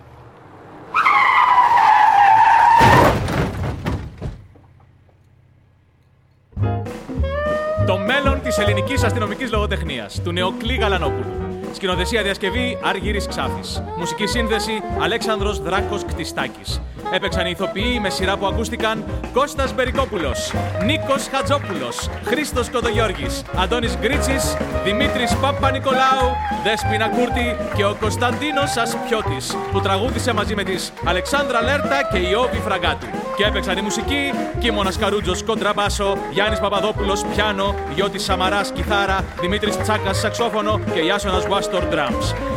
Το 7.87 7.99
μέλλον 7.99 8.41
της 8.43 8.59
ελληνικής 8.59 9.03
αστυνομικής 9.03 9.51
λογοτεχνίας, 9.53 10.23
του 10.23 10.33
Νεοκλή 10.33 10.75
Γαλανόπουλου. 10.75 11.52
Σκηνοθεσία 11.75 12.23
διασκευή 12.23 12.79
Άργυρης 12.83 13.27
Ξάφης. 13.27 13.83
Μουσική 13.99 14.27
σύνθεση 14.27 14.83
Αλέξανδρος 15.03 15.63
Δράκος 15.63 16.05
Κτιστάκης. 16.05 16.81
Έπαιξαν 17.13 17.47
οι 17.47 17.51
ηθοποιοί 17.51 17.99
με 18.03 18.11
σειρά 18.11 18.37
που 18.37 18.47
ακούστηκαν 18.47 19.05
Κώστας 19.33 19.75
Μπερικόπουλος, 19.75 20.53
Νίκος 20.85 21.29
Χατζόπουλος, 21.33 22.09
Χρήστος 22.25 22.71
Κοδογιώργης, 22.71 23.43
Αντώνης 23.57 23.97
Γκρίτσης, 23.97 24.57
Δημήτρης 24.85 25.37
Παπα-Νικολάου, 25.37 26.29
Δέσποινα 26.65 27.09
Κούρτη 27.09 27.57
και 27.77 27.85
ο 27.85 27.97
Κωνσταντίνος 28.01 28.77
Ασπιώτης 28.77 29.57
που 29.73 29.81
τραγούδισε 29.81 30.33
μαζί 30.33 30.55
με 30.55 30.63
τις 30.63 30.93
Αλεξάνδρα 31.05 31.63
Λέρτα 31.63 32.09
και 32.13 32.19
η 32.19 32.35
Όβη 32.35 32.61
Φραγκάτου. 32.65 33.07
Και 33.37 33.45
έπαιξαν 33.45 33.79
η 33.79 33.81
μουσική 33.81 34.33
Κίμωνας 34.59 34.99
Καρούτζος 34.99 35.43
κοντραμπάσο, 35.43 36.17
Γιάννης 36.33 36.61
Παπαδόπουλος 36.61 37.25
πιάνο, 37.35 37.75
Γιώτης 37.95 38.23
Σαμαράς 38.23 38.71
κιθάρα, 38.73 39.25
Δημήτρης 39.41 39.77
Τσάκας 39.79 40.19
σαξόφωνο 40.19 40.81
και 40.95 41.01
Ιάσονας 41.01 41.47
Pastor 41.63 41.83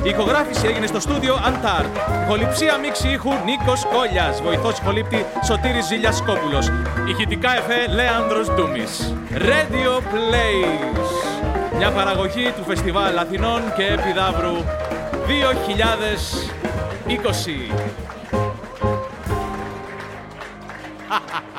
Η 0.03 0.09
ηχογράφηση 0.09 0.67
έγινε 0.67 0.87
στο 0.87 0.99
στούντιο 0.99 1.35
Antar. 1.35 1.85
Χοληψία 2.27 2.77
μίξη 2.77 3.09
ήχου 3.09 3.31
Νίκος 3.45 3.85
Κόλιας. 3.93 4.41
Βοηθός 4.41 4.79
χολύπτη 4.79 5.25
Σωτήρης 5.45 5.85
Ζήλια 5.85 6.11
Σκόπουλος. 6.11 6.71
Ηχητικά 7.09 7.57
εφέ 7.57 7.87
Λέανδρος 7.93 8.49
Ντούμης. 8.49 9.13
Radio 9.31 10.01
Plays. 10.11 11.09
Μια 11.77 11.91
παραγωγή 11.91 12.53
του 12.57 12.63
Φεστιβάλ 12.63 13.17
Αθηνών 13.17 13.61
και 13.75 13.83
Επιδαύρου 13.83 14.55
2020. 21.27 21.43